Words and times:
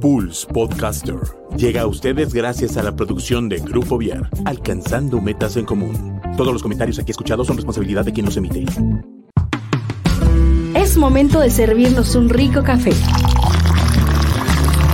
Pulse 0.00 0.46
Podcaster 0.46 1.16
llega 1.56 1.82
a 1.82 1.86
ustedes 1.86 2.32
gracias 2.32 2.76
a 2.76 2.82
la 2.82 2.94
producción 2.94 3.48
de 3.48 3.58
Grupo 3.58 3.98
Viar, 3.98 4.28
alcanzando 4.44 5.20
metas 5.20 5.56
en 5.56 5.64
común. 5.64 6.20
Todos 6.36 6.52
los 6.52 6.62
comentarios 6.62 6.98
aquí 6.98 7.10
escuchados 7.10 7.46
son 7.46 7.56
responsabilidad 7.56 8.04
de 8.04 8.12
quien 8.12 8.26
los 8.26 8.36
emite. 8.36 8.64
Es 10.74 10.96
momento 10.96 11.40
de 11.40 11.50
servirnos 11.50 12.14
un 12.14 12.28
rico 12.28 12.62
café, 12.62 12.92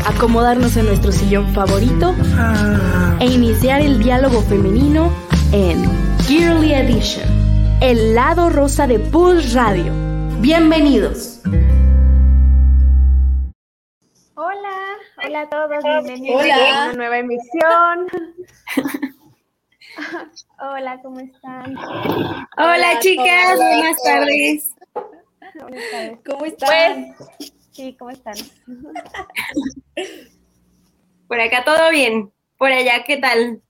acomodarnos 0.07 0.77
en 0.77 0.87
nuestro 0.87 1.12
sillón 1.12 1.53
favorito 1.53 2.14
e 3.21 3.27
iniciar 3.27 3.80
el 3.80 4.03
diálogo 4.03 4.43
femenino 4.43 5.11
en 5.53 5.85
Girly 6.27 6.73
Edition, 6.73 7.29
el 7.80 8.14
lado 8.14 8.51
rosa 8.51 8.87
de 8.87 8.98
Pulse 8.98 9.55
Radio. 9.55 9.93
Bienvenidos. 10.41 11.34
A 15.45 15.48
todos, 15.48 15.84
bienvenidos 16.04 16.42
a 16.42 16.84
una 16.84 16.93
nueva 16.94 17.18
emisión. 17.18 18.07
hola, 20.58 21.00
¿cómo 21.02 21.21
están? 21.21 21.76
Hola, 22.57 22.98
chicas, 23.00 23.57
buenas 23.57 24.02
tardes. 24.02 24.75
Buenas 25.54 25.90
tardes. 25.90 26.18
¿Cómo 26.25 26.46
están? 26.46 27.14
Pues, 27.18 27.52
sí, 27.72 27.94
¿cómo 27.99 28.11
están? 28.11 28.35
Por 31.29 31.40
acá 31.40 31.63
todo 31.64 31.90
bien. 31.90 32.33
Por 32.56 32.72
allá, 32.72 33.05
¿qué 33.05 33.19
tal? 33.19 33.61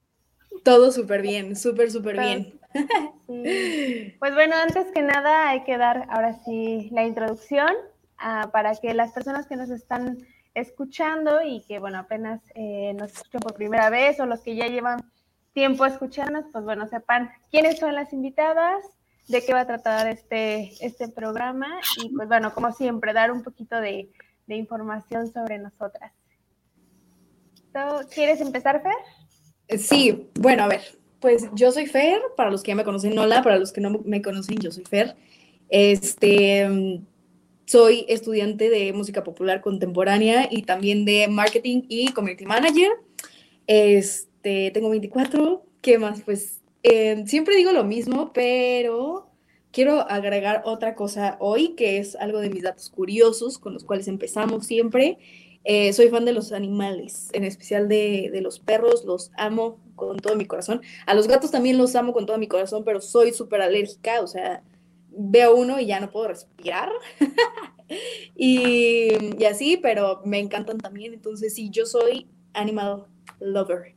Todo 0.62 0.93
súper 0.93 1.23
bien, 1.23 1.56
súper, 1.56 1.91
súper 1.91 2.20
bien. 2.20 2.60
Sí. 3.27 4.16
Pues 4.18 4.34
bueno, 4.34 4.54
antes 4.56 4.88
que 4.93 5.01
nada 5.01 5.48
hay 5.48 5.62
que 5.62 5.79
dar 5.79 6.06
ahora 6.10 6.34
sí 6.45 6.91
la 6.93 7.04
introducción 7.04 7.70
ah, 8.18 8.51
para 8.52 8.74
que 8.74 8.93
las 8.93 9.12
personas 9.12 9.46
que 9.46 9.56
nos 9.56 9.70
están 9.70 10.18
escuchando 10.55 11.43
y 11.43 11.63
que 11.67 11.79
bueno, 11.79 11.99
apenas 11.99 12.41
eh, 12.55 12.95
nos 12.95 13.13
escuchan 13.13 13.41
por 13.41 13.55
primera 13.55 13.91
vez 13.91 14.21
o 14.21 14.27
los 14.27 14.41
que 14.41 14.55
ya 14.55 14.67
llevan 14.69 15.11
tiempo 15.52 15.85
escuchándonos, 15.87 16.51
pues 16.52 16.65
bueno, 16.65 16.88
sepan 16.88 17.30
quiénes 17.51 17.79
son 17.79 17.95
las 17.95 18.13
invitadas, 18.13 18.85
de 19.29 19.45
qué 19.45 19.52
va 19.52 19.61
a 19.61 19.66
tratar 19.66 20.07
este, 20.09 20.73
este 20.85 21.09
programa 21.09 21.69
y 22.02 22.11
pues 22.15 22.29
bueno, 22.29 22.52
como 22.52 22.73
siempre, 22.73 23.13
dar 23.13 23.30
un 23.30 23.43
poquito 23.43 23.80
de, 23.80 24.11
de 24.46 24.57
información 24.57 25.33
sobre 25.33 25.59
nosotras. 25.59 26.13
So, 27.73 28.07
¿Quieres 28.13 28.41
empezar, 28.41 28.83
Fer? 28.83 29.79
Sí, 29.79 30.30
bueno, 30.39 30.65
a 30.65 30.68
ver, 30.68 30.83
pues 31.21 31.49
yo 31.55 31.73
soy 31.73 31.87
Fer, 31.87 32.21
para 32.37 32.51
los 32.51 32.63
que 32.63 32.73
ya 32.73 32.77
me 32.77 32.85
conocen, 32.85 33.18
hola, 33.18 33.43
para 33.43 33.59
los 33.59 33.73
que 33.73 33.80
no 33.80 33.99
me 34.05 34.21
conocen, 34.23 34.59
yo 34.59 34.71
soy 34.71 34.85
Fer. 34.85 35.16
Este, 35.71 37.01
soy 37.66 38.04
estudiante 38.09 38.70
de 38.70 38.93
música 38.93 39.24
popular 39.24 39.60
contemporánea 39.60 40.48
y 40.51 40.62
también 40.62 41.04
de 41.04 41.29
marketing 41.29 41.82
y 41.88 42.12
community 42.12 42.46
manager. 42.46 42.90
Este, 43.66 44.71
tengo 44.73 44.90
24, 44.90 45.65
¿qué 45.80 45.98
más? 45.98 46.23
Pues 46.23 46.60
eh, 46.82 47.24
siempre 47.26 47.56
digo 47.56 47.73
lo 47.73 47.84
mismo, 47.84 48.32
pero 48.32 49.30
quiero 49.73 50.01
agregar 50.09 50.62
otra 50.65 50.95
cosa 50.95 51.37
hoy, 51.40 51.74
que 51.74 51.98
es 51.98 52.15
algo 52.16 52.40
de 52.40 52.51
mis 52.51 52.62
datos 52.62 52.90
curiosos 52.90 53.59
con 53.59 53.73
los 53.73 53.84
cuales 53.84 54.09
empezamos 54.09 54.66
siempre. 54.66 55.18
Eh, 55.65 55.95
soy 55.95 56.10
fan 56.10 56.26
de 56.26 56.32
los 56.32 56.52
animales, 56.52 57.30
en 57.32 57.45
especial 57.45 57.88
de, 57.88 58.28
de, 58.30 58.43
los 58.43 58.60
perros, 58.60 59.06
los 59.06 59.32
amo 59.38 59.78
con 59.96 60.18
todo 60.18 60.37
mi 60.37 60.45
corazón. 60.45 60.82
A 61.06 61.15
los 61.15 61.26
gatos 61.26 61.51
también 61.51 61.78
los 61.78 61.96
amo 61.96 62.12
con 62.12 62.26
todo 62.26 62.37
mi 62.37 62.49
corazón, 62.49 62.84
pero 62.84 63.01
soy 63.01 63.32
súper 63.32 63.62
alérgica, 63.62 64.21
o 64.21 64.26
sea, 64.26 64.62
veo 65.16 65.54
uno 65.54 65.81
y 65.81 65.87
ya 65.87 66.00
no 66.00 66.10
puedo 66.10 66.28
respirar. 66.28 66.91
y, 68.37 69.09
y, 69.38 69.44
así, 69.44 69.76
pero 69.76 70.21
me 70.25 70.38
encantan 70.38 70.78
también. 70.78 71.15
Entonces, 71.15 71.54
sí, 71.54 71.71
yo 71.71 71.87
soy 71.87 72.28
animal 72.53 73.06
lover. 73.41 73.94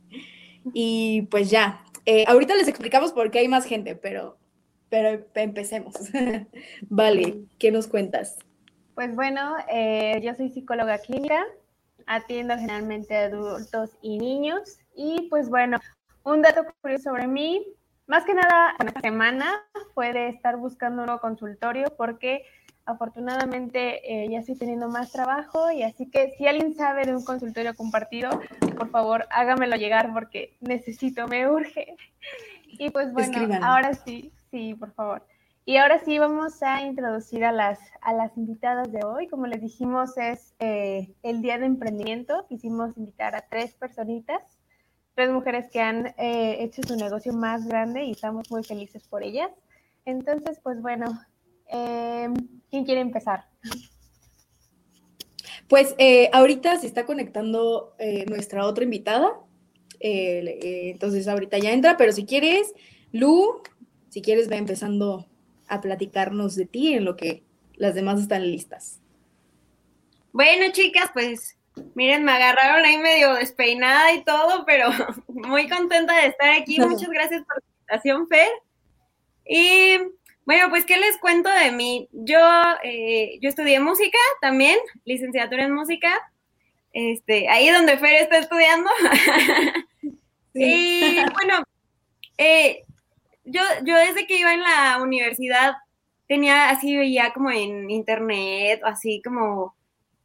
Y 0.72 1.22
pues 1.30 1.50
ya, 1.50 1.84
eh, 2.06 2.24
ahorita 2.26 2.54
les 2.54 2.68
explicamos 2.68 3.12
por 3.12 3.30
qué 3.30 3.40
hay 3.40 3.48
más 3.48 3.64
gente, 3.64 3.94
pero, 3.94 4.38
pero 4.88 5.24
empecemos. 5.34 5.94
vale, 6.88 7.44
¿qué 7.58 7.70
nos 7.70 7.86
cuentas? 7.86 8.38
Pues 8.94 9.14
bueno, 9.14 9.56
eh, 9.70 10.20
yo 10.22 10.34
soy 10.34 10.50
psicóloga 10.50 10.98
clínica, 10.98 11.44
atiendo 12.06 12.56
generalmente 12.56 13.16
a 13.16 13.26
adultos 13.26 13.90
y 14.02 14.18
niños. 14.18 14.78
Y 14.96 15.28
pues 15.30 15.48
bueno, 15.48 15.78
un 16.24 16.42
dato 16.42 16.62
curioso 16.80 17.10
sobre 17.10 17.28
mí, 17.28 17.64
más 18.08 18.24
que 18.24 18.34
nada 18.34 18.74
esta 18.84 19.00
semana 19.00 19.62
fue 19.94 20.12
de 20.12 20.28
estar 20.28 20.56
buscando 20.56 21.02
un 21.02 21.06
nuevo 21.06 21.20
consultorio 21.20 21.94
porque 21.96 22.44
afortunadamente 22.86 24.24
eh, 24.24 24.28
ya 24.30 24.38
estoy 24.38 24.56
teniendo 24.56 24.88
más 24.88 25.12
trabajo 25.12 25.70
y 25.70 25.82
así 25.82 26.10
que 26.10 26.34
si 26.36 26.46
alguien 26.46 26.74
sabe 26.74 27.04
de 27.04 27.14
un 27.14 27.22
consultorio 27.22 27.76
compartido, 27.76 28.30
por 28.76 28.90
favor 28.90 29.26
hágamelo 29.30 29.76
llegar 29.76 30.12
porque 30.12 30.56
necesito, 30.60 31.28
me 31.28 31.48
urge. 31.48 31.96
Y 32.66 32.90
pues 32.90 33.12
bueno, 33.12 33.30
Escriban. 33.30 33.62
ahora 33.62 33.92
sí, 33.92 34.32
sí, 34.50 34.74
por 34.74 34.92
favor. 34.92 35.22
Y 35.68 35.76
ahora 35.76 35.98
sí 35.98 36.18
vamos 36.18 36.62
a 36.62 36.80
introducir 36.80 37.44
a 37.44 37.52
las, 37.52 37.78
a 38.00 38.14
las 38.14 38.34
invitadas 38.38 38.90
de 38.90 39.04
hoy. 39.04 39.28
Como 39.28 39.46
les 39.46 39.60
dijimos, 39.60 40.16
es 40.16 40.54
eh, 40.60 41.12
el 41.22 41.42
Día 41.42 41.58
de 41.58 41.66
Emprendimiento. 41.66 42.46
Quisimos 42.48 42.96
invitar 42.96 43.36
a 43.36 43.42
tres 43.42 43.74
personitas, 43.74 44.57
tres 45.18 45.32
mujeres 45.32 45.68
que 45.68 45.80
han 45.80 46.14
eh, 46.16 46.58
hecho 46.60 46.80
su 46.86 46.94
negocio 46.94 47.32
más 47.32 47.66
grande 47.66 48.04
y 48.04 48.12
estamos 48.12 48.48
muy 48.52 48.62
felices 48.62 49.02
por 49.02 49.24
ellas. 49.24 49.50
Entonces, 50.04 50.60
pues 50.62 50.80
bueno, 50.80 51.06
eh, 51.72 52.28
¿quién 52.70 52.84
quiere 52.84 53.00
empezar? 53.00 53.46
Pues 55.66 55.96
eh, 55.98 56.30
ahorita 56.32 56.78
se 56.78 56.86
está 56.86 57.04
conectando 57.04 57.96
nuestra 58.28 58.64
otra 58.64 58.84
invitada. 58.84 59.40
entonces 59.98 61.26
ahorita 61.26 61.58
ya 61.58 61.72
entra, 61.72 61.96
pero 61.96 62.12
si 62.12 62.24
quieres, 62.24 62.72
Lu, 63.10 63.60
si 64.10 64.22
quieres, 64.22 64.48
va 64.48 64.54
empezando 64.54 65.26
a 65.66 65.80
platicarnos 65.80 66.54
de 66.54 66.66
ti 66.66 66.94
en 66.94 67.04
lo 67.04 67.16
que 67.16 67.42
las 67.74 67.96
demás 67.96 68.20
están 68.20 68.48
listas. 68.48 69.00
Bueno, 70.32 70.66
chicas, 70.70 71.10
pues 71.12 71.57
miren, 71.94 72.24
me 72.24 72.32
agarraron 72.32 72.84
ahí 72.84 72.98
medio 72.98 73.34
despeinada 73.34 74.12
y 74.12 74.24
todo, 74.24 74.64
pero 74.66 74.88
muy 75.28 75.68
contenta 75.68 76.14
de 76.16 76.26
estar 76.26 76.50
aquí. 76.50 76.80
Muchas 76.80 77.08
gracias 77.08 77.42
por 77.44 77.56
la 77.56 77.64
invitación, 77.80 78.28
Fer. 78.28 78.50
Y 79.46 79.98
bueno, 80.44 80.70
pues, 80.70 80.84
¿qué 80.84 80.96
les 80.96 81.18
cuento 81.18 81.50
de 81.50 81.72
mí? 81.72 82.08
Yo, 82.12 82.40
eh, 82.82 83.38
yo 83.40 83.48
estudié 83.48 83.80
música 83.80 84.18
también, 84.40 84.78
licenciatura 85.04 85.64
en 85.64 85.74
música. 85.74 86.10
Este, 86.92 87.48
ahí 87.48 87.68
donde 87.70 87.98
Fer 87.98 88.22
está 88.22 88.38
estudiando. 88.38 88.90
Sí. 90.54 91.18
y 91.20 91.32
bueno, 91.34 91.62
eh, 92.38 92.82
yo, 93.44 93.60
yo 93.84 93.96
desde 93.96 94.26
que 94.26 94.38
iba 94.38 94.52
en 94.52 94.62
la 94.62 94.98
universidad 95.00 95.74
tenía 96.26 96.70
así, 96.70 96.96
veía 96.96 97.32
como 97.32 97.50
en 97.50 97.90
internet, 97.90 98.80
así 98.84 99.22
como 99.22 99.74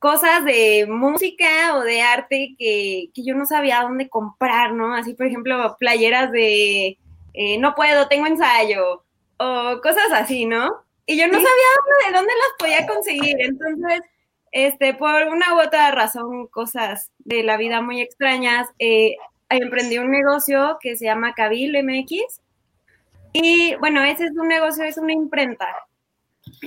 cosas 0.03 0.43
de 0.43 0.85
música 0.85 1.77
o 1.77 1.81
de 1.81 2.01
arte 2.01 2.55
que, 2.59 3.05
que, 3.13 3.23
yo 3.23 3.35
no 3.35 3.45
sabía 3.45 3.83
dónde 3.83 4.09
comprar, 4.09 4.73
¿no? 4.73 4.93
Así, 4.93 5.13
por 5.13 5.27
ejemplo, 5.27 5.77
playeras 5.79 6.29
de 6.29 6.97
eh, 7.33 7.57
no 7.57 7.73
puedo, 7.73 8.09
tengo 8.09 8.27
ensayo, 8.27 9.05
o 9.37 9.79
cosas 9.81 10.11
así, 10.11 10.45
¿no? 10.45 10.83
Y 11.05 11.17
yo 11.17 11.25
no 11.27 11.35
sabía 11.35 11.47
dónde, 11.47 12.05
de 12.05 12.17
dónde 12.17 12.33
las 12.35 12.51
podía 12.59 12.85
conseguir. 12.85 13.37
Entonces, 13.39 14.01
este, 14.51 14.93
por 14.93 15.23
una 15.29 15.55
u 15.55 15.61
otra 15.61 15.89
razón, 15.91 16.47
cosas 16.47 17.09
de 17.19 17.43
la 17.43 17.55
vida 17.55 17.79
muy 17.79 18.01
extrañas, 18.01 18.67
eh, 18.79 19.15
emprendí 19.47 19.99
un 19.99 20.11
negocio 20.11 20.79
que 20.81 20.97
se 20.97 21.05
llama 21.05 21.33
Cabil 21.33 21.81
MX 21.81 22.41
y 23.31 23.75
bueno, 23.75 24.03
ese 24.03 24.25
es 24.25 24.31
un 24.31 24.49
negocio, 24.49 24.83
es 24.83 24.97
una 24.97 25.13
imprenta. 25.13 25.67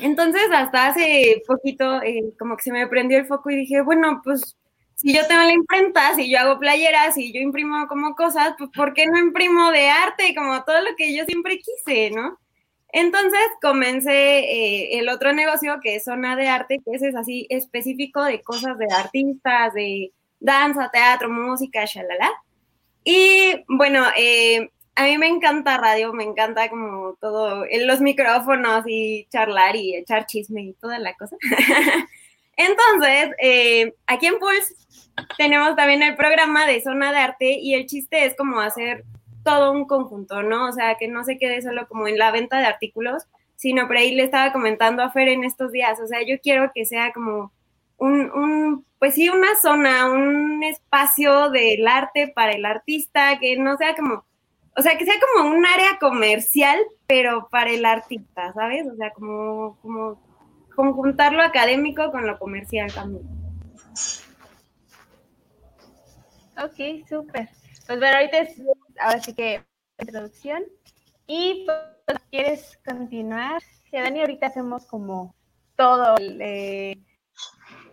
Entonces, 0.02 0.42
hasta 0.52 0.88
hace 0.88 1.42
poquito, 1.46 2.02
eh, 2.02 2.32
como 2.38 2.56
que 2.56 2.64
se 2.64 2.72
me 2.72 2.86
prendió 2.86 3.18
el 3.18 3.26
foco 3.26 3.50
y 3.50 3.56
dije, 3.56 3.80
bueno, 3.82 4.20
pues 4.24 4.56
si 4.94 5.14
yo 5.14 5.26
tengo 5.26 5.42
la 5.42 5.52
imprenta, 5.52 6.14
si 6.14 6.30
yo 6.30 6.38
hago 6.38 6.58
playeras, 6.58 7.14
si 7.14 7.32
yo 7.32 7.40
imprimo 7.40 7.86
como 7.86 8.14
cosas, 8.14 8.54
pues 8.58 8.70
¿por 8.74 8.94
qué 8.94 9.06
no 9.06 9.18
imprimo 9.18 9.70
de 9.70 9.88
arte 9.88 10.34
como 10.34 10.64
todo 10.64 10.80
lo 10.80 10.96
que 10.96 11.14
yo 11.14 11.24
siempre 11.26 11.58
quise, 11.58 12.10
no? 12.10 12.38
Entonces 12.92 13.40
comencé 13.60 14.38
eh, 14.38 14.98
el 14.98 15.08
otro 15.10 15.32
negocio 15.34 15.80
que 15.82 15.96
es 15.96 16.04
Zona 16.04 16.34
de 16.34 16.48
Arte, 16.48 16.80
que 16.84 16.96
ese 16.96 17.08
es 17.08 17.16
así 17.16 17.46
específico 17.50 18.24
de 18.24 18.40
cosas 18.42 18.78
de 18.78 18.86
artistas, 18.90 19.74
de 19.74 20.12
danza, 20.40 20.90
teatro, 20.90 21.28
música, 21.28 21.84
shalala. 21.84 22.30
Y 23.04 23.64
bueno, 23.68 24.02
eh, 24.16 24.70
a 24.96 25.04
mí 25.04 25.18
me 25.18 25.28
encanta 25.28 25.76
radio, 25.76 26.12
me 26.14 26.24
encanta 26.24 26.70
como 26.70 27.14
todo, 27.20 27.64
los 27.84 28.00
micrófonos 28.00 28.84
y 28.86 29.26
charlar 29.30 29.76
y 29.76 29.94
echar 29.94 30.26
chisme 30.26 30.62
y 30.62 30.72
toda 30.72 30.98
la 30.98 31.14
cosa. 31.14 31.36
Entonces, 32.56 33.30
eh, 33.38 33.94
aquí 34.06 34.26
en 34.26 34.38
Pulse 34.38 34.74
tenemos 35.36 35.76
también 35.76 36.02
el 36.02 36.16
programa 36.16 36.66
de 36.66 36.82
zona 36.82 37.12
de 37.12 37.18
arte 37.18 37.58
y 37.60 37.74
el 37.74 37.84
chiste 37.86 38.24
es 38.24 38.34
como 38.36 38.60
hacer 38.60 39.04
todo 39.44 39.70
un 39.70 39.86
conjunto, 39.86 40.42
¿no? 40.42 40.66
O 40.66 40.72
sea, 40.72 40.96
que 40.96 41.08
no 41.08 41.24
se 41.24 41.36
quede 41.38 41.60
solo 41.60 41.86
como 41.86 42.08
en 42.08 42.18
la 42.18 42.30
venta 42.30 42.58
de 42.58 42.64
artículos, 42.64 43.24
sino 43.56 43.86
por 43.86 43.98
ahí 43.98 44.14
le 44.14 44.24
estaba 44.24 44.52
comentando 44.52 45.02
a 45.02 45.10
Fer 45.10 45.28
en 45.28 45.44
estos 45.44 45.72
días, 45.72 46.00
o 46.00 46.06
sea, 46.06 46.22
yo 46.26 46.40
quiero 46.40 46.72
que 46.74 46.86
sea 46.86 47.12
como 47.12 47.52
un, 47.98 48.30
un 48.32 48.84
pues 48.98 49.14
sí, 49.14 49.28
una 49.28 49.54
zona, 49.60 50.10
un 50.10 50.64
espacio 50.64 51.50
del 51.50 51.86
arte 51.86 52.28
para 52.34 52.52
el 52.52 52.64
artista, 52.64 53.38
que 53.38 53.58
no 53.58 53.76
sea 53.76 53.94
como, 53.94 54.24
o 54.76 54.82
sea, 54.82 54.98
que 54.98 55.04
sea 55.04 55.14
como 55.34 55.50
un 55.50 55.64
área 55.64 55.98
comercial, 55.98 56.78
pero 57.06 57.48
para 57.50 57.70
el 57.70 57.84
artista, 57.84 58.52
¿sabes? 58.52 58.86
O 58.86 58.96
sea, 58.96 59.10
como, 59.12 59.78
como 59.80 60.20
conjuntar 60.74 61.32
lo 61.32 61.42
académico 61.42 62.10
con 62.10 62.26
lo 62.26 62.38
comercial 62.38 62.92
también. 62.92 63.26
Ok, 66.62 67.06
súper. 67.08 67.48
Pues 67.86 67.98
bueno, 67.98 68.16
ahorita 68.16 68.38
es, 68.38 68.62
ahora 69.00 69.20
sí 69.20 69.34
que 69.34 69.62
introducción. 69.98 70.64
Y 71.26 71.64
pues, 71.66 72.18
¿quieres 72.30 72.78
continuar? 72.84 73.62
Si 73.90 73.96
Dani, 73.96 74.20
ahorita 74.20 74.48
hacemos 74.48 74.86
como 74.86 75.34
todo 75.76 76.16
eh, 76.18 76.98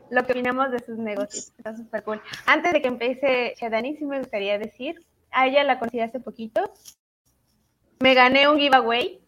lo 0.09 0.25
que 0.25 0.31
opinamos 0.33 0.71
de 0.71 0.79
sus 0.79 0.97
negocios. 0.97 1.53
Está 1.57 1.75
súper 1.75 2.03
cool. 2.03 2.21
Antes 2.45 2.73
de 2.73 2.81
que 2.81 2.87
empiece 2.87 3.53
Shadani, 3.59 3.95
sí 3.95 4.05
me 4.05 4.19
gustaría 4.19 4.57
decir, 4.57 5.03
a 5.33 5.47
ella 5.47 5.63
la 5.63 5.79
conocí 5.79 5.99
hace 5.99 6.19
poquito. 6.19 6.71
Me 7.99 8.13
gané 8.13 8.47
un 8.47 8.59
giveaway 8.59 9.19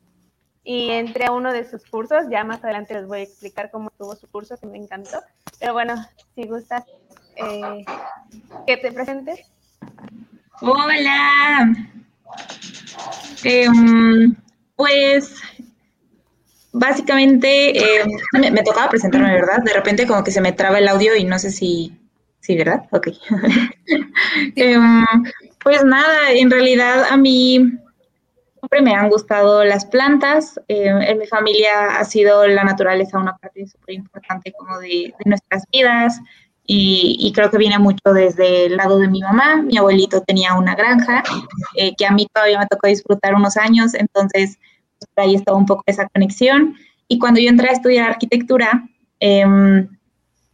y 0.63 0.89
entré 0.91 1.25
a 1.25 1.31
uno 1.31 1.53
de 1.53 1.69
sus 1.69 1.85
cursos. 1.85 2.25
Ya 2.29 2.43
más 2.43 2.63
adelante 2.63 2.93
les 2.93 3.07
voy 3.07 3.19
a 3.19 3.23
explicar 3.23 3.71
cómo 3.71 3.89
estuvo 3.89 4.15
su 4.15 4.27
curso, 4.27 4.57
que 4.57 4.67
me 4.67 4.77
encantó. 4.77 5.21
Pero 5.59 5.73
bueno, 5.73 5.95
si 6.35 6.47
gustas 6.47 6.83
eh, 7.35 7.85
que 8.65 8.77
te 8.77 8.91
presentes. 8.91 9.41
Hola. 10.61 11.73
Em, 13.43 14.35
pues 14.75 15.35
básicamente 16.71 18.01
em, 18.01 18.09
me, 18.51 18.63
tocaba 18.63 18.89
presentarme, 18.89 19.31
¿verdad? 19.31 19.63
De 19.63 19.73
repente 19.73 20.07
como 20.07 20.23
que 20.23 20.31
se 20.31 20.41
me 20.41 20.51
traba 20.51 20.79
el 20.79 20.87
audio 20.87 21.15
y 21.15 21.23
no 21.23 21.39
sé 21.39 21.51
si... 21.51 21.97
Sí, 22.41 22.55
¿verdad? 22.55 22.87
Ok. 22.91 23.07
Em, 24.55 25.03
pues 25.65 25.83
nada, 25.83 26.31
en 26.31 26.51
realidad 26.51 27.05
a 27.09 27.17
mí 27.17 27.55
siempre 28.59 28.81
me 28.83 28.93
han 28.93 29.09
gustado 29.09 29.65
las 29.65 29.83
plantas. 29.83 30.61
en 30.67 31.17
mi 31.17 31.25
familia 31.25 31.97
ha 31.97 32.05
sido 32.05 32.45
la 32.47 32.63
naturaleza 32.63 33.17
una 33.17 33.35
parte 33.35 33.65
súper 33.65 33.95
importante 33.95 34.53
como 34.55 34.77
de, 34.77 35.11
de 35.17 35.25
nuestras 35.25 35.63
vidas. 35.73 36.21
Y, 36.67 37.31
creo 37.35 37.49
que 37.49 37.57
viene 37.57 37.79
mucho 37.79 38.13
desde 38.13 38.67
el 38.67 38.77
lado 38.77 38.99
de 38.99 39.07
mi 39.07 39.21
mamá. 39.21 39.63
Mi 39.63 39.77
abuelito 39.77 40.21
tenía 40.21 40.53
una 40.53 40.75
granja 40.75 41.23
eh, 41.75 41.95
que 41.95 42.05
a 42.05 42.11
mí 42.11 42.27
todavía 42.31 42.59
me 42.59 42.67
tocó 42.67 42.87
disfrutar 42.87 43.33
unos 43.33 43.57
años, 43.57 43.95
entonces 43.95 44.59
pues, 44.99 45.09
ahí 45.15 45.33
estaba 45.33 45.57
un 45.57 45.65
poco 45.65 45.81
esa 45.87 46.07
conexión. 46.09 46.75
Y 47.07 47.17
cuando 47.17 47.39
yo 47.39 47.49
entré 47.49 47.69
a 47.69 47.73
estudiar 47.73 48.11
arquitectura, 48.11 48.87
em, 49.19 49.87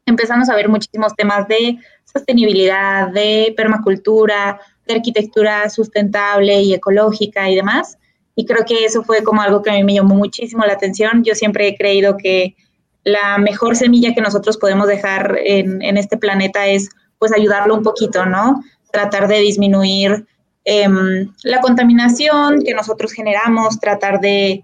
empezamos 0.06 0.50
a 0.50 0.56
ver 0.56 0.70
muchísimos 0.70 1.14
temas 1.16 1.50
de 1.50 1.80
sostenibilidad, 2.06 3.10
de 3.10 3.54
permacultura, 3.58 4.60
de 4.88 4.96
arquitectura 4.96 5.70
sustentable 5.70 6.62
y 6.62 6.74
ecológica 6.74 7.50
y 7.50 7.56
demás. 7.56 7.98
Y 8.36 8.46
creo 8.46 8.66
que 8.66 8.86
eso 8.86 9.04
fue 9.04 9.24
como 9.24 9.42
algo 9.42 9.62
que 9.62 9.70
a 9.70 9.74
mí 9.74 9.84
me 9.84 9.94
llamó 9.94 10.16
muchísimo 10.16 10.66
la 10.66 10.74
atención. 10.74 11.24
Yo 11.24 11.36
siempre 11.36 11.68
he 11.68 11.76
creído 11.76 12.18
que 12.18 12.56
la 13.04 13.38
mejor 13.38 13.76
semilla 13.76 14.14
que 14.14 14.22
nosotros 14.22 14.58
podemos 14.58 14.88
dejar 14.88 15.38
en, 15.44 15.98
este 15.98 16.18
planeta 16.18 16.68
es 16.68 16.90
pues 17.20 17.32
ayudarlo 17.34 17.76
un 17.76 17.84
poquito, 17.84 18.26
¿no? 18.26 18.64
Tratar 18.92 19.28
de 19.28 19.40
disminuir 19.40 20.26
em, 20.66 21.32
la 21.44 21.62
contaminación 21.62 22.62
que 22.64 22.74
nosotros 22.74 23.12
generamos, 23.12 23.80
tratar 23.80 24.20
de, 24.20 24.64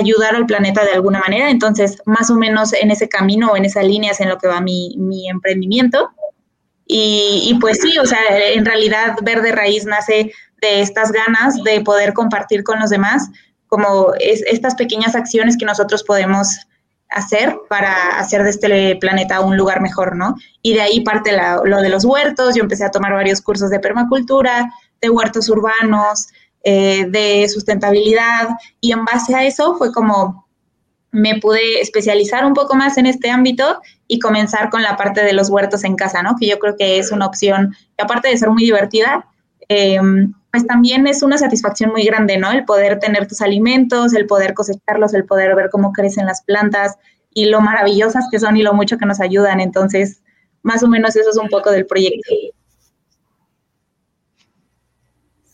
ayudar 0.00 0.34
al 0.34 0.46
planeta 0.46 0.84
de 0.84 0.92
alguna 0.92 1.20
manera. 1.20 1.50
Entonces, 1.50 1.98
más 2.06 2.30
o 2.30 2.36
menos 2.36 2.72
en 2.72 2.90
ese 2.90 3.08
camino 3.08 3.52
o 3.52 3.56
en 3.56 3.66
esa 3.66 3.82
línea 3.82 4.12
es 4.12 4.20
en 4.20 4.28
lo 4.28 4.38
que 4.38 4.48
va 4.48 4.60
mi, 4.60 5.28
emprendimiento. 5.28 6.10
Y, 6.88 7.56
pues 7.60 7.78
sí, 7.82 7.98
o 7.98 8.06
sea, 8.06 8.20
en 8.30 8.64
realidad 8.64 9.16
Verde 9.22 9.52
Raíz 9.52 9.84
nace 9.84 10.32
de 10.60 10.80
estas 10.80 11.10
ganas 11.10 11.62
de 11.64 11.80
poder 11.80 12.12
compartir 12.12 12.62
con 12.62 12.78
los 12.78 12.90
demás 12.90 13.28
como 13.66 14.12
es, 14.20 14.42
estas 14.46 14.76
pequeñas 14.76 15.16
acciones 15.16 15.56
que 15.58 15.66
nosotros 15.66 16.04
podemos 16.04 16.56
hacer 17.10 17.56
para 17.68 18.18
hacer 18.18 18.42
de 18.42 18.50
este 18.50 18.96
planeta 18.96 19.40
un 19.40 19.56
lugar 19.56 19.80
mejor, 19.80 20.16
¿no? 20.16 20.34
Y 20.62 20.74
de 20.74 20.82
ahí 20.82 21.00
parte 21.00 21.32
lo 21.64 21.80
de 21.80 21.88
los 21.88 22.04
huertos, 22.04 22.54
yo 22.54 22.62
empecé 22.62 22.84
a 22.84 22.90
tomar 22.90 23.12
varios 23.12 23.40
cursos 23.40 23.70
de 23.70 23.80
permacultura, 23.80 24.72
de 25.00 25.10
huertos 25.10 25.48
urbanos, 25.48 26.28
eh, 26.64 27.06
de 27.08 27.48
sustentabilidad, 27.48 28.48
y 28.80 28.92
en 28.92 29.04
base 29.04 29.34
a 29.34 29.44
eso 29.44 29.76
fue 29.76 29.92
como 29.92 30.45
me 31.16 31.40
pude 31.40 31.80
especializar 31.80 32.44
un 32.44 32.52
poco 32.52 32.74
más 32.74 32.98
en 32.98 33.06
este 33.06 33.30
ámbito 33.30 33.80
y 34.06 34.18
comenzar 34.18 34.68
con 34.68 34.82
la 34.82 34.98
parte 34.98 35.24
de 35.24 35.32
los 35.32 35.48
huertos 35.48 35.82
en 35.84 35.96
casa, 35.96 36.22
¿no? 36.22 36.36
Que 36.38 36.46
yo 36.46 36.58
creo 36.58 36.76
que 36.76 36.98
es 36.98 37.10
una 37.10 37.24
opción 37.24 37.74
que 37.96 38.04
aparte 38.04 38.28
de 38.28 38.36
ser 38.36 38.50
muy 38.50 38.64
divertida, 38.64 39.26
eh, 39.70 39.98
pues 40.50 40.66
también 40.66 41.06
es 41.06 41.22
una 41.22 41.38
satisfacción 41.38 41.90
muy 41.90 42.04
grande, 42.04 42.36
¿no? 42.36 42.52
El 42.52 42.66
poder 42.66 42.98
tener 42.98 43.26
tus 43.26 43.40
alimentos, 43.40 44.12
el 44.12 44.26
poder 44.26 44.52
cosecharlos, 44.52 45.14
el 45.14 45.24
poder 45.24 45.54
ver 45.54 45.70
cómo 45.70 45.90
crecen 45.92 46.26
las 46.26 46.42
plantas 46.42 46.96
y 47.32 47.46
lo 47.46 47.62
maravillosas 47.62 48.26
que 48.30 48.38
son 48.38 48.58
y 48.58 48.62
lo 48.62 48.74
mucho 48.74 48.98
que 48.98 49.06
nos 49.06 49.18
ayudan. 49.18 49.60
Entonces, 49.60 50.20
más 50.62 50.82
o 50.82 50.88
menos 50.88 51.16
eso 51.16 51.30
es 51.30 51.38
un 51.38 51.48
poco 51.48 51.70
del 51.70 51.86
proyecto. 51.86 52.30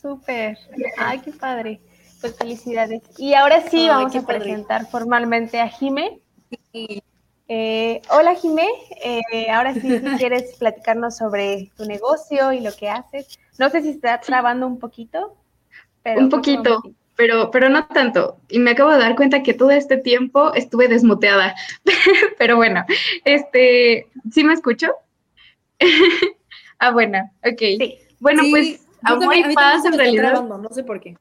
Súper. 0.00 0.58
Ay, 0.98 1.20
qué 1.20 1.30
padre. 1.30 1.80
Pues 2.22 2.36
felicidades. 2.36 3.02
Y 3.18 3.34
ahora 3.34 3.68
sí 3.68 3.88
vamos 3.88 4.14
a 4.14 4.24
presentar 4.24 4.86
formalmente 4.86 5.60
a 5.60 5.68
Jime. 5.68 6.20
Eh, 7.48 8.00
hola 8.10 8.36
Jimé, 8.36 8.68
eh, 9.02 9.50
ahora 9.50 9.74
sí 9.74 9.80
si 9.80 10.00
quieres 10.18 10.56
platicarnos 10.56 11.16
sobre 11.16 11.72
tu 11.76 11.84
negocio 11.84 12.52
y 12.52 12.60
lo 12.60 12.72
que 12.72 12.88
haces. 12.88 13.40
No 13.58 13.70
sé 13.70 13.82
si 13.82 13.88
está 13.88 14.20
trabando 14.20 14.68
un 14.68 14.78
poquito. 14.78 15.36
Pero 16.04 16.20
un 16.20 16.28
poquito, 16.28 16.80
pero, 17.16 17.50
pero 17.50 17.68
no 17.68 17.88
tanto. 17.88 18.38
Y 18.48 18.60
me 18.60 18.70
acabo 18.70 18.92
de 18.92 18.98
dar 18.98 19.16
cuenta 19.16 19.42
que 19.42 19.52
todo 19.52 19.72
este 19.72 19.96
tiempo 19.96 20.54
estuve 20.54 20.86
desmuteada. 20.86 21.56
pero 22.38 22.54
bueno, 22.54 22.84
este, 23.24 24.06
¿sí 24.30 24.44
me 24.44 24.54
escucho? 24.54 24.94
ah, 26.78 26.92
bueno, 26.92 27.18
ok. 27.44 27.58
Sí. 27.58 27.98
Bueno, 28.20 28.44
pues 28.48 28.86
amor 29.02 29.36
y 29.36 29.54
paz 29.54 29.84
en 29.84 29.94
realidad. 29.94 30.40
no 30.44 30.68
sé 30.70 30.84
por 30.84 31.00
qué. 31.00 31.16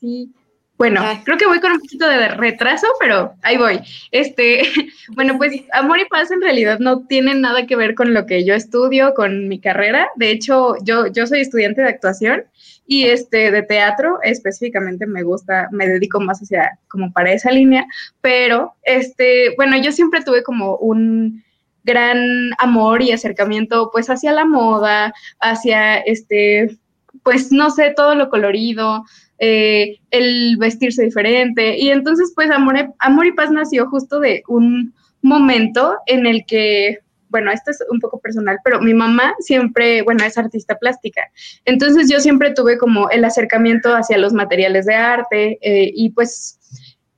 Sí, 0.00 0.32
bueno, 0.78 1.00
creo 1.24 1.38
que 1.38 1.46
voy 1.46 1.60
con 1.60 1.72
un 1.72 1.80
poquito 1.80 2.06
de 2.06 2.28
retraso, 2.28 2.86
pero 3.00 3.34
ahí 3.42 3.56
voy. 3.56 3.80
Este, 4.10 4.62
bueno, 5.14 5.38
pues 5.38 5.62
amor 5.72 5.98
y 6.00 6.04
paz 6.04 6.30
en 6.30 6.42
realidad 6.42 6.78
no 6.80 7.06
tienen 7.06 7.40
nada 7.40 7.66
que 7.66 7.76
ver 7.76 7.94
con 7.94 8.12
lo 8.12 8.26
que 8.26 8.44
yo 8.44 8.54
estudio, 8.54 9.14
con 9.14 9.48
mi 9.48 9.58
carrera. 9.58 10.08
De 10.16 10.30
hecho, 10.30 10.74
yo, 10.82 11.06
yo 11.06 11.26
soy 11.26 11.40
estudiante 11.40 11.80
de 11.80 11.88
actuación 11.88 12.44
y 12.86 13.04
este 13.06 13.50
de 13.50 13.62
teatro 13.62 14.18
específicamente 14.22 15.06
me 15.06 15.22
gusta, 15.22 15.68
me 15.72 15.88
dedico 15.88 16.20
más 16.20 16.40
hacia 16.40 16.78
como 16.88 17.10
para 17.12 17.32
esa 17.32 17.50
línea, 17.50 17.86
pero 18.20 18.74
este, 18.82 19.54
bueno, 19.56 19.78
yo 19.78 19.92
siempre 19.92 20.22
tuve 20.22 20.42
como 20.42 20.76
un 20.76 21.42
gran 21.84 22.50
amor 22.58 23.00
y 23.00 23.12
acercamiento 23.12 23.90
pues 23.92 24.10
hacia 24.10 24.32
la 24.32 24.44
moda, 24.44 25.14
hacia 25.40 25.98
este 25.98 26.76
pues 27.22 27.50
no 27.50 27.70
sé, 27.70 27.92
todo 27.96 28.14
lo 28.14 28.28
colorido, 28.28 29.04
eh, 29.38 29.98
el 30.10 30.56
vestirse 30.58 31.04
diferente. 31.04 31.76
Y 31.78 31.90
entonces, 31.90 32.32
pues, 32.34 32.50
Amor, 32.50 32.94
Amor 32.98 33.26
y 33.26 33.32
Paz 33.32 33.50
nació 33.50 33.88
justo 33.88 34.20
de 34.20 34.42
un 34.48 34.94
momento 35.22 35.96
en 36.06 36.26
el 36.26 36.44
que, 36.46 36.98
bueno, 37.28 37.50
esto 37.50 37.70
es 37.70 37.78
un 37.90 38.00
poco 38.00 38.18
personal, 38.20 38.58
pero 38.64 38.80
mi 38.80 38.94
mamá 38.94 39.34
siempre, 39.40 40.02
bueno, 40.02 40.24
es 40.24 40.38
artista 40.38 40.78
plástica. 40.78 41.22
Entonces 41.64 42.10
yo 42.10 42.20
siempre 42.20 42.54
tuve 42.54 42.78
como 42.78 43.10
el 43.10 43.24
acercamiento 43.24 43.94
hacia 43.94 44.18
los 44.18 44.32
materiales 44.32 44.86
de 44.86 44.94
arte 44.94 45.58
eh, 45.60 45.90
y 45.94 46.10
pues 46.10 46.58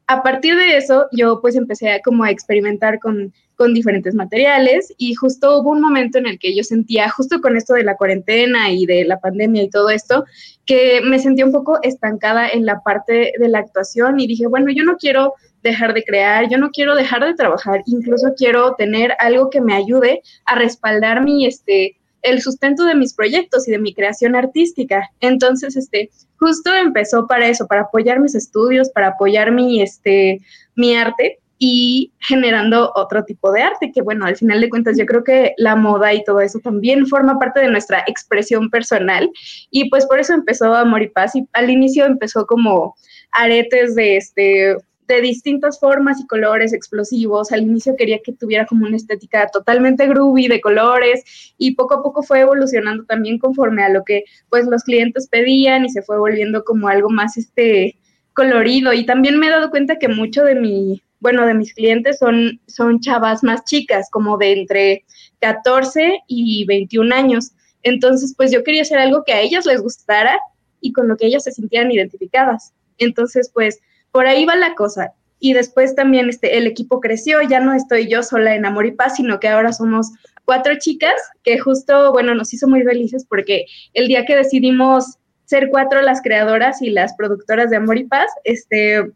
a 0.07 0.23
partir 0.23 0.57
de 0.57 0.77
eso 0.77 1.07
yo 1.13 1.41
pues 1.41 1.55
empecé 1.55 1.91
a 1.91 2.01
como 2.01 2.25
a 2.25 2.31
experimentar 2.31 2.99
con 2.99 3.33
con 3.59 3.75
diferentes 3.75 4.15
materiales 4.15 4.95
y 4.99 5.15
justo 5.15 5.59
hubo 5.59 5.71
un 5.71 5.81
momento 5.81 6.17
en 6.17 6.27
el 6.27 6.39
que 6.39 6.55
yo 6.55 6.63
sentía, 6.63 7.11
justo 7.11 7.41
con 7.41 7.57
esto 7.57 7.75
de 7.75 7.83
la 7.83 7.97
cuarentena 7.97 8.71
y 8.71 8.87
de 8.87 9.05
la 9.05 9.19
pandemia 9.19 9.65
y 9.65 9.69
todo 9.69 9.91
esto, 9.91 10.25
que 10.65 11.01
me 11.03 11.19
sentía 11.19 11.45
un 11.45 11.51
poco 11.51 11.81
estancada 11.83 12.49
en 12.49 12.65
la 12.65 12.81
parte 12.85 13.33
de 13.37 13.49
la 13.49 13.59
actuación 13.59 14.21
y 14.21 14.29
dije, 14.29 14.47
bueno, 14.47 14.71
yo 14.71 14.85
no 14.85 14.97
quiero 14.97 15.35
dejar 15.65 15.93
de 15.93 16.05
crear, 16.05 16.49
yo 16.49 16.57
no 16.57 16.71
quiero 16.71 16.95
dejar 16.95 17.25
de 17.25 17.35
trabajar, 17.35 17.83
incluso 17.87 18.29
quiero 18.37 18.77
tener 18.77 19.15
algo 19.19 19.51
que 19.51 19.61
me 19.61 19.75
ayude 19.75 20.23
a 20.45 20.55
respaldar 20.55 21.25
mi, 21.25 21.45
este, 21.45 21.97
el 22.23 22.41
sustento 22.41 22.85
de 22.85 22.95
mis 22.95 23.13
proyectos 23.13 23.67
y 23.67 23.73
de 23.73 23.81
mi 23.81 23.93
creación 23.93 24.37
artística. 24.37 25.11
Entonces, 25.19 25.77
este, 25.77 26.11
justo 26.39 26.73
empezó 26.73 27.27
para 27.27 27.49
eso, 27.49 27.67
para 27.67 27.83
apoyar 27.83 28.21
mis 28.21 28.37
estudios, 28.37 28.89
para 28.91 29.09
apoyar 29.09 29.51
mi, 29.51 29.83
este, 29.83 30.41
mi 30.77 30.95
arte 30.95 31.41
y 31.59 32.13
generando 32.21 32.93
otro 32.95 33.25
tipo 33.25 33.51
de 33.53 33.63
arte, 33.63 33.91
que 33.93 34.01
bueno, 34.01 34.27
al 34.27 34.37
final 34.37 34.61
de 34.61 34.71
cuentas 34.71 34.97
yo 34.97 35.07
creo 35.07 35.25
que 35.25 35.55
la 35.57 35.75
moda 35.75 36.15
y 36.15 36.23
todo 36.25 36.41
eso 36.41 36.61
también 36.61 37.07
forma 37.07 37.39
parte 37.39 37.61
de 37.61 37.71
nuestra 37.71 38.05
expresión 38.07 38.71
personal 38.71 39.31
y 39.71 39.91
pues 39.91 40.07
por 40.07 40.21
eso 40.21 40.35
empezó 40.35 40.75
Amor 40.75 41.03
y 41.03 41.09
Paz 41.09 41.35
y 41.35 41.49
al 41.53 41.71
inicio 41.71 42.07
empezó 42.07 42.47
como 42.47 42.95
aretes 43.33 43.95
de 43.95 44.17
este 44.17 44.77
de 45.09 45.23
distintas 45.23 45.81
formas 45.81 46.21
y 46.21 46.27
colores 46.27 46.75
explosivos. 46.75 47.51
Al 47.51 47.63
inicio 47.63 47.97
quería 47.97 48.19
que 48.23 48.35
tuviera 48.35 48.67
como 48.67 48.87
una 48.87 48.97
estética 48.97 49.49
totalmente 49.51 50.07
groovy 50.07 50.49
de 50.49 50.61
colores 50.61 51.55
y 51.57 51.75
poco 51.75 51.95
a 51.95 52.03
poco 52.03 52.23
fue 52.23 52.41
evolucionando 52.41 53.05
también 53.05 53.39
conforme 53.39 53.83
a 53.83 53.89
lo 53.89 54.05
que 54.05 54.25
pues 54.51 54.67
los 54.67 54.85
clientes 54.85 55.27
pedían 55.29 55.87
y 55.87 55.89
se 55.89 56.03
fue 56.03 56.19
volviendo 56.19 56.63
como 56.63 56.89
algo 56.89 57.09
más 57.09 57.39
este 57.39 57.99
colorido 58.35 58.93
y 58.93 59.07
también 59.07 59.39
me 59.39 59.47
he 59.47 59.51
dado 59.51 59.71
cuenta 59.71 59.99
que 59.99 60.09
mucho 60.09 60.45
de 60.45 60.55
mi 60.55 61.03
bueno, 61.21 61.47
de 61.47 61.55
mis 61.55 61.75
clientes 61.75 62.19
son, 62.19 62.61
son 62.67 63.01
chavas 63.01 63.43
más 63.43 63.65
chicas, 63.65 64.09
como 64.11 64.39
de 64.39 64.53
entre 64.53 65.05
14 65.41 66.21
y 66.27 66.65
21 66.67 67.15
años. 67.15 67.53
Entonces, 67.83 68.35
pues 68.37 68.53
yo 68.53 68.63
quería 68.65 68.83
hacer 68.83 68.99
algo 68.99 69.25
que 69.25 69.33
a 69.33 69.41
ellas 69.41 69.67
les 69.67 69.81
gustara 69.81 70.39
y 70.81 70.93
con 70.93 71.09
lo 71.09 71.17
que 71.17 71.27
ellas 71.27 71.45
se 71.45 71.53
sintieran 71.53 71.91
identificadas. 71.91 72.73
Entonces, 72.99 73.51
pues 73.53 73.81
por 74.13 74.27
ahí 74.27 74.45
va 74.45 74.57
la 74.57 74.75
cosa. 74.75 75.13
Y 75.41 75.53
después 75.53 75.95
también 75.95 76.29
este, 76.29 76.59
el 76.59 76.67
equipo 76.67 77.01
creció, 77.01 77.41
ya 77.43 77.61
no 77.61 77.73
estoy 77.73 78.09
yo 78.09 78.23
sola 78.23 78.55
en 78.55 78.67
Amor 78.67 78.87
y 78.87 78.93
Paz, 78.93 79.17
sino 79.17 79.39
que 79.39 79.49
ahora 79.49 79.73
somos 79.73 80.11
cuatro 80.45 80.75
chicas 80.79 81.15
que 81.45 81.59
justo, 81.59 82.13
bueno, 82.13 82.35
nos 82.35 82.53
hizo 82.53 82.67
muy 82.67 82.83
felices 82.83 83.25
porque 83.29 83.67
el 83.95 84.09
día 84.09 84.25
que 84.25 84.35
decidimos 84.35 85.19
ser 85.45 85.69
cuatro 85.71 86.03
las 86.03 86.21
creadoras 86.23 86.83
y 86.83 86.91
las 86.91 87.15
productoras 87.15 87.71
de 87.71 87.77
Amor 87.77 87.99
y 87.99 88.05
Paz, 88.05 88.31
este, 88.45 89.13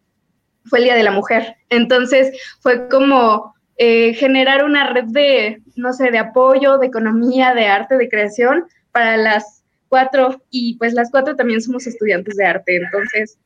fue 0.64 0.81
el 0.81 0.85
Día 0.87 0.95
de 0.95 1.02
la 1.02 1.11
Mujer. 1.11 1.57
Entonces 1.69 2.37
fue 2.61 2.88
como 2.88 3.54
eh, 3.76 4.14
generar 4.14 4.64
una 4.64 4.92
red 4.92 5.07
de, 5.07 5.62
no 5.76 5.92
sé, 5.92 6.11
de 6.11 6.19
apoyo, 6.19 6.78
de 6.78 6.87
economía, 6.87 7.54
de 7.54 7.66
arte, 7.66 7.97
de 7.97 8.09
creación 8.09 8.64
para 8.92 9.16
las 9.16 9.64
cuatro 9.88 10.42
y 10.50 10.76
pues 10.78 10.95
las 10.95 11.11
cuatro 11.11 11.37
también 11.37 11.61
somos 11.61 11.87
estudiantes 11.87 12.37
de 12.37 12.47
arte. 12.47 12.76
Entonces 12.76 13.38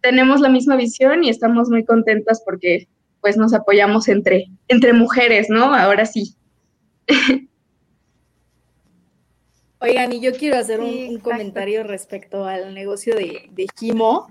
tenemos 0.00 0.40
la 0.40 0.48
misma 0.48 0.76
visión 0.76 1.24
y 1.24 1.28
estamos 1.30 1.68
muy 1.68 1.84
contentas 1.84 2.42
porque 2.44 2.88
pues 3.20 3.36
nos 3.36 3.54
apoyamos 3.54 4.08
entre, 4.08 4.46
entre 4.68 4.92
mujeres, 4.92 5.48
¿no? 5.48 5.74
Ahora 5.74 6.06
sí. 6.06 6.34
Oigan, 9.80 10.12
y 10.12 10.20
yo 10.20 10.32
quiero 10.32 10.58
hacer 10.58 10.80
un, 10.80 11.18
comentario 11.18 11.82
respecto 11.82 12.46
al 12.46 12.72
negocio 12.72 13.16
de, 13.16 13.48
de 13.50 13.66
Jimo 13.78 14.28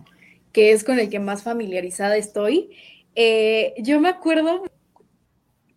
que 0.51 0.71
es 0.71 0.83
con 0.83 0.99
el 0.99 1.09
que 1.09 1.19
más 1.19 1.43
familiarizada 1.43 2.17
estoy. 2.17 2.71
Eh, 3.15 3.73
yo 3.79 3.99
me 3.99 4.09
acuerdo, 4.09 4.63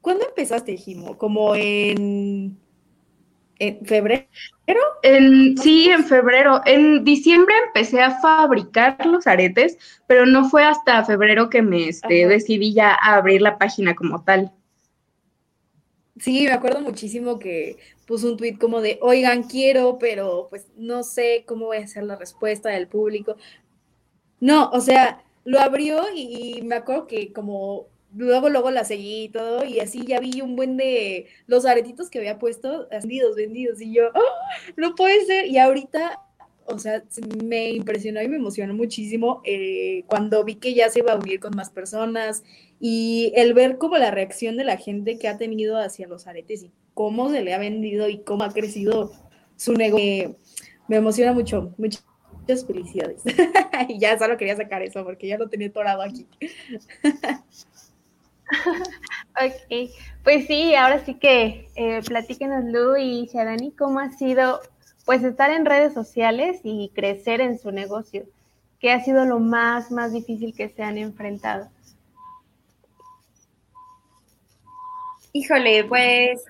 ¿cuándo 0.01 0.27
empezaste, 0.27 0.77
Jimo? 0.77 1.19
Como 1.19 1.55
en, 1.55 2.59
en 3.59 3.87
febrero. 3.87 4.27
En, 5.03 5.57
sí, 5.59 5.89
en 5.91 6.05
febrero. 6.05 6.61
En 6.65 7.05
diciembre 7.05 7.55
empecé 7.67 8.01
a 8.01 8.21
fabricar 8.21 9.05
los 9.07 9.27
aretes, 9.27 9.79
pero 10.07 10.27
no 10.27 10.49
fue 10.49 10.65
hasta 10.65 11.05
febrero 11.05 11.51
que 11.51 11.63
me 11.63 11.89
este, 11.89 12.27
decidí 12.27 12.73
ya 12.73 12.93
a 12.95 13.17
abrir 13.17 13.43
la 13.43 13.59
página 13.59 13.95
como 13.95 14.23
tal. 14.23 14.53
Sí, 16.19 16.45
me 16.45 16.53
acuerdo 16.53 16.81
muchísimo 16.81 17.41
que 17.41 17.77
puso 18.07 18.29
un 18.29 18.37
tweet 18.37 18.57
como 18.57 18.81
de, 18.81 18.99
oigan, 19.03 19.43
quiero, 19.43 19.99
pero 19.99 20.47
pues 20.49 20.69
no 20.77 21.03
sé 21.03 21.45
cómo 21.47 21.67
voy 21.67 21.79
a 21.79 21.85
hacer 21.85 22.05
la 22.05 22.17
respuesta 22.17 22.69
del 22.69 22.87
público. 22.87 23.37
No, 24.45 24.69
o 24.75 24.81
sea, 24.83 25.25
lo 25.47 25.59
abrió 25.59 26.03
y, 26.15 26.61
me 26.65 26.75
acuerdo 26.75 27.07
que 27.07 27.33
como 27.33 27.87
luego, 28.15 28.51
luego 28.51 28.71
la 28.71 28.85
seguí 28.85 29.25
y 29.25 29.29
todo, 29.31 29.65
y 29.65 29.81
así 29.81 30.05
ya 30.07 30.21
vi 30.21 30.43
un 30.43 30.55
buen 30.55 30.77
de 30.77 31.29
los 31.47 31.65
aretitos 31.65 32.11
que 32.11 32.19
había 32.19 32.39
puesto, 32.39 32.87
vendidos, 32.91 33.37
vendidos, 33.37 33.81
y 33.81 33.95
yo, 33.95 34.09
¡Oh, 34.15 34.73
no 34.77 34.95
puede 34.97 35.25
ser, 35.25 35.47
y 35.47 35.57
ahorita, 35.57 36.21
o 36.67 36.79
sea, 36.79 37.03
me 37.43 37.71
impresionó 37.71 38.21
y 38.21 38.29
me 38.29 38.37
emocionó 38.37 38.75
muchísimo 38.75 39.41
eh, 39.47 40.05
cuando 40.09 40.45
vi 40.45 40.57
que 40.57 40.75
ya 40.75 40.91
se 40.91 40.99
iba 40.99 41.13
a 41.13 41.19
unir 41.19 41.41
con 41.41 41.57
más 41.57 41.71
personas, 41.71 42.43
y 42.79 43.33
el 43.37 43.55
ver 43.55 43.79
como 43.79 43.97
la 43.97 44.11
reacción 44.11 44.59
de 44.59 44.65
la 44.65 44.77
gente 44.77 45.19
que 45.19 45.29
ha 45.29 45.39
tenido 45.39 45.79
hacia 45.79 46.07
los 46.07 46.27
aretes 46.27 46.65
y 46.65 46.71
cómo 46.93 47.31
se 47.31 47.43
le 47.43 47.55
ha 47.55 47.59
vendido 47.59 48.11
y 48.11 48.19
cómo 48.19 48.45
ha 48.45 48.53
crecido 48.53 49.11
su 49.57 49.73
negocio, 49.73 50.37
me 50.87 50.97
emociona 50.97 51.33
mucho, 51.33 51.73
mucho 51.79 52.01
Muchas 52.47 52.67
felicidades. 52.67 53.23
y 53.89 53.99
ya 53.99 54.19
solo 54.19 54.37
quería 54.37 54.55
sacar 54.55 54.83
eso 54.83 55.03
porque 55.03 55.29
ya 55.29 55.39
lo 55.39 55.49
tenía 55.49 55.73
torado 55.73 56.03
aquí. 56.03 56.27
ok, 59.31 59.91
pues 60.23 60.47
sí, 60.47 60.75
ahora 60.75 61.03
sí 61.07 61.15
que 61.15 61.71
eh, 61.75 62.03
platíquenos 62.07 62.65
Lu 62.65 62.97
y 62.97 63.27
Shadani 63.33 63.73
cómo 63.73 63.99
ha 63.99 64.11
sido 64.11 64.61
pues 65.07 65.25
estar 65.25 65.51
en 65.51 65.65
redes 65.65 65.95
sociales 65.95 66.61
y 66.65 66.91
crecer 66.95 67.41
en 67.41 67.59
su 67.59 67.73
negocio. 67.73 68.27
¿Qué 68.79 68.93
ha 68.93 69.01
sido 69.01 69.25
lo 69.25 69.41
más, 69.41 69.91
más 69.91 70.13
difícil 70.13 70.55
que 70.55 70.69
se 70.69 70.83
han 70.83 70.99
enfrentado? 70.99 71.71
Híjole, 75.33 75.85
pues 75.85 76.45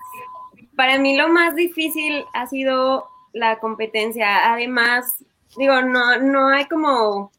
para 0.75 0.99
mí 0.99 1.17
lo 1.17 1.29
más 1.29 1.55
difícil 1.55 2.25
ha 2.35 2.49
sido 2.49 3.09
la 3.33 3.61
competencia. 3.61 4.53
Además, 4.53 5.25
digo, 5.57 5.81
no, 5.83 6.19
no 6.19 6.49
hay 6.49 6.67
como, 6.67 7.33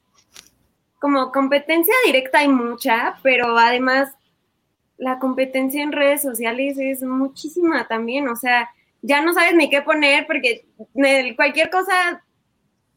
como 1.00 1.32
competencia 1.32 1.94
directa, 2.06 2.40
hay 2.40 2.48
mucha, 2.48 3.18
pero 3.24 3.58
además 3.58 4.12
la 4.98 5.20
competencia 5.20 5.84
en 5.84 5.92
redes 5.92 6.22
sociales 6.22 6.78
es 6.80 7.04
muchísima 7.04 7.88
también, 7.88 8.28
o 8.28 8.36
sea, 8.36 8.70
ya 9.02 9.22
no 9.22 9.34
sabes 9.34 9.54
ni 9.56 9.70
qué 9.70 9.82
poner 9.82 10.26
porque 10.26 10.66
cualquier 11.36 11.70
cosa 11.70 12.24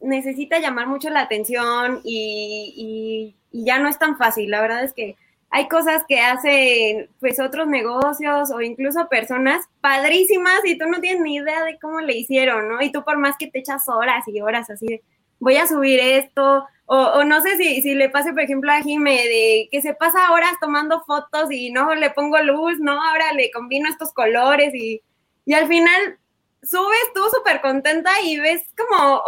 necesita 0.00 0.58
llamar 0.58 0.86
mucho 0.86 1.10
la 1.10 1.20
atención 1.20 2.00
y, 2.04 3.34
y, 3.52 3.64
ya 3.64 3.78
no 3.78 3.88
es 3.88 3.98
tan 3.98 4.16
fácil. 4.16 4.50
La 4.50 4.60
verdad 4.60 4.84
es 4.84 4.92
que 4.92 5.16
hay 5.50 5.68
cosas 5.68 6.04
que 6.06 6.20
hacen 6.20 7.08
pues 7.20 7.40
otros 7.40 7.66
negocios 7.66 8.50
o 8.50 8.60
incluso 8.60 9.08
personas 9.08 9.64
padrísimas 9.80 10.60
y 10.64 10.76
tú 10.76 10.86
no 10.86 11.00
tienes 11.00 11.22
ni 11.22 11.36
idea 11.36 11.64
de 11.64 11.78
cómo 11.78 12.00
le 12.00 12.16
hicieron, 12.16 12.68
¿no? 12.68 12.82
Y 12.82 12.92
tú 12.92 13.02
por 13.04 13.18
más 13.18 13.36
que 13.38 13.48
te 13.48 13.60
echas 13.60 13.88
horas 13.88 14.24
y 14.28 14.40
horas 14.40 14.68
así 14.70 15.00
voy 15.40 15.56
a 15.56 15.66
subir 15.66 16.00
esto, 16.00 16.66
o, 16.86 17.22
no 17.24 17.42
sé 17.42 17.56
si, 17.58 17.82
si, 17.82 17.94
le 17.94 18.08
pase, 18.08 18.32
por 18.32 18.40
ejemplo, 18.40 18.72
a 18.72 18.80
Jime, 18.80 19.12
de 19.12 19.68
que 19.70 19.82
se 19.82 19.92
pasa 19.92 20.32
horas 20.32 20.54
tomando 20.58 21.02
fotos 21.02 21.50
y 21.50 21.70
no 21.70 21.94
le 21.94 22.10
pongo 22.10 22.38
luz, 22.38 22.78
no, 22.80 22.92
ahora 22.92 23.34
le 23.34 23.50
combino 23.50 23.90
estos 23.90 24.12
colores 24.12 24.74
y, 24.74 25.02
y 25.44 25.52
al 25.52 25.66
final 25.68 26.18
subes 26.62 27.12
tú 27.14 27.20
súper 27.30 27.60
contenta 27.60 28.10
y 28.22 28.40
ves 28.40 28.62
como 28.76 29.22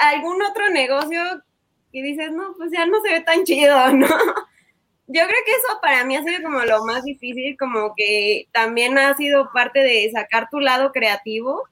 algún 0.00 0.42
otro 0.42 0.68
negocio 0.68 1.22
y 1.92 2.02
dices, 2.02 2.30
no, 2.32 2.54
pues 2.58 2.70
ya 2.72 2.84
no 2.84 3.00
se 3.00 3.10
ve 3.10 3.20
tan 3.20 3.44
chido, 3.44 3.92
¿no? 3.92 4.06
Yo 5.08 5.22
creo 5.26 5.38
que 5.44 5.52
eso 5.52 5.80
para 5.80 6.04
mí 6.04 6.16
ha 6.16 6.22
sido 6.22 6.42
como 6.42 6.60
lo 6.64 6.84
más 6.84 7.04
difícil, 7.04 7.56
como 7.58 7.94
que 7.96 8.46
también 8.52 8.98
ha 8.98 9.16
sido 9.16 9.50
parte 9.52 9.80
de 9.80 10.10
sacar 10.12 10.48
tu 10.50 10.60
lado 10.60 10.92
creativo. 10.92 11.64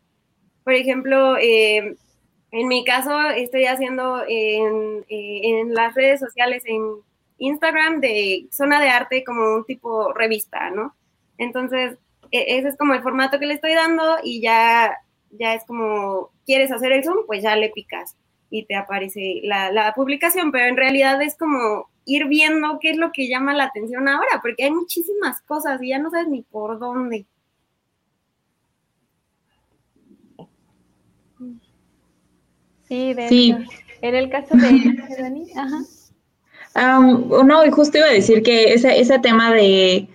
Por 0.64 0.74
ejemplo, 0.74 1.36
eh, 1.38 1.96
en 2.52 2.68
mi 2.68 2.84
caso, 2.84 3.30
estoy 3.30 3.66
haciendo 3.66 4.24
en, 4.26 5.04
eh, 5.08 5.40
en, 5.44 5.74
las 5.74 5.94
redes 5.94 6.20
sociales, 6.20 6.64
en 6.66 6.82
Instagram, 7.38 8.00
de 8.00 8.46
zona 8.50 8.80
de 8.80 8.88
arte 8.88 9.24
como 9.24 9.54
un 9.54 9.64
tipo 9.64 10.12
revista, 10.12 10.70
¿no? 10.70 10.94
Entonces, 11.38 11.98
e, 12.32 12.58
ese 12.58 12.68
es 12.68 12.76
como 12.76 12.94
el 12.94 13.02
formato 13.02 13.38
que 13.38 13.46
le 13.46 13.54
estoy 13.54 13.74
dando 13.74 14.18
y 14.24 14.40
ya, 14.40 14.96
ya 15.30 15.54
es 15.54 15.64
como, 15.64 16.30
¿quieres 16.44 16.72
hacer 16.72 16.92
el 16.92 17.04
Zoom? 17.04 17.26
Pues 17.26 17.42
ya 17.42 17.56
le 17.56 17.70
picas 17.70 18.16
y 18.50 18.66
te 18.66 18.74
aparece 18.74 19.40
la, 19.44 19.70
la 19.72 19.94
publicación, 19.94 20.52
pero 20.52 20.66
en 20.66 20.76
realidad 20.76 21.22
es 21.22 21.36
como 21.36 21.89
ir 22.04 22.26
viendo 22.28 22.78
qué 22.80 22.90
es 22.90 22.96
lo 22.96 23.10
que 23.12 23.28
llama 23.28 23.54
la 23.54 23.64
atención 23.64 24.08
ahora, 24.08 24.40
porque 24.42 24.64
hay 24.64 24.70
muchísimas 24.70 25.40
cosas 25.42 25.80
y 25.82 25.88
ya 25.90 25.98
no 25.98 26.10
sabes 26.10 26.28
ni 26.28 26.42
por 26.42 26.78
dónde. 26.78 27.26
Sí, 32.88 33.14
de 33.14 33.66
En 34.02 34.14
el 34.14 34.30
caso 34.30 34.56
de 34.56 34.62
Dani, 35.20 35.52
ajá. 35.54 35.80
no, 37.44 37.64
y 37.64 37.70
justo 37.70 37.98
iba 37.98 38.08
a 38.08 38.12
decir 38.12 38.42
que 38.42 38.74
ese, 38.74 38.98
ese 38.98 39.20
tema 39.20 39.54
de, 39.54 40.08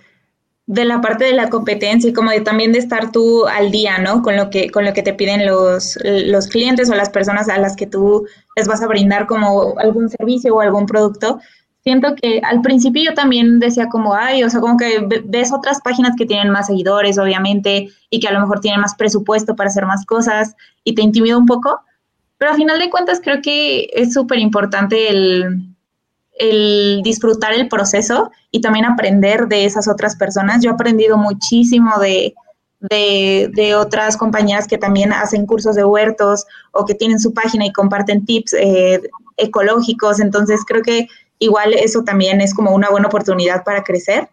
de 0.66 0.84
la 0.84 1.00
parte 1.00 1.24
de 1.24 1.32
la 1.32 1.48
competencia 1.48 2.10
y 2.10 2.12
como 2.12 2.32
de 2.32 2.42
también 2.42 2.72
de 2.72 2.80
estar 2.80 3.12
tú 3.12 3.46
al 3.46 3.70
día, 3.70 3.98
¿no? 3.98 4.20
Con 4.20 4.36
lo 4.36 4.50
que, 4.50 4.70
con 4.70 4.84
lo 4.84 4.92
que 4.92 5.02
te 5.02 5.14
piden 5.14 5.46
los, 5.46 5.98
los 6.04 6.48
clientes 6.48 6.90
o 6.90 6.94
las 6.94 7.08
personas 7.08 7.48
a 7.48 7.58
las 7.58 7.76
que 7.76 7.86
tú 7.86 8.26
les 8.56 8.68
vas 8.68 8.82
a 8.82 8.88
brindar 8.88 9.26
como 9.26 9.78
algún 9.78 10.10
servicio 10.10 10.54
o 10.54 10.60
algún 10.60 10.86
producto. 10.86 11.40
Siento 11.86 12.16
que 12.20 12.40
al 12.42 12.62
principio 12.62 13.04
yo 13.04 13.14
también 13.14 13.60
decía 13.60 13.88
como, 13.88 14.14
ay, 14.14 14.42
o 14.42 14.50
sea, 14.50 14.60
como 14.60 14.76
que 14.76 15.06
ves 15.24 15.52
otras 15.52 15.80
páginas 15.80 16.16
que 16.18 16.26
tienen 16.26 16.50
más 16.50 16.66
seguidores, 16.66 17.16
obviamente, 17.16 17.90
y 18.10 18.18
que 18.18 18.26
a 18.26 18.32
lo 18.32 18.40
mejor 18.40 18.58
tienen 18.58 18.80
más 18.80 18.96
presupuesto 18.96 19.54
para 19.54 19.68
hacer 19.70 19.86
más 19.86 20.04
cosas 20.04 20.56
y 20.82 20.96
te 20.96 21.02
intimida 21.02 21.38
un 21.38 21.46
poco 21.46 21.80
pero 22.38 22.52
a 22.52 22.54
final 22.54 22.78
de 22.78 22.90
cuentas 22.90 23.20
creo 23.22 23.40
que 23.42 23.88
es 23.92 24.12
súper 24.12 24.38
importante 24.38 25.08
el, 25.08 25.72
disfrutar 27.02 27.54
el 27.54 27.68
proceso 27.68 28.30
y 28.50 28.60
también 28.60 28.84
aprender 28.84 29.48
de 29.48 29.64
esas 29.64 29.88
otras 29.88 30.16
personas. 30.16 30.62
Yo 30.62 30.70
he 30.70 30.74
aprendido 30.74 31.16
muchísimo 31.16 31.92
de, 31.98 32.34
otras 33.74 34.18
compañeras 34.18 34.66
que 34.66 34.76
también 34.76 35.12
hacen 35.12 35.46
cursos 35.46 35.76
de 35.76 35.84
huertos 35.84 36.44
o 36.72 36.84
que 36.84 36.94
tienen 36.94 37.18
su 37.18 37.32
página 37.32 37.64
y 37.64 37.72
comparten 37.72 38.26
tips 38.26 38.52
eh, 38.52 39.00
ecológicos. 39.38 40.20
Entonces 40.20 40.60
creo 40.66 40.82
que 40.82 41.08
igual 41.38 41.74
eso 41.74 42.02
también 42.04 42.40
es 42.40 42.54
como 42.54 42.72
una 42.72 42.90
buena 42.90 43.08
oportunidad 43.08 43.64
para 43.64 43.82
crecer. 43.82 44.28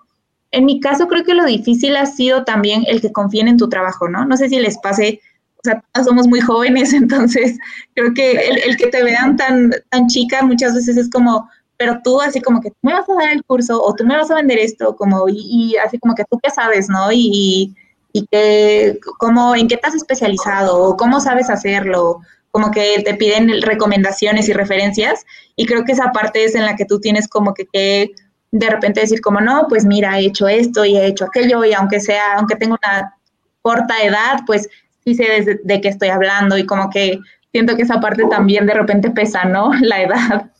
En 0.51 0.65
mi 0.65 0.79
caso, 0.79 1.07
creo 1.07 1.23
que 1.23 1.33
lo 1.33 1.45
difícil 1.45 1.95
ha 1.95 2.05
sido 2.05 2.43
también 2.43 2.83
el 2.87 3.01
que 3.01 3.11
confíen 3.11 3.47
en 3.47 3.57
tu 3.57 3.69
trabajo, 3.69 4.07
¿no? 4.07 4.25
No 4.25 4.37
sé 4.37 4.49
si 4.49 4.59
les 4.59 4.77
pase, 4.77 5.19
o 5.57 5.61
sea, 5.63 5.83
somos 6.03 6.27
muy 6.27 6.41
jóvenes, 6.41 6.93
entonces 6.93 7.57
creo 7.95 8.13
que 8.13 8.31
el, 8.33 8.77
que 8.77 8.87
te 8.87 9.03
vean 9.03 9.35
tan, 9.35 9.71
tan 9.89 10.07
chica 10.07 10.43
muchas 10.43 10.75
veces 10.75 10.97
es 10.97 11.09
como, 11.09 11.49
pero 11.77 11.99
tú 12.03 12.21
así 12.21 12.39
como 12.39 12.61
que 12.61 12.71
me 12.81 12.93
vas 12.93 13.09
a 13.09 13.15
dar 13.15 13.31
el 13.31 13.43
curso 13.43 13.81
o 13.81 13.93
tú 13.95 14.05
me 14.05 14.15
vas 14.15 14.29
a 14.29 14.35
vender 14.35 14.59
esto, 14.59 14.95
como, 14.95 15.25
y, 15.27 15.75
así 15.77 15.97
como 15.99 16.15
que 16.15 16.23
tú 16.29 16.39
qué 16.41 16.51
sabes, 16.51 16.87
¿no? 16.87 17.11
Y, 17.11 17.75
y 18.13 18.27
que, 18.27 18.99
como, 19.17 19.55
en 19.55 19.67
qué 19.67 19.75
estás 19.75 19.95
especializado 19.95 20.77
o 20.83 20.95
cómo 20.95 21.19
sabes 21.19 21.49
hacerlo, 21.49 22.21
como 22.53 22.69
que 22.69 23.01
te 23.03 23.15
piden 23.15 23.63
recomendaciones 23.63 24.47
y 24.47 24.53
referencias, 24.53 25.25
y 25.55 25.65
creo 25.65 25.83
que 25.83 25.93
esa 25.93 26.11
parte 26.11 26.43
es 26.43 26.53
en 26.53 26.65
la 26.65 26.75
que 26.75 26.85
tú 26.85 26.99
tienes 26.99 27.27
como 27.27 27.55
que, 27.55 27.65
que 27.65 28.11
de 28.51 28.69
repente 28.69 29.01
decir 29.01 29.21
como, 29.21 29.41
no, 29.41 29.65
pues 29.67 29.85
mira, 29.85 30.19
he 30.19 30.27
hecho 30.27 30.47
esto 30.47 30.85
y 30.85 30.95
he 30.95 31.07
hecho 31.07 31.25
aquello, 31.25 31.65
y 31.65 31.73
aunque 31.73 31.99
sea, 31.99 32.35
aunque 32.37 32.55
tenga 32.55 32.77
una 32.83 33.15
corta 33.63 34.03
edad, 34.03 34.41
pues 34.45 34.69
sí 35.03 35.15
sé 35.15 35.23
de, 35.23 35.61
de 35.63 35.81
qué 35.81 35.87
estoy 35.87 36.09
hablando, 36.09 36.55
y 36.55 36.67
como 36.67 36.91
que 36.91 37.19
siento 37.51 37.75
que 37.75 37.81
esa 37.81 37.99
parte 37.99 38.23
también 38.29 38.67
de 38.67 38.75
repente 38.75 39.09
pesa, 39.09 39.45
¿no? 39.45 39.71
La 39.81 40.03
edad. 40.03 40.51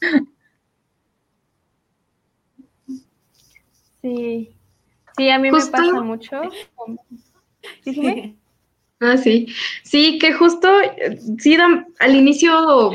Sí, 4.02 4.52
sí, 5.16 5.30
a 5.30 5.38
mí 5.38 5.52
me 5.52 5.60
pasa 5.60 6.02
mucho. 6.02 6.42
Ah, 9.00 9.18
sí. 9.18 9.48
Sí, 9.84 10.18
que 10.20 10.34
justo, 10.34 10.70
sí, 11.40 11.58
da, 11.58 11.86
al 12.00 12.16
inicio 12.16 12.92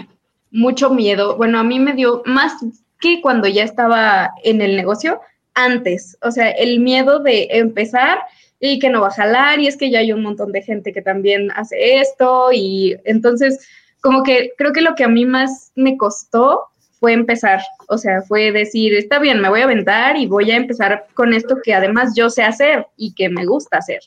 mucho 0.51 0.91
miedo. 0.91 1.37
Bueno, 1.37 1.59
a 1.59 1.65
mí 1.65 1.79
me 1.79 1.95
dio 1.95 2.23
más 2.25 2.55
que 3.01 3.21
cuando 3.21 3.47
ya 3.49 3.65
estaba 3.65 4.31
en 4.43 4.61
el 4.61 4.77
negocio, 4.77 5.21
antes. 5.55 6.17
O 6.23 6.31
sea, 6.31 6.51
el 6.51 6.81
miedo 6.81 7.19
de 7.19 7.49
empezar 7.51 8.21
y 8.61 8.79
que 8.79 8.89
no 8.91 9.03
va 9.03 9.09
a 9.09 9.13
jalar 9.13 9.61
y 9.61 9.67
es 9.67 9.77
que 9.77 9.91
ya 9.91 10.01
hay 10.01 10.13
un 10.13 10.23
montón 10.23 10.53
de 10.53 10.63
gente 10.63 10.93
que 10.93 11.03
también 11.03 11.51
hace 11.53 12.01
esto 12.01 12.51
y 12.53 12.97
entonces 13.05 13.69
como 14.01 14.23
que 14.23 14.53
creo 14.57 14.73
que 14.73 14.81
lo 14.81 14.95
que 14.95 15.05
a 15.05 15.09
mí 15.09 15.25
más 15.27 15.73
me 15.77 15.97
costó 15.97 16.65
fue 16.99 17.13
empezar, 17.13 17.61
o 17.89 17.97
sea, 17.97 18.23
fue 18.23 18.51
decir, 18.51 18.93
está 18.95 19.21
bien, 19.21 19.41
me 19.41 19.49
voy 19.49 19.61
a 19.61 19.65
aventar 19.65 20.17
y 20.17 20.27
voy 20.27 20.51
a 20.51 20.57
empezar 20.57 21.07
con 21.15 21.33
esto 21.33 21.59
que 21.63 21.73
además 21.73 22.15
yo 22.17 22.29
sé 22.29 22.43
hacer 22.43 22.87
y 22.97 23.15
que 23.15 23.29
me 23.29 23.47
gusta 23.47 23.79
hacer. 23.79 24.01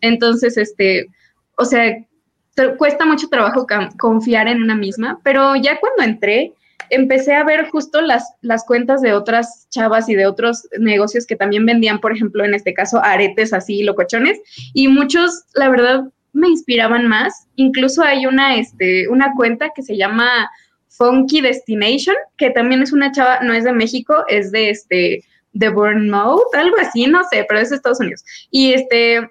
Entonces, 0.00 0.56
este, 0.56 1.08
o 1.56 1.64
sea, 1.64 1.96
cuesta 2.78 3.04
mucho 3.04 3.28
trabajo 3.28 3.66
confiar 3.98 4.48
en 4.48 4.62
una 4.62 4.74
misma, 4.74 5.20
pero 5.22 5.56
ya 5.56 5.78
cuando 5.78 6.02
entré, 6.02 6.54
empecé 6.90 7.34
a 7.34 7.44
ver 7.44 7.68
justo 7.70 8.00
las, 8.00 8.24
las 8.40 8.64
cuentas 8.64 9.02
de 9.02 9.12
otras 9.12 9.68
chavas 9.70 10.08
y 10.08 10.14
de 10.14 10.26
otros 10.26 10.68
negocios 10.78 11.26
que 11.26 11.36
también 11.36 11.66
vendían, 11.66 12.00
por 12.00 12.12
ejemplo, 12.12 12.44
en 12.44 12.54
este 12.54 12.74
caso, 12.74 13.02
aretes 13.02 13.52
así, 13.52 13.82
locochones, 13.82 14.40
y 14.72 14.88
muchos, 14.88 15.44
la 15.54 15.68
verdad, 15.68 16.04
me 16.32 16.48
inspiraban 16.48 17.08
más. 17.08 17.48
Incluso 17.56 18.02
hay 18.02 18.26
una, 18.26 18.56
este, 18.56 19.08
una 19.08 19.32
cuenta 19.34 19.70
que 19.74 19.82
se 19.82 19.96
llama 19.96 20.48
Funky 20.88 21.40
Destination, 21.40 22.14
que 22.36 22.50
también 22.50 22.82
es 22.82 22.92
una 22.92 23.10
chava, 23.10 23.40
no 23.40 23.52
es 23.52 23.64
de 23.64 23.72
México, 23.72 24.24
es 24.28 24.52
de 24.52 24.70
este 24.70 25.24
de 25.52 25.70
Bournemouth, 25.70 26.54
algo 26.54 26.76
así, 26.78 27.06
no 27.06 27.22
sé, 27.30 27.46
pero 27.48 27.60
es 27.60 27.70
de 27.70 27.76
Estados 27.76 28.00
Unidos. 28.00 28.22
Y 28.50 28.74
este, 28.74 29.30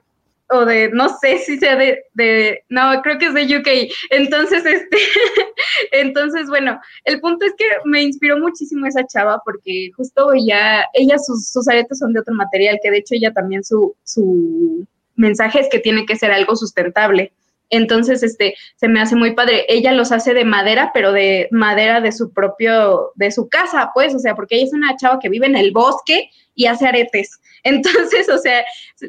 de, 0.63 0.89
no 0.91 1.09
sé 1.19 1.39
si 1.39 1.57
sea 1.57 1.75
de, 1.75 2.03
de, 2.13 2.63
no, 2.69 3.01
creo 3.01 3.17
que 3.17 3.25
es 3.25 3.33
de 3.33 3.57
UK. 3.57 3.91
Entonces, 4.11 4.63
este, 4.65 4.97
entonces, 5.91 6.47
bueno, 6.47 6.79
el 7.03 7.19
punto 7.19 7.45
es 7.45 7.53
que 7.57 7.65
me 7.85 8.03
inspiró 8.03 8.37
muchísimo 8.37 8.85
esa 8.85 9.07
chava 9.07 9.41
porque 9.43 9.89
justo 9.97 10.29
ya, 10.47 10.85
ella, 10.93 11.17
sus, 11.17 11.51
sus 11.51 11.67
aretes 11.67 11.97
son 11.97 12.13
de 12.13 12.19
otro 12.19 12.35
material, 12.35 12.79
que 12.81 12.91
de 12.91 12.99
hecho 12.99 13.15
ella 13.15 13.33
también 13.33 13.63
su, 13.63 13.95
su 14.03 14.85
mensaje 15.15 15.61
es 15.61 15.67
que 15.69 15.79
tiene 15.79 16.05
que 16.05 16.15
ser 16.15 16.31
algo 16.31 16.55
sustentable. 16.55 17.33
Entonces, 17.69 18.21
este, 18.23 18.55
se 18.75 18.87
me 18.87 19.01
hace 19.01 19.15
muy 19.15 19.33
padre. 19.33 19.65
Ella 19.67 19.91
los 19.91 20.11
hace 20.11 20.33
de 20.33 20.45
madera, 20.45 20.91
pero 20.93 21.11
de 21.11 21.47
madera 21.51 21.99
de 21.99 22.11
su 22.11 22.31
propio, 22.31 23.11
de 23.15 23.31
su 23.31 23.49
casa, 23.49 23.91
pues, 23.93 24.13
o 24.13 24.19
sea, 24.19 24.35
porque 24.35 24.55
ella 24.55 24.65
es 24.65 24.73
una 24.73 24.95
chava 24.97 25.19
que 25.19 25.29
vive 25.29 25.47
en 25.47 25.55
el 25.55 25.71
bosque 25.71 26.29
y 26.53 26.67
hace 26.67 26.87
aretes. 26.87 27.39
Entonces, 27.65 28.29
o 28.29 28.37
sea, 28.37 28.63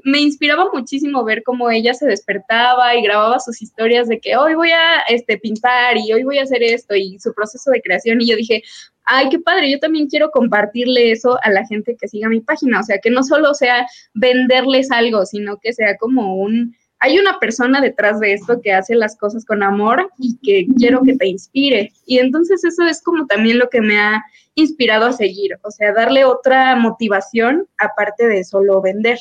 me 0.04 0.18
inspiraba 0.18 0.70
muchísimo 0.72 1.22
ver 1.24 1.42
cómo 1.42 1.70
ella 1.70 1.92
se 1.92 2.06
despertaba 2.06 2.96
y 2.96 3.02
grababa 3.02 3.38
sus 3.38 3.60
historias 3.60 4.08
de 4.08 4.18
que 4.18 4.34
hoy 4.34 4.54
voy 4.54 4.70
a 4.70 5.00
este, 5.08 5.36
pintar 5.36 5.98
y 5.98 6.10
hoy 6.12 6.24
voy 6.24 6.38
a 6.38 6.44
hacer 6.44 6.62
esto 6.62 6.96
y 6.96 7.18
su 7.18 7.34
proceso 7.34 7.70
de 7.70 7.82
creación. 7.82 8.22
Y 8.22 8.28
yo 8.28 8.36
dije, 8.36 8.62
ay, 9.04 9.28
qué 9.28 9.38
padre, 9.38 9.70
yo 9.70 9.78
también 9.78 10.08
quiero 10.08 10.30
compartirle 10.30 11.12
eso 11.12 11.38
a 11.42 11.50
la 11.50 11.66
gente 11.66 11.96
que 12.00 12.08
siga 12.08 12.30
mi 12.30 12.40
página. 12.40 12.80
O 12.80 12.82
sea, 12.82 12.98
que 12.98 13.10
no 13.10 13.22
solo 13.22 13.52
sea 13.52 13.86
venderles 14.14 14.90
algo, 14.90 15.26
sino 15.26 15.58
que 15.58 15.74
sea 15.74 15.98
como 15.98 16.36
un 16.36 16.74
hay 17.06 17.18
una 17.20 17.38
persona 17.38 17.80
detrás 17.80 18.18
de 18.18 18.32
esto 18.32 18.60
que 18.60 18.72
hace 18.72 18.96
las 18.96 19.16
cosas 19.16 19.44
con 19.44 19.62
amor 19.62 20.10
y 20.18 20.36
que 20.42 20.66
quiero 20.76 21.02
que 21.02 21.16
te 21.16 21.28
inspire. 21.28 21.92
Y 22.04 22.18
entonces 22.18 22.64
eso 22.64 22.82
es 22.82 23.00
como 23.00 23.26
también 23.26 23.58
lo 23.58 23.70
que 23.70 23.80
me 23.80 23.98
ha 24.00 24.24
inspirado 24.56 25.06
a 25.06 25.12
seguir, 25.12 25.56
o 25.62 25.70
sea, 25.70 25.92
darle 25.92 26.24
otra 26.24 26.74
motivación 26.74 27.68
aparte 27.78 28.26
de 28.26 28.42
solo 28.42 28.80
vender. 28.80 29.18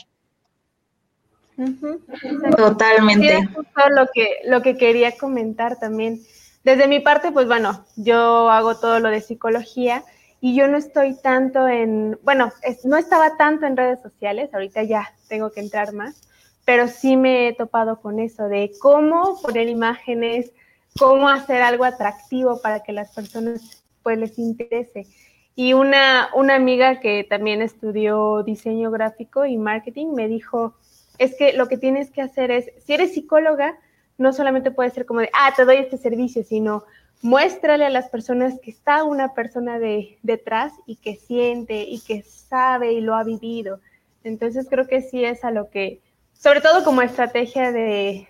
Totalmente. 2.57 3.37
es 3.37 3.47
justo 3.53 3.81
lo 3.95 4.07
que, 4.13 4.39
lo 4.45 4.61
que 4.61 4.77
quería 4.77 5.15
comentar 5.15 5.77
también. 5.79 6.21
Desde 6.63 6.87
mi 6.87 6.99
parte, 6.99 7.31
pues 7.31 7.45
bueno, 7.45 7.85
yo 7.95 8.49
hago 8.49 8.79
todo 8.79 8.99
lo 8.99 9.09
de 9.09 9.21
psicología 9.21 10.03
y 10.41 10.55
yo 10.55 10.67
no 10.67 10.77
estoy 10.77 11.15
tanto 11.21 11.67
en, 11.67 12.17
bueno, 12.23 12.51
no 12.83 12.97
estaba 12.97 13.37
tanto 13.37 13.67
en 13.67 13.77
redes 13.77 14.01
sociales, 14.01 14.49
ahorita 14.53 14.81
ya 14.83 15.13
tengo 15.27 15.51
que 15.51 15.59
entrar 15.59 15.93
más, 15.93 16.27
pero 16.65 16.87
sí 16.87 17.15
me 17.15 17.47
he 17.47 17.53
topado 17.53 18.01
con 18.01 18.19
eso 18.19 18.47
de 18.47 18.71
cómo 18.81 19.39
poner 19.41 19.69
imágenes, 19.69 20.51
cómo 20.97 21.29
hacer 21.29 21.61
algo 21.61 21.85
atractivo 21.85 22.59
para 22.61 22.81
que 22.81 22.91
las 22.91 23.13
personas 23.13 23.83
pues 24.01 24.17
les 24.17 24.37
interese. 24.39 25.07
Y 25.55 25.73
una, 25.73 26.29
una 26.35 26.55
amiga 26.55 26.99
que 26.99 27.23
también 27.23 27.61
estudió 27.61 28.43
diseño 28.43 28.91
gráfico 28.91 29.45
y 29.45 29.57
marketing 29.57 30.07
me 30.13 30.27
dijo, 30.27 30.75
es 31.17 31.35
que 31.35 31.53
lo 31.53 31.67
que 31.67 31.77
tienes 31.77 32.11
que 32.11 32.21
hacer 32.21 32.51
es, 32.51 32.71
si 32.83 32.93
eres 32.93 33.13
psicóloga, 33.13 33.77
no 34.17 34.33
solamente 34.33 34.71
puede 34.71 34.89
ser 34.89 35.05
como 35.05 35.21
de, 35.21 35.29
ah, 35.33 35.53
te 35.55 35.65
doy 35.65 35.77
este 35.77 35.97
servicio, 35.97 36.43
sino 36.43 36.83
muéstrale 37.21 37.85
a 37.85 37.89
las 37.89 38.09
personas 38.09 38.59
que 38.61 38.71
está 38.71 39.03
una 39.03 39.33
persona 39.33 39.79
de, 39.79 40.17
detrás 40.23 40.73
y 40.85 40.97
que 40.97 41.15
siente 41.15 41.83
y 41.83 41.99
que 41.99 42.21
sabe 42.21 42.93
y 42.93 43.01
lo 43.01 43.15
ha 43.15 43.23
vivido. 43.23 43.79
Entonces 44.23 44.67
creo 44.69 44.87
que 44.87 45.01
sí 45.01 45.23
es 45.23 45.43
a 45.43 45.51
lo 45.51 45.69
que 45.69 46.01
sobre 46.37 46.61
todo 46.61 46.83
como 46.83 47.01
estrategia 47.01 47.71
de, 47.71 48.27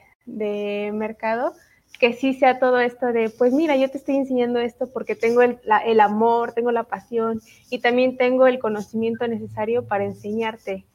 mercado, 0.93 1.53
que 1.99 2.13
sí 2.13 2.33
sea 2.33 2.59
todo 2.59 2.79
esto 2.79 3.07
de, 3.07 3.29
pues 3.29 3.53
mira, 3.53 3.75
yo 3.75 3.89
te 3.89 3.97
estoy 3.97 4.15
enseñando 4.15 4.59
esto 4.59 4.91
porque 4.91 5.15
tengo 5.15 5.41
el, 5.41 5.99
amor, 5.99 6.53
tengo 6.53 6.71
la 6.71 6.83
pasión 6.83 7.41
y 7.69 7.79
también 7.79 8.17
tengo 8.17 8.47
el 8.47 8.59
conocimiento 8.59 9.27
necesario 9.27 9.87
para 9.87 10.05
enseñarte 10.05 10.85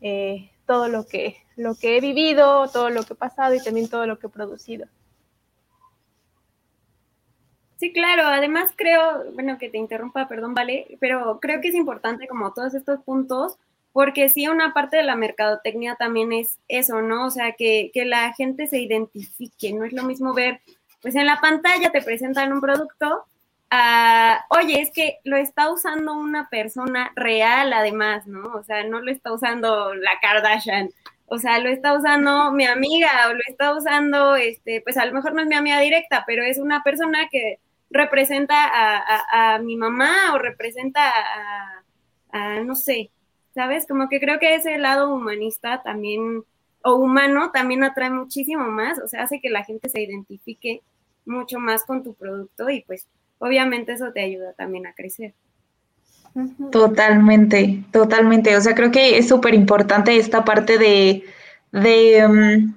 eh, 0.00 0.50
todo 0.66 0.88
lo 0.88 1.06
que, 1.06 1.36
lo 1.56 1.74
que 1.74 1.96
he 1.96 2.00
vivido, 2.00 2.68
todo 2.68 2.90
lo 2.90 3.02
que 3.04 3.14
he 3.14 3.16
pasado 3.16 3.54
y 3.54 3.62
también 3.62 3.88
todo 3.88 4.06
lo 4.06 4.18
que 4.18 4.26
he 4.26 4.30
producido. 4.30 4.86
Sí, 7.80 7.94
claro, 7.94 8.24
además 8.26 8.72
creo, 8.76 9.32
bueno, 9.32 9.56
que 9.56 9.70
te 9.70 9.78
interrumpa, 9.78 10.28
perdón, 10.28 10.52
vale, 10.52 10.98
pero 11.00 11.40
creo 11.40 11.62
que 11.62 11.68
es 11.68 11.74
importante 11.74 12.28
como 12.28 12.52
todos 12.52 12.74
estos 12.74 13.00
puntos 13.00 13.56
porque 13.92 14.28
sí, 14.28 14.48
una 14.48 14.72
parte 14.72 14.98
de 14.98 15.02
la 15.02 15.16
mercadotecnia 15.16 15.96
también 15.96 16.32
es 16.32 16.58
eso, 16.68 17.02
¿no? 17.02 17.26
O 17.26 17.30
sea, 17.30 17.52
que, 17.52 17.90
la 17.94 18.32
gente 18.34 18.66
se 18.66 18.80
identifique, 18.80 19.72
no 19.72 19.84
es 19.84 19.92
lo 19.92 20.04
mismo 20.04 20.32
ver, 20.34 20.60
pues 21.02 21.14
en 21.16 21.26
la 21.26 21.40
pantalla 21.40 21.90
te 21.90 22.02
presentan 22.02 22.52
un 22.52 22.60
producto, 22.60 23.24
oye, 24.50 24.80
es 24.80 24.90
que 24.92 25.18
lo 25.24 25.36
está 25.36 25.70
usando 25.70 26.14
una 26.14 26.48
persona 26.48 27.12
real 27.16 27.72
además, 27.72 28.26
¿no? 28.26 28.52
O 28.54 28.62
sea, 28.62 28.84
no 28.84 29.00
lo 29.00 29.10
está 29.10 29.32
usando 29.32 29.94
la 29.94 30.18
Kardashian, 30.20 30.90
o 31.26 31.38
sea, 31.38 31.58
lo 31.58 31.68
está 31.68 31.94
usando 31.94 32.52
mi 32.52 32.66
amiga 32.66 33.10
o 33.28 33.34
lo 33.34 33.40
está 33.48 33.74
usando, 33.74 34.36
este, 34.36 34.82
pues 34.82 34.96
a 34.96 35.06
lo 35.06 35.12
mejor 35.12 35.34
no 35.34 35.42
es 35.42 35.48
mi 35.48 35.56
amiga 35.56 35.80
directa, 35.80 36.24
pero 36.26 36.42
es 36.44 36.58
una 36.58 36.82
persona 36.82 37.28
que 37.30 37.58
representa 37.90 38.54
a, 39.54 39.58
mi 39.58 39.76
mamá 39.76 40.32
o 40.34 40.38
representa 40.38 41.02
a 42.32 42.60
no 42.64 42.76
sé, 42.76 43.10
¿sabes? 43.54 43.86
Como 43.86 44.08
que 44.08 44.20
creo 44.20 44.38
que 44.38 44.54
ese 44.54 44.78
lado 44.78 45.14
humanista 45.14 45.82
también, 45.82 46.44
o 46.82 46.94
humano, 46.94 47.50
también 47.52 47.84
atrae 47.84 48.10
muchísimo 48.10 48.66
más, 48.66 48.98
o 48.98 49.08
sea, 49.08 49.22
hace 49.22 49.40
que 49.40 49.50
la 49.50 49.64
gente 49.64 49.88
se 49.88 50.02
identifique 50.02 50.82
mucho 51.26 51.58
más 51.58 51.84
con 51.84 52.02
tu 52.02 52.14
producto 52.14 52.70
y 52.70 52.82
pues 52.82 53.06
obviamente 53.38 53.92
eso 53.92 54.12
te 54.12 54.20
ayuda 54.20 54.52
también 54.54 54.86
a 54.86 54.94
crecer. 54.94 55.34
Totalmente, 56.70 57.82
totalmente. 57.90 58.56
O 58.56 58.60
sea, 58.60 58.74
creo 58.74 58.90
que 58.92 59.18
es 59.18 59.28
súper 59.28 59.54
importante 59.54 60.16
esta 60.16 60.44
parte 60.44 60.78
de, 60.78 61.24
de, 61.72 62.28
mm, 62.28 62.74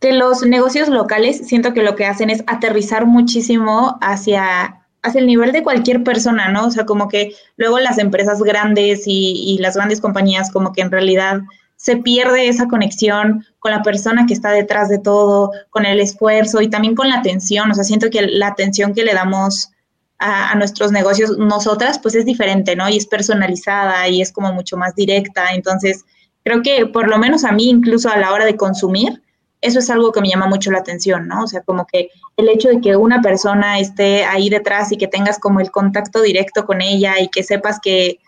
de 0.00 0.12
los 0.12 0.46
negocios 0.46 0.88
locales. 0.88 1.48
Siento 1.48 1.74
que 1.74 1.82
lo 1.82 1.96
que 1.96 2.06
hacen 2.06 2.30
es 2.30 2.44
aterrizar 2.46 3.06
muchísimo 3.06 3.98
hacia 4.00 4.83
hacia 5.04 5.20
el 5.20 5.26
nivel 5.26 5.52
de 5.52 5.62
cualquier 5.62 6.02
persona, 6.02 6.48
¿no? 6.48 6.66
O 6.66 6.70
sea, 6.70 6.86
como 6.86 7.08
que 7.08 7.34
luego 7.56 7.78
las 7.78 7.98
empresas 7.98 8.42
grandes 8.42 9.02
y, 9.06 9.58
las 9.60 9.76
grandes 9.76 10.00
compañías 10.00 10.50
como 10.50 10.72
que 10.72 10.80
en 10.80 10.90
realidad 10.90 11.42
se 11.76 11.98
pierde 11.98 12.48
esa 12.48 12.66
conexión 12.66 13.44
con 13.58 13.72
la 13.72 13.82
persona 13.82 14.24
que 14.26 14.32
está 14.32 14.50
detrás 14.50 14.88
de 14.88 14.98
todo, 14.98 15.50
con 15.70 15.84
el 15.84 16.00
esfuerzo 16.00 16.62
y 16.62 16.70
también 16.70 16.94
con 16.94 17.08
la 17.08 17.16
atención. 17.16 17.70
O 17.70 17.74
sea, 17.74 17.84
siento 17.84 18.08
que 18.08 18.22
la 18.22 18.48
atención 18.48 18.94
que 18.94 19.04
le 19.04 19.12
damos 19.12 19.70
a, 20.18 20.50
a, 20.50 20.54
nuestros 20.54 20.90
negocios, 20.90 21.36
nosotras, 21.36 21.98
pues 21.98 22.14
es 22.14 22.24
diferente, 22.24 22.74
¿no? 22.74 22.88
Y 22.88 22.96
es 22.96 23.06
personalizada 23.06 24.08
y 24.08 24.22
es 24.22 24.32
como 24.32 24.54
mucho 24.54 24.78
más 24.78 24.94
directa. 24.94 25.52
Entonces, 25.52 26.04
creo 26.44 26.62
que 26.62 26.86
por 26.86 27.08
lo 27.08 27.18
menos 27.18 27.44
a 27.44 27.52
mí, 27.52 27.68
incluso 27.68 28.08
a 28.08 28.16
la 28.16 28.32
hora 28.32 28.46
de 28.46 28.56
consumir, 28.56 29.22
eso 29.64 29.78
es 29.78 29.88
algo 29.88 30.12
que 30.12 30.20
me 30.20 30.28
llama 30.28 30.46
mucho 30.46 30.70
la 30.70 30.78
atención, 30.78 31.26
¿no? 31.26 31.44
O 31.44 31.46
sea, 31.46 31.62
como 31.62 31.86
que 31.86 32.10
el 32.36 32.50
hecho 32.50 32.68
de 32.68 32.82
que 32.82 32.96
una 32.96 33.22
persona 33.22 33.78
esté 33.78 34.22
ahí 34.24 34.50
detrás 34.50 34.92
y 34.92 34.98
que 34.98 35.08
tengas 35.08 35.38
como 35.38 35.58
el 35.58 35.70
contacto 35.70 36.20
directo 36.20 36.66
con 36.66 36.82
ella 36.82 37.18
y 37.18 37.28
que 37.28 37.42
sepas 37.42 37.80
que, 37.80 38.18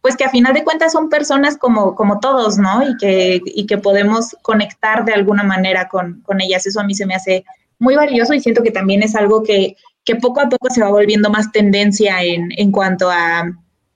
pues 0.00 0.16
que 0.16 0.24
a 0.24 0.30
final 0.30 0.54
de 0.54 0.62
cuentas 0.62 0.92
son 0.92 1.08
personas 1.08 1.58
como, 1.58 1.96
como 1.96 2.20
todos, 2.20 2.58
¿no? 2.58 2.88
Y 2.88 2.96
que, 2.96 3.40
y 3.44 3.66
que 3.66 3.76
podemos 3.76 4.36
conectar 4.42 5.04
de 5.04 5.14
alguna 5.14 5.42
manera 5.42 5.88
con, 5.88 6.20
con 6.20 6.40
ellas. 6.40 6.64
Eso 6.64 6.78
a 6.78 6.84
mí 6.84 6.94
se 6.94 7.06
me 7.06 7.16
hace 7.16 7.44
muy 7.80 7.96
valioso 7.96 8.32
y 8.32 8.40
siento 8.40 8.62
que 8.62 8.70
también 8.70 9.02
es 9.02 9.16
algo 9.16 9.42
que, 9.42 9.76
que 10.04 10.14
poco 10.14 10.42
a 10.42 10.48
poco 10.48 10.70
se 10.70 10.80
va 10.80 10.90
volviendo 10.90 11.28
más 11.28 11.50
tendencia 11.50 12.22
en, 12.22 12.50
en 12.56 12.70
cuanto 12.70 13.10
a 13.10 13.50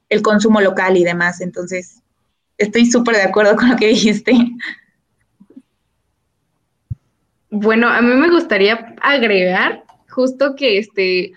el 0.08 0.22
consumo 0.22 0.60
local 0.60 0.96
y 0.96 1.04
demás. 1.04 1.40
Entonces, 1.40 2.02
estoy 2.56 2.86
súper 2.86 3.14
de 3.14 3.22
acuerdo 3.22 3.54
con 3.54 3.68
lo 3.68 3.76
que 3.76 3.86
dijiste. 3.86 4.32
Bueno, 7.50 7.88
a 7.88 8.00
mí 8.02 8.14
me 8.14 8.30
gustaría 8.30 8.94
agregar 9.00 9.84
justo 10.08 10.54
que 10.54 10.78
este, 10.78 11.32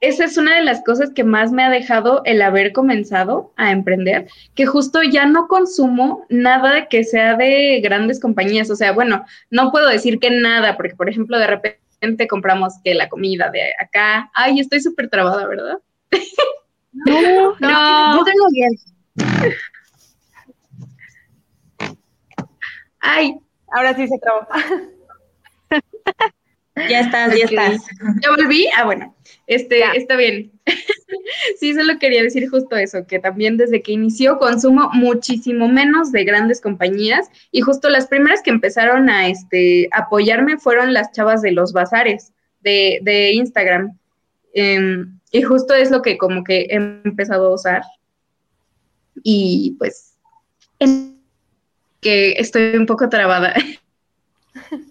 esa 0.00 0.24
es 0.24 0.38
una 0.38 0.56
de 0.56 0.62
las 0.62 0.82
cosas 0.82 1.10
que 1.14 1.24
más 1.24 1.52
me 1.52 1.62
ha 1.62 1.70
dejado 1.70 2.22
el 2.24 2.40
haber 2.40 2.72
comenzado 2.72 3.52
a 3.56 3.70
emprender, 3.70 4.28
que 4.54 4.64
justo 4.64 5.02
ya 5.02 5.26
no 5.26 5.46
consumo 5.46 6.24
nada 6.30 6.88
que 6.88 7.04
sea 7.04 7.36
de 7.36 7.80
grandes 7.82 8.18
compañías. 8.18 8.70
O 8.70 8.76
sea, 8.76 8.92
bueno, 8.92 9.24
no 9.50 9.70
puedo 9.70 9.88
decir 9.88 10.18
que 10.18 10.30
nada, 10.30 10.76
porque 10.76 10.96
por 10.96 11.10
ejemplo, 11.10 11.38
de 11.38 11.46
repente 11.48 12.26
compramos 12.28 12.74
que 12.82 12.94
la 12.94 13.10
comida 13.10 13.50
de 13.50 13.72
acá. 13.78 14.30
Ay, 14.34 14.60
estoy 14.60 14.80
súper 14.80 15.10
trabada, 15.10 15.46
¿verdad? 15.46 15.78
No, 16.92 17.54
no, 17.60 18.24
tengo 18.24 18.46
bien. 18.52 18.70
Ay, 23.00 23.34
ahora 23.70 23.94
sí 23.94 24.08
se 24.08 24.18
trabó. 24.18 24.46
Ya 26.88 27.00
estás, 27.00 27.36
ya 27.36 27.44
estás. 27.44 27.82
¿Ya 28.22 28.30
volví? 28.30 28.66
Ah, 28.76 28.84
bueno, 28.84 29.14
este, 29.46 29.82
está 29.94 30.16
bien. 30.16 30.52
sí, 31.58 31.74
solo 31.74 31.98
quería 31.98 32.22
decir 32.22 32.48
justo 32.48 32.76
eso, 32.76 33.06
que 33.06 33.18
también 33.18 33.56
desde 33.56 33.82
que 33.82 33.92
inició 33.92 34.38
consumo 34.38 34.88
muchísimo 34.92 35.68
menos 35.68 36.12
de 36.12 36.24
grandes 36.24 36.60
compañías 36.60 37.28
y 37.50 37.60
justo 37.60 37.88
las 37.90 38.06
primeras 38.06 38.42
que 38.42 38.50
empezaron 38.50 39.10
a 39.10 39.28
este, 39.28 39.88
apoyarme 39.92 40.58
fueron 40.58 40.94
las 40.94 41.10
chavas 41.12 41.42
de 41.42 41.52
los 41.52 41.72
bazares 41.72 42.32
de, 42.62 43.00
de 43.02 43.32
Instagram. 43.32 43.98
Em, 44.54 45.18
y 45.32 45.42
justo 45.42 45.74
es 45.74 45.90
lo 45.90 46.02
que 46.02 46.18
como 46.18 46.44
que 46.44 46.66
he 46.70 46.76
empezado 46.76 47.48
a 47.48 47.54
usar. 47.54 47.82
Y 49.22 49.76
pues, 49.78 50.14
que 52.00 52.32
estoy 52.32 52.76
un 52.76 52.86
poco 52.86 53.08
trabada. 53.08 53.54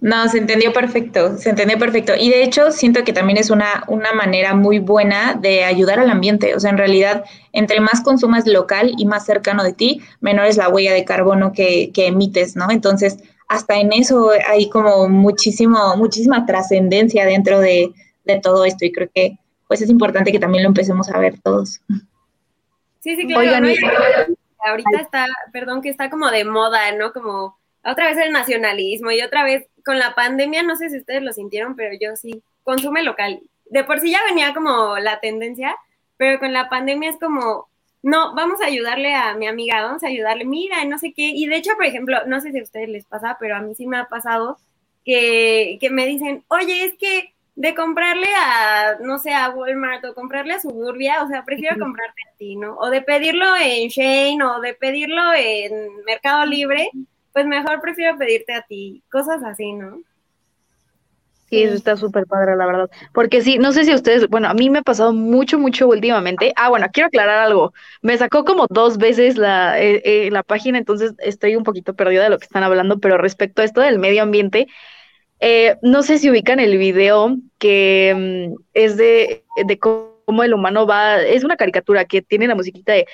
No, 0.00 0.28
se 0.28 0.38
entendió 0.38 0.72
perfecto, 0.72 1.36
se 1.38 1.50
entendió 1.50 1.76
perfecto. 1.76 2.12
Y 2.18 2.30
de 2.30 2.44
hecho, 2.44 2.70
siento 2.70 3.02
que 3.02 3.12
también 3.12 3.36
es 3.36 3.50
una, 3.50 3.82
una 3.88 4.12
manera 4.12 4.54
muy 4.54 4.78
buena 4.78 5.34
de 5.34 5.64
ayudar 5.64 5.98
al 5.98 6.10
ambiente. 6.10 6.54
O 6.54 6.60
sea, 6.60 6.70
en 6.70 6.78
realidad, 6.78 7.24
entre 7.52 7.80
más 7.80 8.00
consumas 8.02 8.46
local 8.46 8.92
y 8.96 9.06
más 9.06 9.26
cercano 9.26 9.64
de 9.64 9.72
ti, 9.72 10.00
menor 10.20 10.46
es 10.46 10.56
la 10.56 10.68
huella 10.68 10.92
de 10.92 11.04
carbono 11.04 11.52
que, 11.52 11.90
que 11.92 12.06
emites, 12.06 12.54
¿no? 12.54 12.70
Entonces, 12.70 13.18
hasta 13.48 13.76
en 13.76 13.92
eso 13.92 14.30
hay 14.46 14.70
como 14.70 15.08
muchísimo, 15.08 15.96
muchísima 15.96 16.46
trascendencia 16.46 17.26
dentro 17.26 17.58
de, 17.58 17.90
de, 18.24 18.40
todo 18.40 18.64
esto. 18.64 18.84
Y 18.84 18.92
creo 18.92 19.08
que 19.12 19.38
pues 19.66 19.82
es 19.82 19.90
importante 19.90 20.30
que 20.30 20.38
también 20.38 20.62
lo 20.62 20.68
empecemos 20.68 21.10
a 21.10 21.18
ver 21.18 21.40
todos. 21.40 21.80
Sí, 23.00 23.16
sí, 23.16 23.26
claro. 23.26 23.66
ahorita 24.64 25.00
está, 25.00 25.26
perdón, 25.52 25.82
que 25.82 25.88
está 25.88 26.08
como 26.08 26.30
de 26.30 26.44
moda, 26.44 26.92
¿no? 26.92 27.12
Como 27.12 27.58
otra 27.84 28.06
vez 28.06 28.18
el 28.18 28.32
nacionalismo 28.32 29.10
y 29.10 29.22
otra 29.22 29.44
vez 29.44 29.66
con 29.88 29.98
la 29.98 30.14
pandemia, 30.14 30.62
no 30.62 30.76
sé 30.76 30.90
si 30.90 30.98
ustedes 30.98 31.22
lo 31.22 31.32
sintieron, 31.32 31.74
pero 31.74 31.96
yo 31.98 32.14
sí, 32.14 32.42
consume 32.62 33.02
local. 33.02 33.40
De 33.70 33.84
por 33.84 34.00
sí 34.00 34.10
ya 34.10 34.22
venía 34.28 34.52
como 34.52 34.98
la 34.98 35.18
tendencia, 35.18 35.74
pero 36.18 36.38
con 36.38 36.52
la 36.52 36.68
pandemia 36.68 37.08
es 37.08 37.16
como, 37.18 37.68
no, 38.02 38.34
vamos 38.34 38.60
a 38.60 38.66
ayudarle 38.66 39.14
a 39.14 39.34
mi 39.34 39.46
amiga, 39.46 39.80
vamos 39.80 40.04
a 40.04 40.08
ayudarle, 40.08 40.44
mira, 40.44 40.84
no 40.84 40.98
sé 40.98 41.14
qué. 41.16 41.30
Y 41.34 41.46
de 41.46 41.56
hecho, 41.56 41.74
por 41.76 41.86
ejemplo, 41.86 42.18
no 42.26 42.38
sé 42.42 42.52
si 42.52 42.58
a 42.58 42.62
ustedes 42.64 42.90
les 42.90 43.06
pasa, 43.06 43.38
pero 43.40 43.56
a 43.56 43.62
mí 43.62 43.74
sí 43.74 43.86
me 43.86 43.96
ha 43.96 44.04
pasado 44.04 44.58
que, 45.06 45.78
que 45.80 45.88
me 45.88 46.04
dicen, 46.04 46.44
oye, 46.48 46.84
es 46.84 46.94
que 46.98 47.32
de 47.56 47.74
comprarle 47.74 48.28
a, 48.36 48.98
no 49.00 49.18
sé, 49.18 49.32
a 49.32 49.48
Walmart 49.48 50.04
o 50.04 50.14
comprarle 50.14 50.52
a 50.52 50.60
Suburbia, 50.60 51.22
o 51.22 51.28
sea, 51.28 51.46
prefiero 51.46 51.78
comprarte 51.78 52.20
a 52.30 52.36
ti, 52.36 52.56
¿no? 52.56 52.76
O 52.76 52.90
de 52.90 53.00
pedirlo 53.00 53.56
en 53.56 53.88
Shane 53.88 54.44
o 54.44 54.60
de 54.60 54.74
pedirlo 54.74 55.32
en 55.34 56.04
Mercado 56.04 56.44
Libre, 56.44 56.90
pues 57.32 57.46
mejor 57.46 57.80
prefiero 57.80 58.16
pedirte 58.18 58.54
a 58.54 58.62
ti, 58.62 59.02
cosas 59.10 59.42
así, 59.44 59.72
¿no? 59.72 60.00
Sí, 61.50 61.62
eso 61.62 61.74
está 61.74 61.96
súper 61.96 62.26
padre, 62.26 62.56
la 62.56 62.66
verdad. 62.66 62.90
Porque 63.14 63.40
sí, 63.40 63.56
no 63.58 63.72
sé 63.72 63.84
si 63.84 63.94
ustedes, 63.94 64.28
bueno, 64.28 64.48
a 64.48 64.54
mí 64.54 64.68
me 64.68 64.80
ha 64.80 64.82
pasado 64.82 65.14
mucho, 65.14 65.58
mucho 65.58 65.88
últimamente. 65.88 66.52
Ah, 66.56 66.68
bueno, 66.68 66.86
quiero 66.92 67.06
aclarar 67.06 67.38
algo. 67.38 67.72
Me 68.02 68.18
sacó 68.18 68.44
como 68.44 68.66
dos 68.68 68.98
veces 68.98 69.38
la, 69.38 69.80
eh, 69.80 70.02
eh, 70.04 70.30
la 70.30 70.42
página, 70.42 70.76
entonces 70.76 71.14
estoy 71.18 71.56
un 71.56 71.64
poquito 71.64 71.94
perdida 71.94 72.24
de 72.24 72.30
lo 72.30 72.38
que 72.38 72.44
están 72.44 72.64
hablando, 72.64 72.98
pero 72.98 73.16
respecto 73.16 73.62
a 73.62 73.64
esto 73.64 73.80
del 73.80 73.98
medio 73.98 74.22
ambiente, 74.22 74.66
eh, 75.40 75.76
no 75.80 76.02
sé 76.02 76.18
si 76.18 76.28
ubican 76.30 76.60
el 76.60 76.76
video 76.76 77.36
que 77.58 78.52
es 78.74 78.98
de, 78.98 79.44
de 79.66 79.78
cómo 80.28 80.42
el 80.42 80.52
humano 80.52 80.86
va, 80.86 81.22
es 81.22 81.42
una 81.42 81.56
caricatura 81.56 82.04
que 82.04 82.20
tiene 82.20 82.46
la 82.46 82.54
musiquita 82.54 82.92
de 82.92 83.06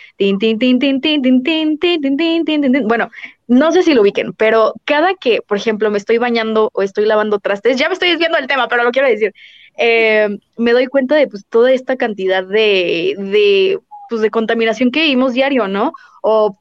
bueno, 2.88 3.08
no 3.46 3.70
sé 3.70 3.84
si 3.84 3.94
lo 3.94 4.02
ubiquen, 4.02 4.32
pero 4.32 4.74
cada 4.84 5.14
que, 5.14 5.40
por 5.40 5.56
ejemplo, 5.56 5.92
me 5.92 5.98
estoy 5.98 6.18
bañando 6.18 6.70
o 6.72 6.82
estoy 6.82 7.06
lavando 7.06 7.38
trastes, 7.38 7.76
ya 7.76 7.86
me 7.86 7.92
estoy 7.92 8.10
desviando 8.10 8.36
del 8.36 8.48
tema, 8.48 8.66
pero 8.66 8.82
lo 8.82 8.90
quiero 8.90 9.06
decir, 9.06 9.32
eh, 9.78 10.28
me 10.56 10.72
doy 10.72 10.88
cuenta 10.88 11.14
de 11.14 11.28
pues 11.28 11.46
toda 11.48 11.70
esta 11.70 11.94
cantidad 11.94 12.42
de, 12.42 13.14
de, 13.16 13.78
pues, 14.08 14.20
de 14.20 14.30
contaminación 14.30 14.90
que 14.90 15.02
vivimos 15.02 15.34
diario, 15.34 15.68
¿no? 15.68 15.92
O 16.20 16.58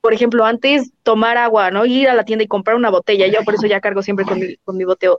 por 0.00 0.14
ejemplo, 0.14 0.44
antes 0.44 0.92
tomar 1.02 1.36
agua, 1.36 1.72
¿no? 1.72 1.84
Ir 1.84 2.08
a 2.08 2.14
la 2.14 2.24
tienda 2.24 2.44
y 2.44 2.46
comprar 2.46 2.76
una 2.76 2.90
botella, 2.90 3.26
yo 3.26 3.42
por 3.42 3.54
eso 3.54 3.66
ya 3.66 3.80
cargo 3.80 4.02
siempre 4.02 4.24
con 4.24 4.38
mi, 4.38 4.56
con 4.58 4.76
mi 4.76 4.84
boteo 4.84 5.18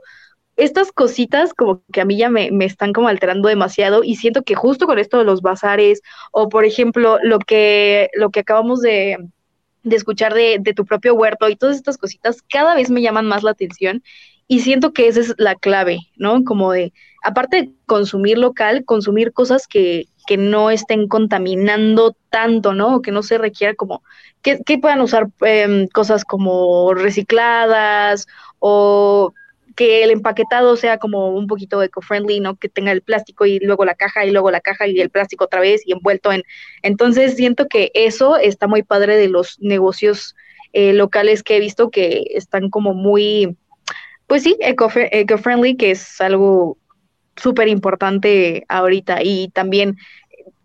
estas 0.58 0.90
cositas 0.90 1.54
como 1.54 1.82
que 1.92 2.00
a 2.00 2.04
mí 2.04 2.18
ya 2.18 2.28
me, 2.28 2.50
me, 2.50 2.64
están 2.64 2.92
como 2.92 3.08
alterando 3.08 3.48
demasiado 3.48 4.02
y 4.02 4.16
siento 4.16 4.42
que 4.42 4.56
justo 4.56 4.86
con 4.86 4.98
esto 4.98 5.16
de 5.18 5.24
los 5.24 5.40
bazares 5.40 6.02
o 6.32 6.48
por 6.48 6.64
ejemplo 6.64 7.18
lo 7.22 7.38
que, 7.38 8.10
lo 8.14 8.30
que 8.30 8.40
acabamos 8.40 8.80
de, 8.80 9.16
de 9.84 9.96
escuchar 9.96 10.34
de, 10.34 10.58
de, 10.60 10.74
tu 10.74 10.84
propio 10.84 11.14
huerto 11.14 11.48
y 11.48 11.56
todas 11.56 11.76
estas 11.76 11.96
cositas 11.96 12.42
cada 12.42 12.74
vez 12.74 12.90
me 12.90 13.00
llaman 13.02 13.26
más 13.26 13.44
la 13.44 13.52
atención 13.52 14.02
y 14.48 14.60
siento 14.60 14.92
que 14.92 15.06
esa 15.06 15.20
es 15.20 15.34
la 15.36 15.54
clave, 15.54 16.00
¿no? 16.16 16.42
Como 16.42 16.72
de, 16.72 16.92
aparte 17.22 17.56
de 17.56 17.72
consumir 17.86 18.38
local, 18.38 18.84
consumir 18.84 19.32
cosas 19.32 19.68
que, 19.68 20.06
que 20.26 20.38
no 20.38 20.70
estén 20.70 21.06
contaminando 21.06 22.16
tanto, 22.30 22.72
¿no? 22.72 22.96
O 22.96 23.02
que 23.02 23.12
no 23.12 23.22
se 23.22 23.38
requiera 23.38 23.74
como, 23.74 24.02
que, 24.42 24.58
que 24.64 24.78
puedan 24.78 25.02
usar 25.02 25.28
eh, 25.42 25.86
cosas 25.92 26.24
como 26.24 26.94
recicladas 26.94 28.26
o 28.58 29.34
que 29.78 30.02
el 30.02 30.10
empaquetado 30.10 30.74
sea 30.74 30.98
como 30.98 31.28
un 31.28 31.46
poquito 31.46 31.80
eco-friendly, 31.80 32.40
¿no? 32.40 32.56
Que 32.56 32.68
tenga 32.68 32.90
el 32.90 33.00
plástico 33.00 33.46
y 33.46 33.60
luego 33.60 33.84
la 33.84 33.94
caja 33.94 34.26
y 34.26 34.32
luego 34.32 34.50
la 34.50 34.60
caja 34.60 34.88
y 34.88 35.00
el 35.00 35.08
plástico 35.08 35.44
otra 35.44 35.60
vez 35.60 35.82
y 35.86 35.92
envuelto 35.92 36.32
en... 36.32 36.42
Entonces 36.82 37.36
siento 37.36 37.68
que 37.68 37.92
eso 37.94 38.36
está 38.36 38.66
muy 38.66 38.82
padre 38.82 39.16
de 39.16 39.28
los 39.28 39.56
negocios 39.60 40.34
eh, 40.72 40.94
locales 40.94 41.44
que 41.44 41.56
he 41.56 41.60
visto 41.60 41.90
que 41.90 42.24
están 42.34 42.70
como 42.70 42.92
muy, 42.92 43.56
pues 44.26 44.42
sí, 44.42 44.56
eco-friendly, 44.58 45.76
que 45.76 45.92
es 45.92 46.20
algo 46.20 46.76
súper 47.36 47.68
importante 47.68 48.64
ahorita. 48.68 49.22
Y 49.22 49.50
también 49.50 49.96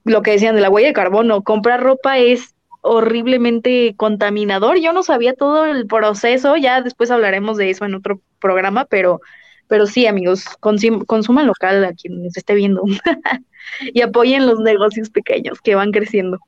lo 0.06 0.23
que 0.23 0.32
decían 0.32 0.56
de 0.56 0.62
la 0.62 0.71
huella 0.71 0.88
de 0.88 0.93
carbono, 0.93 1.43
comprar 1.43 1.84
ropa 1.84 2.17
es 2.17 2.56
horriblemente 2.84 3.96
contaminador. 3.96 4.78
Yo 4.80 4.93
no 4.93 5.04
sabía 5.04 5.34
todo 5.34 5.65
el 5.65 5.88
proceso, 5.88 6.58
ya 6.58 6.82
después 6.82 7.10
hablaremos 7.10 7.58
de 7.58 7.69
eso 7.69 7.86
en 7.86 7.96
otro 7.96 8.22
programa, 8.39 8.86
pero, 8.86 9.22
pero 9.67 9.88
sí, 9.88 10.06
amigos, 10.06 10.46
consuman 10.60 11.48
local 11.48 11.84
a 11.86 11.93
quien 11.93 12.30
se 12.30 12.39
esté 12.39 12.54
viendo 12.54 12.84
y 13.93 14.02
apoyen 14.02 14.46
los 14.46 14.60
negocios 14.60 15.10
pequeños 15.10 15.62
que 15.62 15.76
van 15.76 15.91
creciendo. 15.91 16.39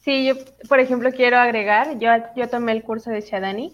Sí, 0.00 0.26
yo, 0.26 0.34
por 0.68 0.80
ejemplo, 0.80 1.10
quiero 1.12 1.38
agregar, 1.38 1.98
yo, 1.98 2.10
yo 2.36 2.48
tomé 2.48 2.72
el 2.72 2.82
curso 2.82 3.10
de 3.10 3.22
Shadani, 3.22 3.72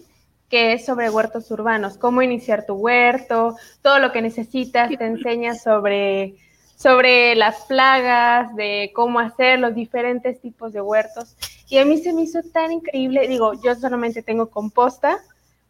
que 0.49 0.73
es 0.73 0.85
sobre 0.85 1.09
huertos 1.09 1.51
urbanos, 1.51 1.97
cómo 1.97 2.21
iniciar 2.21 2.65
tu 2.65 2.75
huerto, 2.75 3.57
todo 3.81 3.99
lo 3.99 4.13
que 4.13 4.21
necesitas, 4.21 4.89
te 4.89 5.05
enseña 5.05 5.55
sobre 5.55 6.35
sobre 6.75 7.35
las 7.35 7.61
plagas, 7.65 8.55
de 8.55 8.91
cómo 8.93 9.19
hacer 9.19 9.59
los 9.59 9.73
diferentes 9.73 10.39
tipos 10.41 10.73
de 10.73 10.81
huertos. 10.81 11.35
Y 11.67 11.77
a 11.77 11.85
mí 11.85 11.97
se 11.97 12.13
me 12.13 12.23
hizo 12.23 12.41
tan 12.53 12.71
increíble, 12.71 13.27
digo, 13.27 13.53
yo 13.63 13.75
solamente 13.75 14.21
tengo 14.21 14.49
composta 14.49 15.19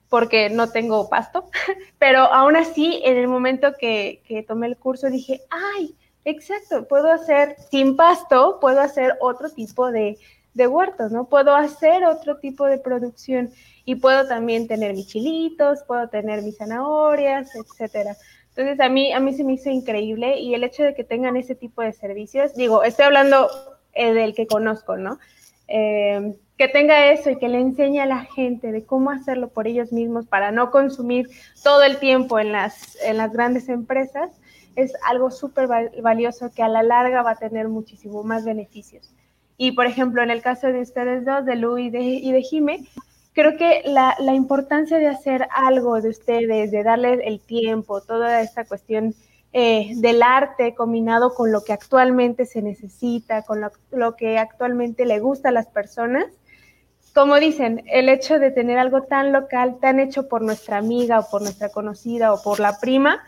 porque 0.10 0.50
no 0.50 0.70
tengo 0.70 1.10
pasto, 1.10 1.50
pero 2.00 2.20
aún 2.20 2.56
así, 2.56 3.02
en 3.04 3.18
el 3.18 3.28
momento 3.28 3.74
que, 3.80 4.22
que 4.28 4.44
tomé 4.44 4.68
el 4.68 4.78
curso 4.78 5.10
dije, 5.10 5.42
ay, 5.50 5.96
exacto, 6.26 6.88
puedo 6.88 7.12
hacer 7.12 7.56
sin 7.72 7.96
pasto, 7.96 8.58
puedo 8.60 8.82
hacer 8.82 9.16
otro 9.22 9.50
tipo 9.50 9.92
de, 9.92 10.18
huertos, 10.54 11.12
¿no? 11.12 11.26
Puedo 11.26 11.54
hacer 11.54 12.06
otro 12.06 12.38
tipo 12.38 12.66
de 12.66 12.78
producción 12.78 13.52
y 13.84 13.96
puedo 13.96 14.28
también 14.28 14.68
tener 14.68 14.94
mis 14.94 15.08
chilitos, 15.08 15.84
puedo 15.84 16.08
tener 16.08 16.42
mis 16.42 16.58
zanahorias, 16.58 17.54
etcétera. 17.56 18.16
Entonces 18.50 18.80
a 18.80 18.88
mí, 18.88 19.12
a 19.12 19.20
mí 19.20 19.34
se 19.34 19.44
me 19.44 19.54
hizo 19.54 19.70
increíble 19.70 20.40
y 20.40 20.54
el 20.54 20.64
hecho 20.64 20.84
de 20.84 20.96
que 20.96 21.04
tengan 21.04 21.36
ese 21.36 21.56
tipo 21.56 21.82
de 21.82 21.92
servicios, 21.92 22.56
digo, 22.56 22.84
estoy 22.84 23.06
hablando 23.06 23.50
eh, 23.94 24.14
del 24.14 24.34
que 24.34 24.48
conozco, 24.48 24.96
¿no? 24.96 25.20
Eh, 25.68 26.36
que 26.58 26.68
tenga 26.70 27.12
eso 27.12 27.30
y 27.30 27.38
que 27.38 27.50
le 27.50 27.60
enseñe 27.60 28.00
a 28.00 28.06
la 28.06 28.24
gente 28.26 28.72
de 28.72 28.86
cómo 28.86 29.12
hacerlo 29.12 29.50
por 29.50 29.68
ellos 29.68 29.92
mismos 29.92 30.26
para 30.26 30.52
no 30.52 30.72
consumir 30.72 31.28
todo 31.64 31.84
el 31.84 31.98
tiempo 31.98 32.40
en 32.40 32.52
las, 32.54 32.98
en 33.04 33.18
las 33.18 33.34
grandes 33.34 33.68
empresas, 33.68 34.32
es 34.76 34.94
algo 35.06 35.32
súper 35.32 35.68
valioso 36.02 36.52
que 36.54 36.64
a 36.64 36.70
la 36.70 36.84
larga 36.84 37.24
va 37.24 37.32
a 37.32 37.36
tener 37.36 37.68
muchísimo 37.68 38.24
más 38.24 38.46
beneficios. 38.46 39.14
Y 39.58 39.72
por 39.72 39.86
ejemplo, 39.86 40.22
en 40.22 40.32
el 40.32 40.42
caso 40.42 40.68
de 40.68 40.82
ustedes 40.82 41.26
dos, 41.26 41.46
de 41.46 41.56
Lu 41.56 41.78
y 41.78 41.90
de, 41.90 42.02
y 42.02 42.44
Jime, 42.44 42.86
creo 43.34 43.58
que 43.58 43.82
la, 43.86 44.16
la, 44.20 44.34
importancia 44.34 44.98
de 44.98 45.08
hacer 45.08 45.48
algo 45.54 46.02
de 46.02 46.10
ustedes, 46.10 46.72
de 46.72 46.84
darles 46.84 47.20
el 47.24 47.40
tiempo, 47.40 48.02
toda 48.02 48.42
esta 48.42 48.66
cuestión 48.66 49.14
eh, 49.58 49.94
del 49.96 50.22
arte 50.22 50.76
combinado 50.76 51.34
con 51.34 51.50
lo 51.54 51.64
que 51.64 51.72
actualmente 51.72 52.46
se 52.46 52.62
necesita, 52.62 53.44
con 53.44 53.62
lo, 53.62 54.16
que 54.18 54.38
actualmente 54.38 55.06
le 55.06 55.20
gusta 55.20 55.48
a 55.48 55.54
las 55.54 55.68
personas. 55.68 56.26
Como 57.14 57.38
dicen, 57.38 57.82
el 57.86 58.10
hecho 58.10 58.38
de 58.38 58.52
tener 58.52 58.78
algo 58.78 59.04
tan 59.04 59.32
local, 59.32 59.78
tan 59.80 60.02
hecho 60.02 60.28
por 60.28 60.42
nuestra 60.42 60.76
amiga 60.76 61.20
o 61.20 61.30
por 61.30 61.42
nuestra 61.42 61.70
conocida 61.70 62.34
o 62.34 62.44
por 62.44 62.60
la 62.60 62.82
prima, 62.82 63.24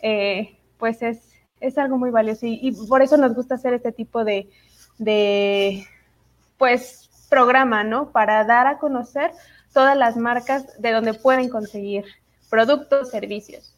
eh, 0.00 0.56
pues 0.78 1.02
es, 1.02 1.28
es, 1.58 1.76
algo 1.76 1.98
muy 1.98 2.12
valioso 2.12 2.46
y, 2.46 2.60
y, 2.62 2.70
por 2.86 3.02
eso 3.02 3.16
nos 3.16 3.34
gusta 3.34 3.56
hacer 3.56 3.74
este 3.74 3.90
tipo 3.90 4.22
de, 4.24 4.48
de 4.98 5.84
pues 6.56 7.10
programa, 7.28 7.82
¿no? 7.82 8.12
Para 8.12 8.44
dar 8.44 8.68
a 8.68 8.78
conocer 8.78 9.32
todas 9.72 9.96
las 9.96 10.16
marcas 10.16 10.80
de 10.80 10.92
donde 10.92 11.14
pueden 11.14 11.48
conseguir 11.48 12.04
productos, 12.48 13.10
servicios. 13.10 13.73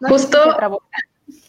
Justo. 0.00 0.56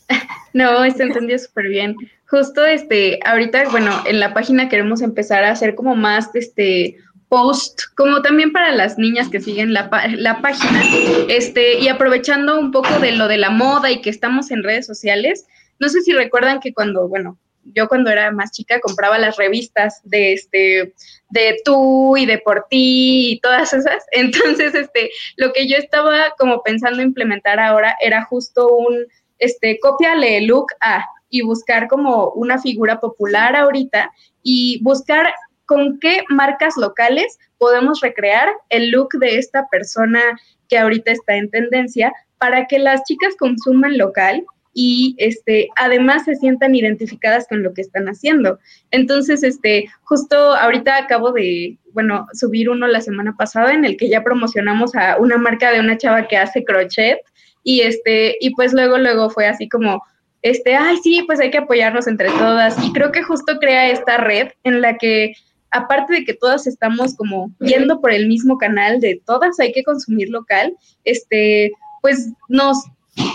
no, 0.54 0.92
se 0.92 1.04
entendió 1.04 1.38
súper 1.40 1.68
bien. 1.68 1.96
Justo 2.28 2.66
este, 2.66 3.20
ahorita, 3.26 3.70
bueno, 3.70 3.92
en 4.06 4.20
la 4.20 4.34
página 4.34 4.70
queremos 4.70 5.02
empezar 5.02 5.44
a 5.44 5.52
hacer 5.52 5.76
como 5.76 5.96
más 5.96 6.30
este 6.36 6.98
post, 7.28 7.82
como 7.96 8.22
también 8.22 8.52
para 8.52 8.72
las 8.72 8.98
niñas 8.98 9.30
que 9.30 9.40
siguen 9.40 9.74
la, 9.74 9.90
la 10.16 10.42
página, 10.42 10.82
este, 11.30 11.80
y 11.80 11.88
aprovechando 11.88 12.60
un 12.60 12.72
poco 12.72 13.00
de 13.00 13.12
lo 13.12 13.28
de 13.28 13.38
la 13.38 13.52
moda 13.52 13.92
y 13.92 14.02
que 14.02 14.10
estamos 14.10 14.50
en 14.50 14.64
redes 14.64 14.88
sociales, 14.88 15.46
no 15.80 15.90
sé 15.90 16.02
si 16.02 16.12
recuerdan 16.12 16.60
que 16.60 16.74
cuando, 16.74 17.08
bueno, 17.08 17.38
yo 17.64 17.88
cuando 17.88 18.10
era 18.10 18.32
más 18.32 18.52
chica 18.52 18.80
compraba 18.80 19.18
las 19.18 19.38
revistas 19.38 20.02
de 20.04 20.34
este 20.34 20.94
de 21.30 21.58
tú 21.64 22.18
y 22.18 22.26
de 22.26 22.40
por 22.40 22.66
ti 22.70 23.34
y 23.34 23.40
todas 23.42 23.74
esas. 23.74 24.06
Entonces, 24.12 24.74
este, 24.76 25.12
lo 25.38 25.54
que 25.54 25.68
yo 25.68 25.78
estaba 25.78 26.34
como 26.38 26.62
pensando 26.64 27.02
implementar 27.02 27.60
ahora 27.60 27.96
era 28.02 28.24
justo 28.26 28.76
un 28.76 29.06
este 29.38 29.80
cópiale 29.80 30.42
look 30.42 30.68
a 30.82 31.06
y 31.30 31.42
buscar 31.42 31.88
como 31.88 32.32
una 32.32 32.60
figura 32.60 33.00
popular 33.00 33.56
ahorita 33.56 34.12
y 34.44 34.82
buscar 34.84 35.34
con 35.66 36.00
qué 36.00 36.24
marcas 36.30 36.76
locales 36.78 37.38
podemos 37.58 38.02
recrear 38.02 38.52
el 38.70 38.90
look 38.90 39.10
de 39.20 39.38
esta 39.38 39.68
persona 39.70 40.22
que 40.68 40.78
ahorita 40.78 41.12
está 41.12 41.36
en 41.36 41.50
tendencia 41.50 42.12
para 42.40 42.66
que 42.66 42.80
las 42.80 43.04
chicas 43.04 43.36
consuman 43.38 43.98
local 43.98 44.44
y 44.74 45.16
este, 45.18 45.70
además 45.76 46.26
se 46.26 46.36
sientan 46.36 46.76
identificadas 46.76 47.48
con 47.48 47.64
lo 47.64 47.74
que 47.74 47.82
están 47.82 48.08
haciendo. 48.08 48.60
Entonces, 48.92 49.44
este, 49.44 49.86
justo 50.04 50.36
ahorita 50.36 50.98
acabo 50.98 51.32
de, 51.32 51.78
bueno, 51.94 52.28
subir 52.34 52.70
uno 52.70 52.88
la 52.88 53.02
semana 53.02 53.36
pasada 53.38 53.74
en 53.74 53.86
el 53.86 53.98
que 53.98 54.10
ya 54.10 54.24
promocionamos 54.24 54.96
a 54.96 55.18
una 55.18 55.38
marca 55.38 55.72
de 55.72 55.80
una 55.80 55.98
chava 55.98 56.28
que 56.28 56.38
hace 56.38 56.64
crochet 56.64 57.20
y 57.64 57.82
este, 57.82 58.38
y 58.40 58.56
pues 58.56 58.74
luego, 58.74 58.98
luego 58.98 59.30
fue 59.30 59.48
así 59.48 59.68
como, 59.68 60.02
este, 60.42 60.76
ay, 60.76 60.98
sí, 61.04 61.24
pues 61.26 61.40
hay 61.40 61.52
que 61.52 61.58
apoyarnos 61.58 62.08
entre 62.08 62.30
todas 62.30 62.78
y 62.84 62.94
creo 62.94 63.12
que 63.12 63.24
justo 63.24 63.58
crea 63.60 63.90
esta 63.90 64.18
red 64.18 64.50
en 64.64 64.82
la 64.82 64.98
que 64.98 65.34
aparte 65.72 66.14
de 66.14 66.26
que 66.26 66.34
todas 66.34 66.66
estamos 66.68 67.16
como 67.16 67.52
yendo 67.60 68.02
por 68.02 68.12
el 68.12 68.28
mismo 68.28 68.58
canal 68.58 69.00
de 69.00 69.22
todas 69.26 69.60
hay 69.60 69.72
que 69.72 69.84
consumir 69.84 70.30
local, 70.30 70.76
este, 71.04 71.72
pues 72.02 72.32
nos 72.48 72.78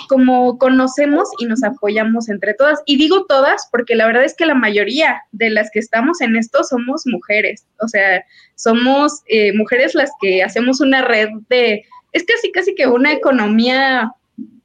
como 0.08 0.58
conocemos 0.58 1.28
y 1.38 1.46
nos 1.46 1.62
apoyamos 1.62 2.28
entre 2.28 2.54
todas. 2.54 2.80
Y 2.86 2.96
digo 2.96 3.26
todas 3.26 3.68
porque 3.70 3.94
la 3.94 4.06
verdad 4.06 4.24
es 4.24 4.34
que 4.34 4.46
la 4.46 4.54
mayoría 4.54 5.22
de 5.32 5.50
las 5.50 5.70
que 5.70 5.78
estamos 5.78 6.20
en 6.20 6.36
esto 6.36 6.64
somos 6.64 7.06
mujeres. 7.06 7.66
O 7.80 7.88
sea, 7.88 8.24
somos 8.54 9.22
eh, 9.26 9.52
mujeres 9.56 9.94
las 9.94 10.10
que 10.20 10.42
hacemos 10.42 10.80
una 10.80 11.02
red 11.02 11.28
de, 11.48 11.84
es 12.12 12.24
casi 12.24 12.52
casi 12.52 12.74
que 12.74 12.86
una 12.86 13.12
economía 13.12 14.12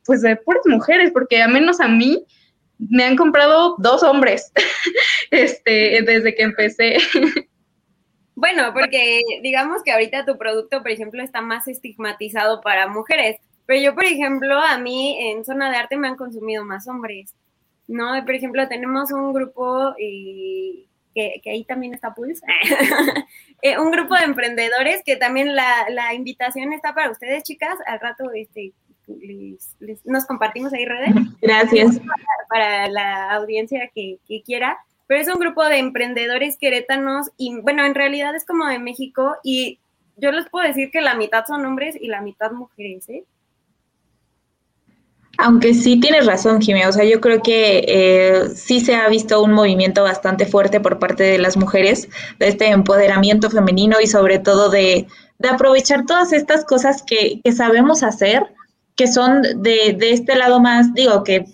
pues 0.06 0.22
de 0.22 0.36
puras 0.38 0.64
mujeres, 0.66 1.12
porque 1.12 1.42
a 1.42 1.48
menos 1.48 1.80
a 1.80 1.88
mí 1.88 2.26
me 2.80 3.04
han 3.04 3.16
comprado 3.16 3.76
dos 3.78 4.02
hombres 4.04 4.52
este, 5.32 6.02
desde 6.02 6.34
que 6.34 6.44
empecé. 6.44 6.98
Bueno, 8.34 8.72
porque 8.74 9.22
digamos 9.44 9.84
que 9.84 9.92
ahorita 9.92 10.26
tu 10.26 10.38
producto, 10.38 10.82
por 10.82 10.92
ejemplo, 10.92 11.22
está 11.22 11.42
más 11.42 11.68
estigmatizado 11.68 12.62
para 12.62 12.88
mujeres, 12.88 13.36
pero 13.70 13.82
yo, 13.82 13.94
por 13.94 14.06
ejemplo, 14.06 14.58
a 14.58 14.80
mí 14.80 15.16
en 15.30 15.46
zona 15.46 15.70
de 15.70 15.78
arte 15.78 15.96
me 15.96 16.08
han 16.08 16.16
consumido 16.16 16.66
más 16.66 16.88
hombres, 16.88 17.36
¿no? 17.88 18.14
Por 18.26 18.34
ejemplo, 18.34 18.68
tenemos 18.68 19.12
un 19.12 19.32
grupo 19.32 19.94
que, 19.96 20.88
ahí 21.46 21.66
también 21.66 21.94
está 21.94 22.16
Pulse, 22.16 22.44
eh, 23.62 23.78
un 23.78 23.92
grupo 23.92 24.16
de 24.16 24.24
emprendedores 24.24 25.04
que 25.06 25.18
también 25.18 25.56
la, 25.56 26.16
invitación 26.16 26.74
está 26.74 26.96
para 26.96 27.12
ustedes, 27.12 27.44
chicas. 27.44 27.78
Al 27.86 28.00
rato 28.00 28.32
este, 28.34 28.74
nos 30.04 30.26
compartimos 30.26 30.74
ahí 30.74 30.86
redes. 30.86 31.14
Gracias. 31.40 32.02
Para, 32.50 32.88
la 32.88 33.34
audiencia 33.34 33.92
que, 33.94 34.18
que, 34.28 34.42
quiera. 34.42 34.80
Pero 35.06 35.22
es 35.22 35.28
un 35.28 35.40
grupo 35.40 35.64
de 35.64 35.78
emprendedores 35.78 36.58
querétanos 36.58 37.30
y 37.38 37.62
bueno, 37.62 37.86
en 37.86 37.94
realidad 37.94 38.34
es 38.34 38.46
como 38.46 38.66
de 38.66 38.80
México 38.80 39.36
y 39.44 39.78
yo 40.18 40.32
les 40.32 40.50
puedo 40.50 40.68
decir 40.68 40.90
que 40.90 41.02
la 41.02 41.14
mitad 41.14 41.46
son 41.46 41.64
hombres 41.68 41.96
y 42.02 42.08
la 42.08 42.22
mitad 42.22 42.52
mujeres, 42.52 43.08
¿eh? 43.10 43.26
Aunque 45.42 45.74
sí 45.74 46.00
tienes 46.02 46.26
razón, 46.26 46.62
Jimé, 46.62 46.86
o 46.86 46.92
sea, 46.92 47.06
yo 47.06 47.22
creo 47.22 47.42
que 47.42 47.86
eh, 47.88 48.50
sí 48.54 48.82
se 48.82 48.96
ha 48.96 49.08
visto 49.08 49.42
un 49.42 49.54
movimiento 49.54 50.04
bastante 50.04 50.46
fuerte 50.46 50.82
por 50.82 51.00
parte 51.00 51.24
de 51.24 51.38
las 51.38 51.56
mujeres, 51.56 52.10
de 52.40 52.50
este 52.50 52.68
empoderamiento 52.68 53.50
femenino 53.50 54.02
y 54.02 54.08
sobre 54.08 54.40
todo 54.40 54.70
de, 54.70 55.08
de 55.38 55.50
aprovechar 55.50 56.06
todas 56.06 56.34
estas 56.34 56.66
cosas 56.66 57.04
que, 57.04 57.40
que 57.42 57.54
sabemos 57.54 58.04
hacer, 58.04 58.48
que 58.98 59.08
son 59.08 59.42
de, 59.42 59.96
de, 59.98 60.12
este 60.12 60.36
lado 60.36 60.60
más, 60.60 60.94
digo, 60.94 61.24
que 61.24 61.46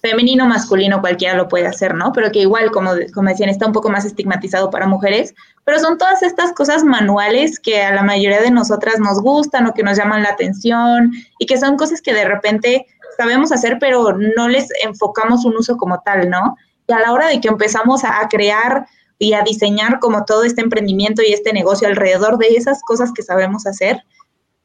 femenino, 0.00 0.46
masculino, 0.46 1.02
cualquiera 1.02 1.34
lo 1.34 1.48
puede 1.48 1.66
hacer, 1.66 1.94
¿no? 1.94 2.12
Pero 2.12 2.32
que 2.32 2.38
igual, 2.38 2.70
como, 2.70 2.92
como 3.12 3.28
decían, 3.28 3.50
está 3.50 3.66
un 3.66 3.72
poco 3.72 3.90
más 3.90 4.06
estigmatizado 4.06 4.70
para 4.70 4.86
mujeres, 4.86 5.34
pero 5.64 5.78
son 5.78 5.98
todas 5.98 6.22
estas 6.22 6.52
cosas 6.52 6.84
manuales 6.84 7.58
que 7.58 7.82
a 7.82 7.94
la 7.94 8.02
mayoría 8.02 8.40
de 8.40 8.50
nosotras 8.50 9.00
nos 9.00 9.20
gustan 9.20 9.66
o 9.66 9.74
que 9.74 9.82
nos 9.82 9.98
llaman 9.98 10.22
la 10.22 10.30
atención 10.30 11.12
y 11.38 11.46
que 11.46 11.58
son 11.58 11.76
cosas 11.76 12.00
que 12.00 12.14
de 12.14 12.24
repente 12.24 12.86
sabemos 13.16 13.52
hacer, 13.52 13.78
pero 13.80 14.12
no 14.12 14.48
les 14.48 14.68
enfocamos 14.82 15.44
un 15.44 15.56
uso 15.56 15.76
como 15.76 16.00
tal, 16.00 16.30
¿no? 16.30 16.56
Y 16.86 16.92
a 16.92 17.00
la 17.00 17.12
hora 17.12 17.28
de 17.28 17.40
que 17.40 17.48
empezamos 17.48 18.04
a, 18.04 18.26
crear 18.28 18.86
y 19.18 19.32
a 19.32 19.42
diseñar 19.42 19.98
como 19.98 20.24
todo 20.24 20.44
este 20.44 20.60
emprendimiento 20.60 21.22
y 21.22 21.32
este 21.32 21.52
negocio 21.52 21.88
alrededor 21.88 22.38
de 22.38 22.48
esas 22.48 22.80
cosas 22.82 23.12
que 23.12 23.22
sabemos 23.22 23.66
hacer, 23.66 24.02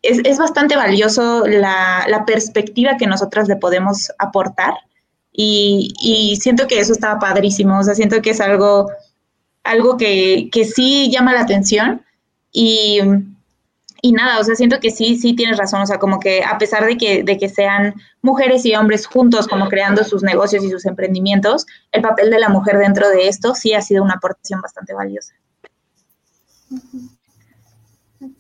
es, 0.02 0.20
es 0.24 0.38
bastante 0.38 0.76
valioso 0.76 1.46
la, 1.48 2.06
la, 2.08 2.26
perspectiva 2.26 2.98
que 2.98 3.08
nosotras 3.08 3.48
le 3.48 3.56
podemos 3.56 4.12
aportar 4.18 4.74
y, 5.32 5.94
y, 6.02 6.36
siento 6.38 6.68
que 6.68 6.80
eso 6.80 6.92
está 6.92 7.20
padrísimo, 7.20 7.80
o 7.80 7.84
sea, 7.84 7.94
siento 7.94 8.22
que 8.22 8.32
es 8.32 8.42
algo, 8.42 8.92
algo 9.64 9.98
que, 9.98 10.50
que 10.52 10.66
sí 10.66 11.10
llama 11.12 11.34
la 11.34 11.42
atención 11.42 12.04
y 12.52 13.00
y 14.02 14.12
nada, 14.14 14.40
o 14.40 14.44
sea, 14.44 14.56
siento 14.56 14.80
que 14.80 14.90
sí, 14.90 15.16
sí 15.16 15.36
tienes 15.36 15.58
razón, 15.58 15.82
o 15.82 15.86
sea, 15.86 16.00
como 16.00 16.20
que 16.20 16.44
a 16.44 16.58
pesar 16.58 16.86
de 16.86 16.98
que, 16.98 17.24
de 17.24 17.38
que 17.38 17.50
sean 17.50 17.96
mujeres 18.22 18.66
y 18.66 18.76
hombres 18.76 19.06
juntos 19.06 19.48
como 19.48 19.70
creando 19.70 20.04
sus 20.04 20.24
negocios 20.24 20.64
y 20.64 20.72
sus 20.72 20.86
emprendimientos, 20.86 21.66
el 21.92 22.02
papel 22.02 22.32
de 22.32 22.40
la 22.40 22.50
mujer 22.50 22.78
dentro 22.78 23.08
de 23.10 23.28
esto 23.28 23.54
sí 23.54 23.74
ha 23.74 23.82
sido 23.82 24.04
una 24.04 24.16
aportación 24.16 24.62
bastante 24.62 24.94
valiosa. 24.94 25.34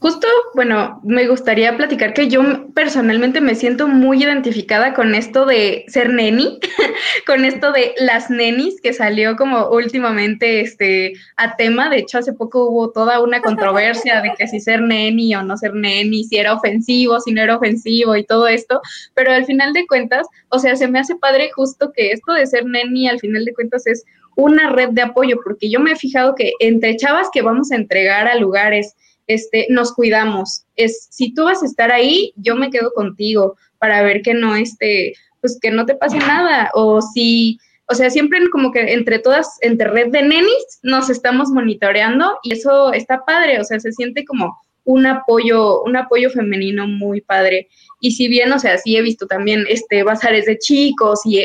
Justo, 0.02 0.28
bueno, 0.56 1.00
me 1.04 1.28
gustaría 1.28 1.78
platicar 1.78 2.16
que 2.16 2.28
yo 2.28 2.42
personalmente 2.74 3.40
me 3.40 3.54
siento 3.54 3.88
muy 3.88 4.24
identificada 4.24 4.96
con 4.96 5.14
esto 5.14 5.46
de 5.46 5.86
ser 5.90 6.10
neni, 6.10 6.60
con 7.28 7.46
esto 7.46 7.72
de 7.72 7.94
las 8.00 8.32
nenis 8.32 8.82
que 8.82 8.94
salió 8.94 9.36
como 9.36 9.70
últimamente 9.70 10.62
este 10.62 11.14
a 11.38 11.56
tema. 11.56 11.88
De 11.92 11.98
hecho, 11.98 12.18
hace 12.18 12.34
poco 12.34 12.68
hubo 12.68 12.90
toda 12.90 13.22
una 13.22 13.42
controversia 13.44 14.24
de 14.24 14.32
que 14.36 14.48
si 14.48 14.60
ser 14.60 14.82
neni 14.82 15.36
o 15.36 15.44
no 15.44 15.56
ser 15.56 15.76
neni, 15.76 16.24
si 16.24 16.38
era 16.38 16.56
ofensivo, 16.56 17.20
si 17.20 17.32
no 17.32 17.44
era 17.44 17.58
ofensivo 17.58 18.16
y 18.16 18.26
todo 18.26 18.48
esto. 18.48 18.82
Pero 19.14 19.32
al 19.32 19.46
final 19.46 19.72
de 19.72 19.86
cuentas, 19.86 20.26
o 20.50 20.58
sea, 20.58 20.76
se 20.76 20.88
me 20.88 20.98
hace 20.98 21.16
padre 21.16 21.52
justo 21.54 21.92
que 21.96 22.10
esto 22.10 22.34
de 22.34 22.48
ser 22.48 22.66
neni 22.66 23.08
al 23.08 23.20
final 23.20 23.46
de 23.46 23.54
cuentas 23.54 23.86
es 23.86 24.04
una 24.36 24.72
red 24.72 24.90
de 24.90 25.04
apoyo, 25.04 25.38
porque 25.44 25.70
yo 25.70 25.80
me 25.80 25.92
he 25.92 25.96
fijado 25.96 26.34
que 26.34 26.54
entre 26.60 26.98
chavas 26.98 27.30
que 27.32 27.44
vamos 27.44 27.72
a 27.72 27.76
entregar 27.76 28.28
a 28.28 28.36
lugares 28.36 28.96
este, 29.34 29.68
nos 29.70 29.94
cuidamos. 29.94 30.64
Es, 30.76 31.08
si 31.10 31.34
tú 31.34 31.46
vas 31.46 31.62
a 31.64 31.66
estar 31.66 31.92
ahí, 31.92 32.34
yo 32.36 32.56
me 32.56 32.70
quedo 32.70 32.92
contigo 32.94 33.56
para 33.80 34.02
ver 34.04 34.22
que 34.22 34.34
no, 34.34 34.56
este, 34.56 35.14
pues 35.40 35.58
que 35.62 35.72
no 35.72 35.86
te 35.86 35.96
pase 35.96 36.18
nada. 36.18 36.70
O 36.74 37.02
si, 37.02 37.58
o 37.88 37.96
sea, 37.96 38.10
siempre 38.10 38.40
como 38.52 38.72
que 38.72 38.94
entre 38.94 39.20
todas, 39.20 39.58
entre 39.62 39.90
red 39.90 40.12
de 40.12 40.22
nenis, 40.22 40.80
nos 40.84 41.10
estamos 41.10 41.50
monitoreando 41.50 42.38
y 42.44 42.54
eso 42.54 42.94
está 42.94 43.24
padre, 43.26 43.60
o 43.60 43.64
sea, 43.64 43.80
se 43.80 43.92
siente 43.92 44.24
como 44.26 44.58
un 44.84 45.06
apoyo, 45.06 45.84
un 45.84 45.96
apoyo 45.96 46.30
femenino 46.30 46.88
muy 46.88 47.22
padre. 47.22 47.68
Y 48.00 48.12
si 48.12 48.28
bien, 48.28 48.52
o 48.52 48.60
sea, 48.60 48.78
sí 48.78 48.98
he 48.98 49.02
visto 49.02 49.28
también 49.28 49.66
este 49.70 50.04
bazares 50.04 50.46
de 50.46 50.58
chicos 50.58 51.22
y 51.26 51.40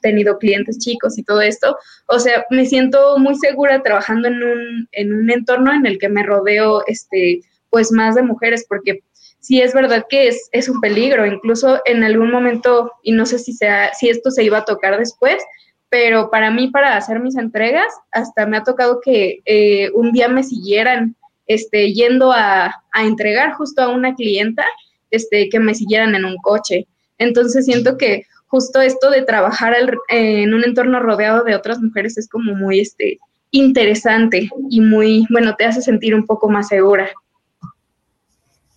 tenido 0.00 0.38
clientes 0.38 0.78
chicos 0.78 1.18
y 1.18 1.22
todo 1.22 1.40
esto. 1.40 1.76
O 2.06 2.18
sea, 2.18 2.44
me 2.50 2.66
siento 2.66 3.18
muy 3.18 3.34
segura 3.36 3.82
trabajando 3.82 4.28
en 4.28 4.42
un, 4.42 4.88
en 4.92 5.14
un 5.14 5.30
entorno 5.30 5.72
en 5.72 5.86
el 5.86 5.98
que 5.98 6.08
me 6.08 6.22
rodeo, 6.22 6.82
este, 6.86 7.40
pues 7.70 7.92
más 7.92 8.14
de 8.14 8.22
mujeres, 8.22 8.66
porque 8.68 9.02
sí 9.40 9.60
es 9.60 9.74
verdad 9.74 10.06
que 10.08 10.28
es, 10.28 10.48
es 10.52 10.68
un 10.68 10.80
peligro, 10.80 11.26
incluso 11.26 11.80
en 11.84 12.04
algún 12.04 12.30
momento, 12.30 12.92
y 13.02 13.12
no 13.12 13.26
sé 13.26 13.38
si, 13.38 13.52
sea, 13.52 13.92
si 13.94 14.08
esto 14.08 14.30
se 14.30 14.44
iba 14.44 14.58
a 14.58 14.64
tocar 14.64 14.98
después, 14.98 15.42
pero 15.88 16.30
para 16.30 16.50
mí, 16.50 16.68
para 16.68 16.96
hacer 16.96 17.20
mis 17.20 17.36
entregas, 17.36 17.92
hasta 18.12 18.46
me 18.46 18.58
ha 18.58 18.62
tocado 18.62 19.00
que 19.00 19.40
eh, 19.44 19.90
un 19.94 20.12
día 20.12 20.28
me 20.28 20.44
siguieran 20.44 21.16
este, 21.46 21.92
yendo 21.92 22.30
a, 22.32 22.66
a, 22.92 23.04
entregar 23.04 23.54
justo 23.54 23.82
a 23.82 23.88
una 23.88 24.14
clienta, 24.14 24.64
este, 25.10 25.48
que 25.48 25.58
me 25.58 25.74
siguieran 25.74 26.14
en 26.14 26.24
un 26.24 26.36
coche. 26.36 26.86
Entonces 27.18 27.64
siento 27.64 27.98
que 27.98 28.24
justo 28.50 28.80
esto 28.80 29.10
de 29.10 29.22
trabajar 29.22 29.74
en 30.08 30.52
un 30.52 30.64
entorno 30.64 31.00
rodeado 31.00 31.44
de 31.44 31.54
otras 31.54 31.80
mujeres 31.80 32.18
es 32.18 32.28
como 32.28 32.54
muy 32.54 32.80
este, 32.80 33.20
interesante 33.52 34.50
y 34.68 34.80
muy, 34.80 35.24
bueno, 35.30 35.54
te 35.56 35.64
hace 35.64 35.80
sentir 35.80 36.14
un 36.14 36.26
poco 36.26 36.48
más 36.48 36.68
segura. 36.68 37.08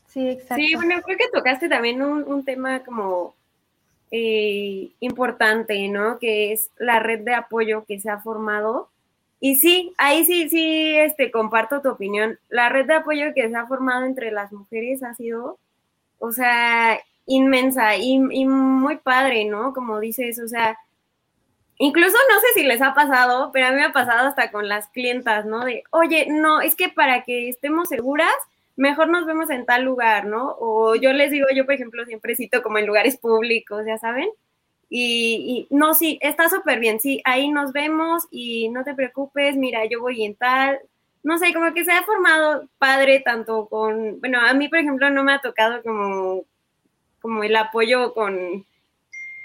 Sí, 0.07 0.29
exacto. 0.29 0.55
Sí, 0.55 0.75
bueno, 0.75 1.01
creo 1.01 1.17
que 1.17 1.29
tocaste 1.33 1.67
también 1.67 2.03
un, 2.03 2.45
tema 2.45 2.83
como 2.83 3.33
eh, 4.11 4.89
importante, 4.99 5.87
¿no? 5.87 6.19
Que 6.19 6.53
es 6.53 6.69
la 6.77 6.99
red 6.99 7.21
de 7.21 7.33
apoyo 7.33 7.83
que 7.85 7.99
se 7.99 8.11
ha 8.11 8.19
formado. 8.19 8.89
Y 9.39 9.55
sí, 9.55 9.91
ahí 9.97 10.23
sí, 10.23 10.49
sí, 10.49 10.95
este, 10.97 11.31
comparto 11.31 11.81
tu 11.81 11.89
opinión. 11.89 12.37
La 12.49 12.69
red 12.69 12.85
de 12.85 12.93
apoyo 12.93 13.33
que 13.33 13.49
se 13.49 13.55
ha 13.55 13.65
formado 13.65 14.05
entre 14.05 14.31
las 14.31 14.53
mujeres 14.53 15.01
ha 15.01 15.15
sido, 15.15 15.57
o 16.19 16.31
sea, 16.31 16.99
inmensa 17.25 17.95
y, 17.97 18.17
muy 18.19 18.97
padre, 18.97 19.45
¿no? 19.45 19.73
Como 19.73 19.99
dices, 19.99 20.39
o 20.39 20.47
sea, 20.47 20.77
incluso 21.77 22.17
no 22.29 22.39
sé 22.39 22.47
si 22.55 22.63
les 22.63 22.81
ha 22.81 22.93
pasado, 22.93 23.51
pero 23.53 23.67
a 23.67 23.71
mí 23.71 23.77
me 23.77 23.85
ha 23.85 23.93
pasado 23.93 24.27
hasta 24.27 24.51
con 24.51 24.67
las 24.67 24.87
clientas, 24.89 25.45
¿no? 25.45 25.65
De, 25.65 25.83
oye, 25.91 26.27
no, 26.29 26.61
es 26.61 26.75
que 26.75 26.89
para 26.89 27.23
que 27.23 27.49
estemos 27.49 27.89
seguras, 27.89 28.33
mejor 28.75 29.09
nos 29.09 29.25
vemos 29.25 29.49
en 29.49 29.65
tal 29.65 29.83
lugar, 29.83 30.25
¿no? 30.25 30.55
O 30.59 30.95
yo 30.95 31.13
les 31.13 31.31
digo, 31.31 31.47
yo 31.55 31.65
por 31.65 31.75
ejemplo 31.75 32.05
siempre 32.05 32.35
cito 32.35 32.63
como 32.63 32.77
en 32.79 32.87
lugares 32.87 33.17
públicos, 33.17 33.83
ya 33.87 33.97
saben. 33.97 34.29
Y, 34.89 35.67
y 35.69 35.75
no, 35.75 35.95
sí, 35.95 36.19
está 36.21 36.49
súper 36.49 36.79
bien, 36.79 36.99
sí, 36.99 37.21
ahí 37.25 37.49
nos 37.49 37.73
vemos 37.73 38.27
y 38.29 38.69
no 38.69 38.83
te 38.83 38.93
preocupes, 38.93 39.55
mira, 39.57 39.85
yo 39.85 40.01
voy 40.01 40.23
en 40.23 40.35
tal, 40.35 40.79
no 41.23 41.37
sé, 41.37 41.53
como 41.53 41.73
que 41.73 41.85
se 41.85 41.91
ha 41.91 42.03
formado 42.03 42.67
padre 42.77 43.21
tanto 43.21 43.67
con, 43.67 44.19
bueno, 44.19 44.39
a 44.39 44.53
mí 44.53 44.67
por 44.67 44.79
ejemplo 44.79 45.09
no 45.09 45.23
me 45.23 45.33
ha 45.33 45.39
tocado 45.39 45.81
como 45.81 46.43
como 47.23 47.41
el 47.45 47.55
apoyo 47.55 48.13
con 48.13 48.65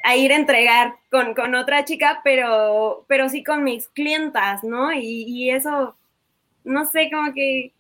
a 0.03 0.17
ir 0.17 0.33
a 0.33 0.37
entregar 0.37 0.97
con, 1.11 1.55
otra 1.55 1.85
chica, 1.85 2.21
pero, 2.25 3.05
pero 3.07 3.29
sí 3.29 3.45
con 3.45 3.63
mis 3.63 3.87
clientas, 3.89 4.65
¿no? 4.65 4.93
Y, 4.93 5.51
eso, 5.51 5.97
no 6.65 6.87
sé, 6.87 7.09
como 7.13 7.33
que 7.33 7.73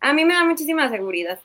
a 0.00 0.12
mí 0.12 0.24
me 0.24 0.34
da 0.34 0.44
muchísima 0.44 0.88
seguridad. 0.88 1.40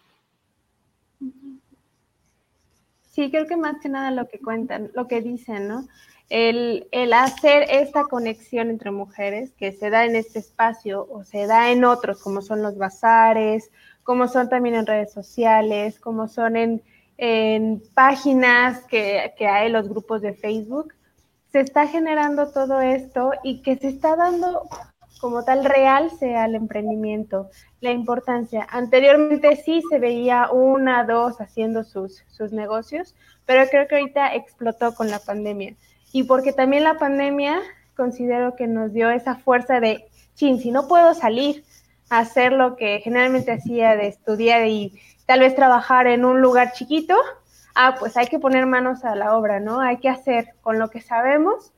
Sí, 3.10 3.32
creo 3.32 3.48
que 3.48 3.58
más 3.58 3.78
que 3.82 3.90
nada 3.90 4.12
lo 4.12 4.28
que 4.28 4.38
cuentan, 4.40 4.92
lo 4.94 5.08
que 5.08 5.22
dicen, 5.22 5.68
¿no? 5.68 5.88
El, 6.30 6.88
el, 6.92 7.14
hacer 7.14 7.66
esta 7.70 8.04
conexión 8.04 8.70
entre 8.70 8.92
mujeres 8.92 9.52
que 9.54 9.72
se 9.72 9.90
da 9.90 10.06
en 10.06 10.16
este 10.16 10.40
espacio 10.40 11.08
o 11.10 11.24
se 11.24 11.48
da 11.48 11.72
en 11.72 11.84
otros, 11.84 12.22
como 12.22 12.42
son 12.42 12.62
los 12.62 12.78
bazares, 12.78 13.72
como 14.04 14.28
son 14.28 14.50
también 14.50 14.76
en 14.76 14.86
redes 14.86 15.12
sociales, 15.12 16.00
como 16.00 16.28
son 16.28 16.56
en, 16.56 16.82
en 17.24 17.84
páginas 17.94 18.84
que, 18.86 19.36
que 19.38 19.46
hay, 19.46 19.70
los 19.70 19.88
grupos 19.88 20.24
de 20.24 20.34
Facebook, 20.34 20.96
se 21.52 21.60
está 21.60 21.86
generando 21.88 22.52
todo 22.52 22.82
esto 22.82 23.32
y 23.44 23.62
que 23.62 23.78
se 23.78 23.90
está 23.90 24.16
dando 24.16 24.68
como 25.20 25.44
tal 25.44 25.64
realce 25.64 26.36
al 26.36 26.56
emprendimiento, 26.56 27.52
la 27.80 27.92
importancia. 27.92 28.66
Anteriormente 28.72 29.56
sí 29.56 29.84
se 29.88 30.00
veía 30.00 30.50
una, 30.52 31.04
dos 31.04 31.40
haciendo 31.40 31.84
sus, 31.84 32.24
sus 32.28 32.54
negocios, 32.54 33.14
pero 33.46 33.70
creo 33.70 33.88
que 33.88 33.98
ahorita 33.98 34.34
explotó 34.34 34.96
con 34.96 35.12
la 35.12 35.20
pandemia. 35.20 35.76
Y 36.12 36.24
porque 36.24 36.54
también 36.54 36.84
la 36.84 36.98
pandemia 36.98 37.60
considero 37.96 38.56
que 38.56 38.66
nos 38.66 38.94
dio 38.94 39.12
esa 39.12 39.36
fuerza 39.36 39.80
de, 39.80 40.06
chin, 40.34 40.60
si 40.60 40.72
no 40.72 40.88
puedo 40.88 41.14
salir 41.14 41.64
a 42.10 42.18
hacer 42.18 42.52
lo 42.52 42.76
que 42.76 43.00
generalmente 43.04 43.52
hacía 43.52 43.96
de 43.96 44.08
estudiar 44.08 44.66
y 44.66 45.00
tal 45.26 45.42
vez 45.42 45.56
trabajar 45.56 46.08
en 46.08 46.26
un 46.26 46.42
lugar 46.42 46.74
chiquito, 46.74 47.16
ah, 47.76 47.96
pues 48.00 48.18
hay 48.18 48.28
que 48.28 48.40
poner 48.40 48.66
manos 48.66 49.04
a 49.04 49.16
la 49.16 49.36
obra, 49.36 49.60
¿no? 49.60 49.80
Hay 49.80 49.98
que 49.98 50.10
hacer 50.10 50.54
con 50.62 50.80
lo 50.80 50.90
que 50.90 51.02
sabemos 51.02 51.72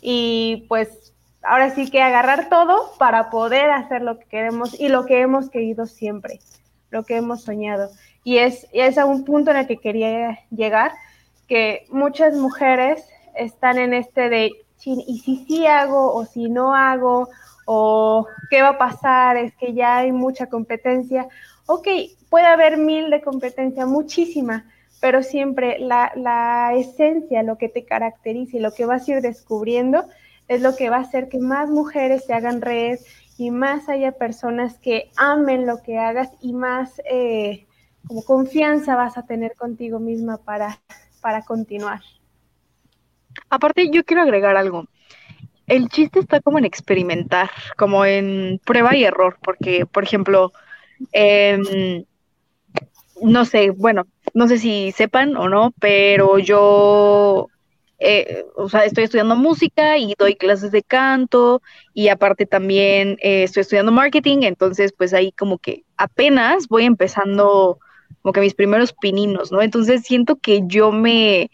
y 0.00 0.66
pues 0.68 1.14
ahora 1.42 1.70
sí 1.70 1.90
que 1.90 2.02
agarrar 2.02 2.48
todo 2.48 2.92
para 2.98 3.30
poder 3.30 3.70
hacer 3.70 4.02
lo 4.02 4.18
que 4.18 4.26
queremos 4.26 4.78
y 4.78 4.88
lo 4.88 5.06
que 5.06 5.20
hemos 5.20 5.50
querido 5.50 5.86
siempre, 5.86 6.40
lo 6.90 7.04
que 7.04 7.16
hemos 7.16 7.42
soñado. 7.42 7.90
Y 8.24 8.38
es, 8.38 8.66
es 8.72 8.98
a 8.98 9.04
un 9.04 9.24
punto 9.24 9.52
en 9.52 9.58
el 9.58 9.66
que 9.66 9.78
quería 9.78 10.40
llegar, 10.50 10.92
que 11.46 11.86
muchas 11.90 12.34
mujeres 12.34 13.04
están 13.36 13.78
en 13.78 13.94
este 13.94 14.28
de, 14.28 14.50
¿y 14.84 15.18
si 15.20 15.44
sí 15.46 15.66
hago 15.66 16.12
o 16.12 16.24
si 16.24 16.48
no 16.48 16.74
hago? 16.74 17.28
¿O 17.66 18.26
qué 18.50 18.62
va 18.62 18.70
a 18.70 18.78
pasar? 18.78 19.36
Es 19.36 19.54
que 19.56 19.74
ya 19.74 19.98
hay 19.98 20.12
mucha 20.12 20.46
competencia. 20.46 21.28
Ok, 21.66 21.88
puede 22.30 22.46
haber 22.46 22.76
mil 22.76 23.10
de 23.10 23.20
competencia, 23.20 23.86
muchísima, 23.86 24.66
pero 25.00 25.22
siempre 25.22 25.78
la, 25.80 26.72
esencia, 26.76 27.42
lo 27.42 27.58
que 27.58 27.68
te 27.68 27.84
caracteriza 27.84 28.56
y 28.56 28.60
lo 28.60 28.72
que 28.72 28.86
vas 28.86 29.08
a 29.08 29.12
ir 29.12 29.20
descubriendo 29.20 30.08
es 30.48 30.62
lo 30.62 30.76
que 30.76 30.90
va 30.90 30.98
a 30.98 31.00
hacer 31.00 31.28
que 31.28 31.38
más 31.38 31.68
mujeres 31.68 32.24
se 32.24 32.34
hagan 32.34 32.60
red 32.60 32.98
y 33.36 33.50
más 33.50 33.88
haya 33.88 34.12
personas 34.12 34.78
que 34.78 35.10
amen 35.16 35.66
lo 35.66 35.82
que 35.82 35.98
hagas 35.98 36.30
y 36.40 36.52
más 36.52 37.02
eh, 37.10 37.66
como 38.06 38.22
confianza 38.22 38.94
vas 38.94 39.18
a 39.18 39.26
tener 39.26 39.54
contigo 39.56 39.98
misma 39.98 40.38
para, 40.38 40.78
para 41.20 41.42
continuar. 41.42 42.00
Aparte, 43.50 43.90
yo 43.90 44.04
quiero 44.04 44.22
agregar 44.22 44.56
algo. 44.56 44.86
El 45.66 45.88
chiste 45.88 46.20
está 46.20 46.40
como 46.40 46.58
en 46.58 46.64
experimentar, 46.64 47.50
como 47.76 48.04
en 48.04 48.60
prueba 48.64 48.94
y 48.94 49.02
error, 49.02 49.36
porque, 49.42 49.84
por 49.84 50.04
ejemplo, 50.04 50.52
eh, 51.12 52.04
no 53.20 53.44
sé, 53.44 53.70
bueno, 53.70 54.06
no 54.34 54.48
sé 54.48 54.58
si 54.58 54.92
sepan 54.92 55.36
o 55.36 55.48
no, 55.48 55.72
pero 55.80 56.38
yo, 56.38 57.48
eh, 57.98 58.44
o 58.56 58.68
sea, 58.68 58.84
estoy 58.84 59.04
estudiando 59.04 59.36
música 59.36 59.96
y 59.98 60.14
doy 60.18 60.36
clases 60.36 60.70
de 60.72 60.82
canto 60.82 61.62
y 61.94 62.08
aparte 62.08 62.46
también 62.46 63.16
eh, 63.22 63.44
estoy 63.44 63.62
estudiando 63.62 63.92
marketing, 63.92 64.38
entonces 64.42 64.92
pues 64.96 65.14
ahí 65.14 65.32
como 65.32 65.58
que 65.58 65.84
apenas 65.96 66.68
voy 66.68 66.84
empezando 66.84 67.78
como 68.22 68.32
que 68.32 68.40
mis 68.40 68.54
primeros 68.54 68.92
pininos, 68.92 69.52
¿no? 69.52 69.62
Entonces 69.62 70.02
siento 70.02 70.36
que 70.36 70.62
yo 70.66 70.92
me, 70.92 71.50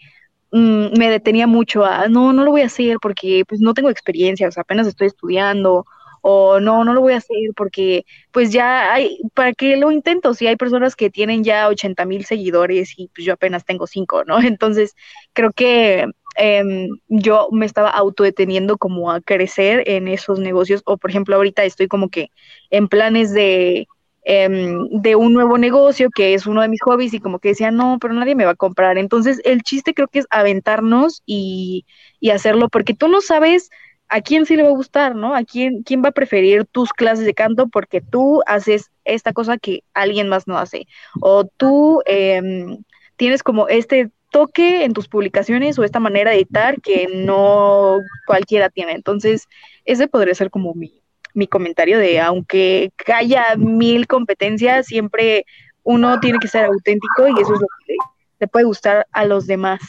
mm, 0.51 0.97
me 0.97 1.09
detenía 1.09 1.47
mucho 1.47 1.85
a, 1.85 2.07
no, 2.07 2.33
no 2.33 2.43
lo 2.43 2.51
voy 2.51 2.61
a 2.61 2.65
hacer 2.65 2.97
porque 3.01 3.43
pues 3.47 3.61
no 3.61 3.73
tengo 3.73 3.89
experiencia, 3.89 4.47
o 4.47 4.51
sea, 4.51 4.61
apenas 4.61 4.87
estoy 4.87 5.07
estudiando 5.07 5.85
o 6.25 6.61
no, 6.61 6.85
no 6.85 6.93
lo 6.93 7.01
voy 7.01 7.13
a 7.13 7.17
hacer 7.17 7.35
porque 7.53 8.05
pues 8.31 8.49
ya 8.49 8.93
hay, 8.93 9.19
¿para 9.33 9.51
qué 9.51 9.75
lo 9.75 9.91
intento? 9.91 10.33
Si 10.33 10.47
hay 10.47 10.55
personas 10.55 10.95
que 10.95 11.09
tienen 11.09 11.43
ya 11.43 11.67
80 11.67 12.05
mil 12.05 12.23
seguidores 12.23 12.93
y 12.97 13.09
pues 13.09 13.25
yo 13.25 13.33
apenas 13.33 13.65
tengo 13.65 13.87
5, 13.87 14.23
¿no? 14.23 14.37
Entonces 14.41 14.95
creo 15.33 15.51
que 15.51 16.05
em, 16.37 16.87
yo 17.09 17.49
me 17.51 17.65
estaba 17.65 17.89
autodeteniendo 17.89 18.77
como 18.77 19.11
a 19.11 19.19
crecer 19.19 19.83
en 19.85 20.07
esos 20.07 20.39
negocios 20.39 20.81
o 20.85 20.97
por 20.97 21.09
ejemplo 21.09 21.35
ahorita 21.35 21.65
estoy 21.65 21.89
como 21.89 22.07
que 22.09 22.29
en 22.69 22.87
planes 22.87 23.33
de 23.33 23.87
em, 24.23 24.87
de 24.91 25.17
un 25.17 25.33
nuevo 25.33 25.57
negocio 25.57 26.09
que 26.09 26.33
es 26.33 26.47
uno 26.47 26.61
de 26.61 26.69
mis 26.69 26.81
hobbies 26.83 27.13
y 27.13 27.19
como 27.19 27.39
que 27.39 27.49
decía, 27.49 27.69
no, 27.71 27.97
pero 27.99 28.13
nadie 28.13 28.35
me 28.35 28.45
va 28.45 28.51
a 28.51 28.55
comprar. 28.55 28.97
Entonces, 28.97 29.41
el 29.43 29.61
chiste 29.63 29.93
creo 29.93 30.07
que 30.07 30.19
es 30.19 30.27
aventarnos 30.29 31.21
y, 31.25 31.85
y 32.21 32.29
hacerlo 32.29 32.69
porque 32.69 32.93
tú 32.93 33.09
no 33.09 33.19
sabes 33.19 33.69
a 34.13 34.21
quién 34.21 34.45
sí 34.45 34.55
le 34.55 34.61
va 34.61 34.69
a 34.69 34.73
gustar, 34.73 35.15
¿no? 35.15 35.33
A 35.33 35.43
quién, 35.43 35.81
quién 35.81 36.03
va 36.03 36.09
a 36.09 36.11
preferir 36.11 36.65
tus 36.65 36.93
clases 36.93 37.25
de 37.25 37.33
canto 37.33 37.67
porque 37.67 37.99
tú 37.99 38.43
haces 38.45 38.91
esta 39.05 39.33
cosa 39.33 39.57
que 39.57 39.83
alguien 39.95 40.29
más 40.29 40.47
no 40.47 40.55
hace. 40.59 40.85
O 41.19 41.45
tú 41.45 42.03
em, 42.05 42.83
tienes 43.15 43.41
como 43.41 43.67
este 43.69 44.11
toque 44.29 44.83
en 44.83 44.93
tus 44.93 45.07
publicaciones 45.07 45.79
o 45.79 45.83
esta 45.83 45.99
manera 45.99 46.29
de 46.29 46.37
editar 46.37 46.79
que 46.79 47.07
no 47.11 48.01
cualquiera 48.27 48.69
tiene. 48.69 48.91
Entonces, 48.91 49.47
ese 49.83 50.07
podría 50.07 50.35
ser 50.35 50.51
como 50.51 50.75
mi, 50.75 51.01
mi 51.33 51.47
comentario 51.47 51.97
de, 51.97 52.19
aunque 52.19 52.91
haya 53.11 53.55
mil 53.57 54.05
competencias, 54.05 54.85
siempre 54.85 55.43
uno 55.81 56.19
tiene 56.19 56.37
que 56.37 56.47
ser 56.47 56.65
auténtico 56.65 57.29
y 57.29 57.41
eso 57.41 57.55
es 57.55 57.61
lo 57.61 57.67
que 57.87 57.95
le 58.41 58.47
puede 58.47 58.65
gustar 58.65 59.07
a 59.11 59.25
los 59.25 59.47
demás. 59.47 59.81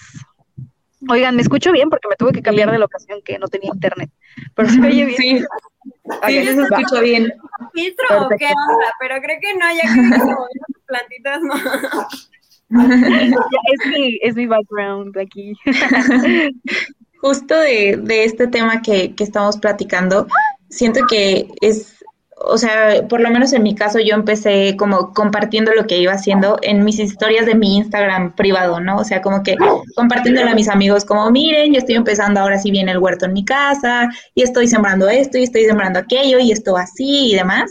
Oigan, 1.08 1.36
¿me 1.36 1.42
escucho 1.42 1.72
bien? 1.72 1.90
Porque 1.90 2.08
me 2.08 2.16
tuve 2.16 2.32
que 2.32 2.42
cambiar 2.42 2.70
de 2.70 2.78
locación 2.78 3.20
que 3.24 3.38
no 3.38 3.48
tenía 3.48 3.70
internet. 3.72 4.10
Pero 4.54 4.68
se 4.68 4.80
oye 4.80 5.04
bien. 5.06 5.16
Sí, 5.16 5.38
sí 6.26 6.44
se 6.44 6.62
escucha 6.62 7.00
bien. 7.00 7.32
¿Filtro 7.72 8.26
o 8.26 8.28
qué 8.30 8.46
onda? 8.46 8.92
Pero 9.00 9.16
creo 9.20 9.38
que 9.40 9.54
no, 9.54 9.66
ya 9.74 9.82
que 9.94 10.20
como 10.20 10.46
plantitas, 10.86 11.40
no. 11.42 11.54
es, 13.72 13.86
mi, 13.86 14.18
es 14.22 14.34
mi 14.34 14.46
background 14.46 15.16
aquí. 15.18 15.54
Justo 17.20 17.58
de, 17.58 17.98
de 18.02 18.24
este 18.24 18.46
tema 18.46 18.82
que, 18.82 19.14
que 19.14 19.24
estamos 19.24 19.56
platicando, 19.56 20.26
siento 20.68 21.00
que 21.08 21.48
es 21.60 21.93
o 22.36 22.58
sea, 22.58 23.06
por 23.08 23.20
lo 23.20 23.30
menos 23.30 23.52
en 23.52 23.62
mi 23.62 23.74
caso 23.74 23.98
yo 24.00 24.14
empecé 24.14 24.76
como 24.76 25.12
compartiendo 25.12 25.72
lo 25.72 25.86
que 25.86 25.98
iba 25.98 26.12
haciendo 26.12 26.58
en 26.62 26.84
mis 26.84 26.98
historias 26.98 27.46
de 27.46 27.54
mi 27.54 27.76
Instagram 27.76 28.34
privado, 28.34 28.80
¿no? 28.80 28.96
O 28.96 29.04
sea, 29.04 29.22
como 29.22 29.42
que 29.42 29.56
compartiéndolo 29.94 30.50
a 30.50 30.54
mis 30.54 30.68
amigos 30.68 31.04
como, 31.04 31.30
miren, 31.30 31.72
yo 31.72 31.78
estoy 31.78 31.94
empezando 31.94 32.40
ahora 32.40 32.58
sí 32.58 32.70
viene 32.70 32.92
el 32.92 32.98
huerto 32.98 33.26
en 33.26 33.32
mi 33.32 33.44
casa 33.44 34.08
y 34.34 34.42
estoy 34.42 34.66
sembrando 34.66 35.08
esto 35.08 35.38
y 35.38 35.44
estoy 35.44 35.64
sembrando 35.64 35.98
aquello 35.98 36.38
y 36.38 36.50
esto 36.50 36.76
así 36.76 37.32
y 37.32 37.36
demás. 37.36 37.70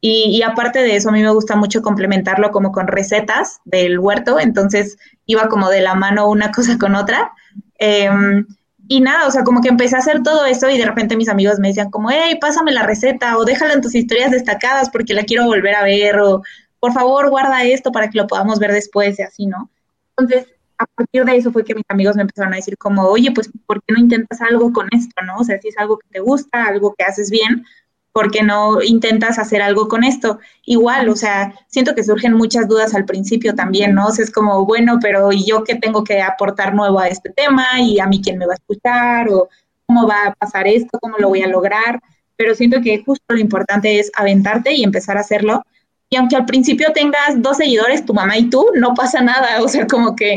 Y, 0.00 0.42
aparte 0.42 0.78
de 0.78 0.94
eso, 0.94 1.08
a 1.08 1.12
mí 1.12 1.22
me 1.22 1.30
gusta 1.30 1.56
mucho 1.56 1.82
complementarlo 1.82 2.52
como 2.52 2.70
con 2.70 2.86
recetas 2.86 3.60
del 3.64 3.98
huerto, 3.98 4.38
entonces 4.38 4.96
iba 5.26 5.48
como 5.48 5.70
de 5.70 5.80
la 5.80 5.94
mano 5.94 6.28
una 6.30 6.52
cosa 6.52 6.78
con 6.78 6.94
otra. 6.94 7.32
Em, 7.78 8.46
y 8.88 9.00
nada, 9.00 9.26
o 9.26 9.30
sea, 9.30 9.44
como 9.44 9.60
que 9.60 9.68
empecé 9.68 9.96
a 9.96 9.98
hacer 9.98 10.22
todo 10.22 10.46
eso 10.46 10.68
y 10.70 10.78
de 10.78 10.86
repente 10.86 11.16
mis 11.16 11.28
amigos 11.28 11.58
me 11.58 11.68
decían 11.68 11.90
como, 11.90 12.10
hey, 12.10 12.38
pásame 12.40 12.72
la 12.72 12.84
receta 12.84 13.36
o 13.36 13.44
déjala 13.44 13.74
en 13.74 13.82
tus 13.82 13.94
historias 13.94 14.30
destacadas 14.30 14.88
porque 14.88 15.12
la 15.12 15.24
quiero 15.24 15.44
volver 15.44 15.74
a 15.74 15.84
ver 15.84 16.18
o 16.20 16.42
por 16.80 16.92
favor 16.92 17.28
guarda 17.28 17.64
esto 17.64 17.92
para 17.92 18.08
que 18.08 18.18
lo 18.18 18.26
podamos 18.26 18.58
ver 18.58 18.72
después 18.72 19.18
y 19.18 19.22
así, 19.22 19.46
¿no? 19.46 19.70
Entonces, 20.16 20.46
a 20.78 20.86
partir 20.86 21.24
de 21.24 21.36
eso 21.36 21.52
fue 21.52 21.64
que 21.64 21.74
mis 21.74 21.84
amigos 21.88 22.16
me 22.16 22.22
empezaron 22.22 22.52
a 22.54 22.56
decir 22.56 22.78
como, 22.78 23.02
oye, 23.02 23.30
pues, 23.32 23.50
¿por 23.66 23.82
qué 23.82 23.92
no 23.92 24.00
intentas 24.00 24.40
algo 24.40 24.72
con 24.72 24.88
esto, 24.92 25.22
no? 25.26 25.36
O 25.36 25.44
sea, 25.44 25.60
si 25.60 25.68
es 25.68 25.78
algo 25.78 25.98
que 25.98 26.08
te 26.10 26.20
gusta, 26.20 26.64
algo 26.64 26.94
que 26.96 27.04
haces 27.04 27.30
bien, 27.30 27.64
¿por 28.12 28.30
qué 28.30 28.42
no 28.42 28.82
intentas 28.82 29.38
hacer 29.38 29.62
algo 29.62 29.88
con 29.88 30.04
esto? 30.04 30.38
Igual, 30.64 31.08
o 31.08 31.16
sea, 31.16 31.54
siento 31.68 31.94
que 31.94 32.04
surgen 32.04 32.34
muchas 32.34 32.68
dudas 32.68 32.94
al 32.94 33.04
principio 33.04 33.54
también, 33.54 33.94
¿no? 33.94 34.06
O 34.06 34.10
es 34.12 34.30
como, 34.30 34.64
bueno, 34.64 34.98
pero 35.00 35.32
¿y 35.32 35.44
yo 35.44 35.64
qué 35.64 35.76
tengo 35.76 36.04
que 36.04 36.20
aportar 36.20 36.74
nuevo 36.74 36.98
a 36.98 37.08
este 37.08 37.30
tema? 37.30 37.64
¿Y 37.80 38.00
a 38.00 38.06
mí 38.06 38.20
quién 38.22 38.38
me 38.38 38.46
va 38.46 38.54
a 38.54 38.56
escuchar? 38.56 39.28
¿O 39.30 39.48
cómo 39.86 40.06
va 40.06 40.26
a 40.26 40.34
pasar 40.34 40.66
esto? 40.66 40.98
¿Cómo 41.00 41.16
lo 41.18 41.28
voy 41.28 41.42
a 41.42 41.48
lograr? 41.48 42.00
Pero 42.36 42.54
siento 42.54 42.80
que 42.80 43.02
justo 43.04 43.24
lo 43.28 43.38
importante 43.38 43.98
es 43.98 44.10
aventarte 44.14 44.72
y 44.72 44.84
empezar 44.84 45.16
a 45.16 45.20
hacerlo. 45.20 45.64
Y 46.10 46.16
aunque 46.16 46.36
al 46.36 46.46
principio 46.46 46.92
tengas 46.92 47.40
dos 47.40 47.58
seguidores, 47.58 48.04
tu 48.04 48.14
mamá 48.14 48.36
y 48.38 48.48
tú, 48.48 48.66
no 48.74 48.94
pasa 48.94 49.20
nada. 49.20 49.62
O 49.62 49.68
sea, 49.68 49.86
como 49.86 50.16
que 50.16 50.36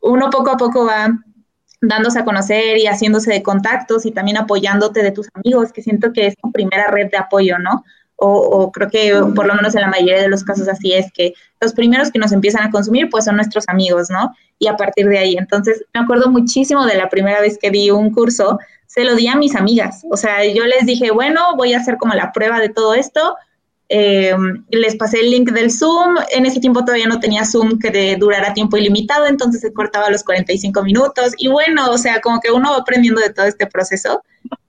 uno 0.00 0.30
poco 0.30 0.50
a 0.50 0.56
poco 0.56 0.86
va 0.86 1.08
dándose 1.82 2.20
a 2.20 2.24
conocer 2.24 2.78
y 2.78 2.86
haciéndose 2.86 3.30
de 3.30 3.42
contactos 3.42 4.06
y 4.06 4.12
también 4.12 4.38
apoyándote 4.38 5.02
de 5.02 5.10
tus 5.10 5.28
amigos, 5.34 5.72
que 5.72 5.82
siento 5.82 6.12
que 6.12 6.28
es 6.28 6.36
tu 6.36 6.50
primera 6.52 6.86
red 6.86 7.10
de 7.10 7.18
apoyo, 7.18 7.58
¿no? 7.58 7.84
O, 8.24 8.70
creo 8.70 8.88
que 8.88 9.20
por 9.34 9.46
lo 9.46 9.54
menos 9.56 9.74
en 9.74 9.80
la 9.80 9.88
mayoría 9.88 10.22
de 10.22 10.28
los 10.28 10.44
casos 10.44 10.68
así 10.68 10.92
es, 10.92 11.10
que 11.12 11.34
los 11.60 11.72
primeros 11.72 12.12
que 12.12 12.20
nos 12.20 12.30
empiezan 12.30 12.62
a 12.62 12.70
consumir 12.70 13.10
pues 13.10 13.24
son 13.24 13.34
nuestros 13.34 13.64
amigos, 13.66 14.10
¿no? 14.10 14.32
Y 14.60 14.68
a 14.68 14.76
partir 14.76 15.08
de 15.08 15.18
ahí, 15.18 15.36
entonces 15.36 15.84
me 15.92 16.00
acuerdo 16.00 16.30
muchísimo 16.30 16.86
de 16.86 16.94
la 16.94 17.08
primera 17.08 17.40
vez 17.40 17.58
que 17.60 17.72
di 17.72 17.90
un 17.90 18.12
curso, 18.12 18.60
se 18.86 19.02
lo 19.02 19.16
di 19.16 19.26
a 19.26 19.34
mis 19.34 19.56
amigas, 19.56 20.04
o 20.08 20.16
sea, 20.16 20.44
yo 20.44 20.64
les 20.66 20.86
dije, 20.86 21.10
bueno, 21.10 21.56
voy 21.56 21.72
a 21.72 21.78
hacer 21.78 21.96
como 21.96 22.14
la 22.14 22.30
prueba 22.30 22.60
de 22.60 22.68
todo 22.68 22.94
esto, 22.94 23.34
eh, 23.94 24.34
les 24.70 24.96
pasé 24.96 25.20
el 25.20 25.30
link 25.30 25.50
del 25.50 25.70
Zoom. 25.70 26.16
En 26.30 26.46
ese 26.46 26.60
tiempo 26.60 26.82
todavía 26.82 27.06
no 27.06 27.20
tenía 27.20 27.44
Zoom 27.44 27.78
que 27.78 28.16
durara 28.16 28.54
tiempo 28.54 28.78
ilimitado, 28.78 29.26
entonces 29.26 29.60
se 29.60 29.70
cortaba 29.74 30.08
los 30.08 30.24
45 30.24 30.82
minutos. 30.82 31.34
Y 31.36 31.48
bueno, 31.48 31.90
o 31.90 31.98
sea, 31.98 32.22
como 32.22 32.40
que 32.40 32.50
uno 32.50 32.70
va 32.70 32.78
aprendiendo 32.78 33.20
de 33.20 33.28
todo 33.28 33.44
este 33.44 33.66
proceso. 33.66 34.22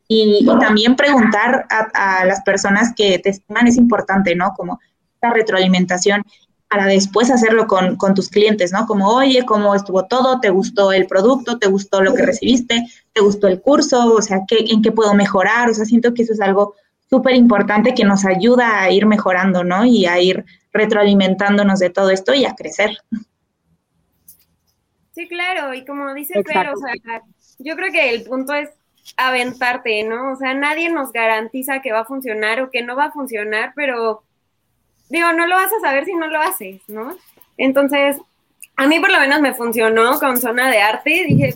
Y, 0.10 0.46
también 0.60 0.98
preguntar 0.98 1.66
a, 1.70 2.26
las 2.26 2.42
personas 2.42 2.94
que 2.98 3.18
te 3.20 3.30
estiman 3.30 3.66
es 3.68 3.78
importante, 3.78 4.36
¿no? 4.36 4.54
Como 4.58 4.82
esta 5.14 5.32
retroalimentación 5.32 6.22
para 6.70 6.86
después 6.88 7.32
hacerlo 7.32 7.66
con, 7.66 7.96
con, 7.96 8.14
tus 8.14 8.28
clientes, 8.28 8.74
¿no? 8.74 8.86
Como, 8.86 9.08
oye, 9.08 9.46
¿cómo 9.46 9.74
estuvo 9.74 10.06
todo? 10.06 10.42
¿Te 10.42 10.50
gustó 10.50 10.92
el 10.92 11.08
producto? 11.08 11.60
¿Te 11.60 11.68
gustó 11.68 12.02
lo 12.02 12.14
que 12.14 12.24
recibiste? 12.24 12.86
¿Te 13.14 13.22
gustó 13.22 13.48
el 13.48 13.62
curso? 13.62 14.16
O 14.16 14.22
sea, 14.22 14.42
¿qué, 14.50 14.66
¿en 14.68 14.82
qué 14.82 14.92
puedo 14.92 15.14
mejorar? 15.14 15.70
O 15.70 15.74
sea, 15.74 15.86
siento 15.86 16.14
que 16.14 16.24
eso 16.24 16.34
es 16.34 16.42
algo 16.42 16.76
súper 17.14 17.36
importante 17.36 17.94
que 17.94 18.06
nos 18.06 18.26
ayuda 18.26 18.82
a 18.82 18.90
ir 18.90 19.06
mejorando, 19.06 19.64
¿no? 19.64 19.86
Y 19.86 20.08
a 20.08 20.20
ir 20.20 20.46
retroalimentándonos 20.72 21.78
de 21.78 21.92
todo 21.92 22.10
esto 22.10 22.34
y 22.34 22.44
a 22.44 22.56
crecer. 22.56 22.98
Sí, 25.12 25.28
claro, 25.28 25.76
y 25.76 25.86
como 25.86 26.12
dice 26.16 26.42
Fer, 26.44 26.70
o 26.70 26.76
sea, 26.76 27.22
yo 27.60 27.76
creo 27.76 27.92
que 27.92 28.10
el 28.10 28.24
punto 28.24 28.56
es 28.56 28.72
aventarte, 29.16 30.04
¿no? 30.04 30.32
O 30.32 30.36
sea, 30.38 30.56
nadie 30.56 30.90
nos 30.90 31.12
garantiza 31.12 31.84
que 31.84 31.92
va 31.92 32.00
a 32.00 32.06
funcionar 32.06 32.62
o 32.62 32.72
que 32.72 32.82
no 32.82 32.96
va 32.96 33.06
a 33.06 33.12
funcionar, 33.12 33.74
pero 33.76 34.24
digo, 35.10 35.34
no 35.34 35.46
lo 35.46 35.56
vas 35.56 35.72
a 35.72 35.88
saber 35.88 36.06
si 36.06 36.16
no 36.16 36.26
lo 36.26 36.42
haces, 36.42 36.82
¿no? 36.88 37.16
Entonces, 37.58 38.18
a 38.76 38.88
mí 38.88 39.00
por 39.00 39.12
lo 39.12 39.20
menos 39.20 39.40
me 39.40 39.54
funcionó 39.54 40.18
con 40.18 40.42
zona 40.42 40.68
de 40.72 40.82
arte, 40.82 41.26
dije, 41.28 41.54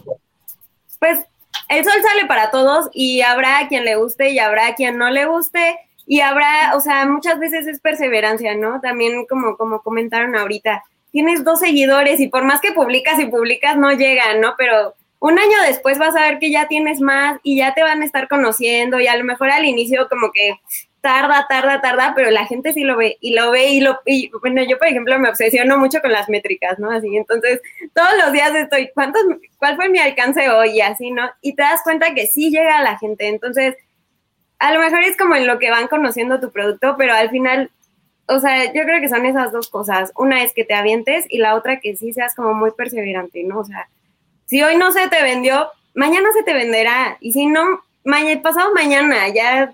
pues 0.99 1.25
el 1.69 1.83
sol 1.83 2.01
sale 2.01 2.25
para 2.25 2.51
todos 2.51 2.89
y 2.93 3.21
habrá 3.21 3.67
quien 3.67 3.85
le 3.85 3.95
guste 3.95 4.29
y 4.29 4.39
habrá 4.39 4.75
quien 4.75 4.97
no 4.97 5.09
le 5.09 5.25
guste 5.25 5.77
y 6.05 6.21
habrá, 6.21 6.75
o 6.75 6.79
sea, 6.79 7.05
muchas 7.05 7.37
veces 7.39 7.67
es 7.67 7.81
perseverancia, 7.81 8.55
¿no? 8.55 8.79
También 8.79 9.25
como, 9.25 9.57
como 9.57 9.81
comentaron 9.81 10.35
ahorita, 10.35 10.83
tienes 11.11 11.43
dos 11.43 11.59
seguidores 11.59 12.19
y 12.19 12.27
por 12.27 12.43
más 12.43 12.61
que 12.61 12.71
publicas 12.71 13.19
y 13.19 13.25
publicas 13.25 13.77
no 13.77 13.91
llegan, 13.91 14.39
¿no? 14.39 14.55
Pero 14.57 14.95
un 15.19 15.37
año 15.37 15.57
después 15.67 15.97
vas 15.97 16.15
a 16.15 16.21
ver 16.21 16.39
que 16.39 16.51
ya 16.51 16.67
tienes 16.67 17.01
más 17.01 17.39
y 17.43 17.57
ya 17.57 17.73
te 17.73 17.83
van 17.83 18.01
a 18.01 18.05
estar 18.05 18.27
conociendo 18.27 18.99
y 18.99 19.07
a 19.07 19.17
lo 19.17 19.23
mejor 19.23 19.49
al 19.51 19.65
inicio 19.65 20.07
como 20.09 20.31
que 20.31 20.59
tarda, 21.01 21.45
tarda, 21.47 21.81
tarda, 21.81 22.13
pero 22.15 22.31
la 22.31 22.45
gente 22.45 22.73
sí 22.73 22.83
lo 22.83 22.97
ve 22.97 23.17
y 23.21 23.33
lo 23.33 23.51
ve 23.51 23.69
y 23.69 23.81
lo, 23.81 23.99
y 24.05 24.31
bueno, 24.41 24.63
yo 24.63 24.77
por 24.77 24.87
ejemplo 24.87 25.17
me 25.19 25.29
obsesiono 25.29 25.77
mucho 25.77 26.01
con 26.01 26.11
las 26.11 26.27
métricas, 26.29 26.79
¿no? 26.79 26.91
Así, 26.91 27.15
entonces 27.15 27.61
todos 27.93 28.09
los 28.21 28.31
días 28.31 28.53
estoy, 28.55 28.89
¿cuántos, 28.93 29.21
cuál 29.57 29.75
fue 29.75 29.89
mi 29.89 29.99
alcance 29.99 30.49
hoy? 30.49 30.71
Y 30.71 30.81
así, 30.81 31.11
¿no? 31.11 31.29
Y 31.41 31.55
te 31.55 31.61
das 31.63 31.81
cuenta 31.83 32.13
que 32.13 32.27
sí 32.27 32.49
llega 32.49 32.77
a 32.77 32.83
la 32.83 32.97
gente, 32.97 33.27
entonces 33.27 33.75
a 34.59 34.73
lo 34.73 34.79
mejor 34.79 35.03
es 35.03 35.15
como 35.17 35.35
en 35.35 35.47
lo 35.47 35.59
que 35.59 35.69
van 35.69 35.87
conociendo 35.87 36.39
tu 36.39 36.51
producto, 36.51 36.95
pero 36.97 37.13
al 37.13 37.29
final, 37.29 37.71
o 38.27 38.39
sea, 38.39 38.65
yo 38.73 38.83
creo 38.83 38.99
que 38.99 39.09
son 39.09 39.25
esas 39.25 39.51
dos 39.51 39.69
cosas, 39.69 40.11
una 40.15 40.43
es 40.43 40.53
que 40.53 40.65
te 40.65 40.73
avientes 40.73 41.25
y 41.29 41.37
la 41.37 41.55
otra 41.55 41.79
que 41.79 41.95
sí 41.95 42.11
seas 42.11 42.33
como 42.35 42.53
muy 42.53 42.71
perseverante, 42.71 43.43
¿no? 43.43 43.59
O 43.59 43.65
sea, 43.65 43.87
si 44.45 44.63
hoy 44.63 44.77
no 44.77 44.91
se 44.91 45.07
te 45.09 45.21
vendió, 45.21 45.69
mañana 45.93 46.29
se 46.33 46.43
te 46.43 46.53
venderá, 46.53 47.17
y 47.19 47.33
si 47.33 47.45
no, 47.45 47.81
mañana, 48.03 48.41
pasado 48.41 48.73
mañana, 48.73 49.27
ya 49.29 49.73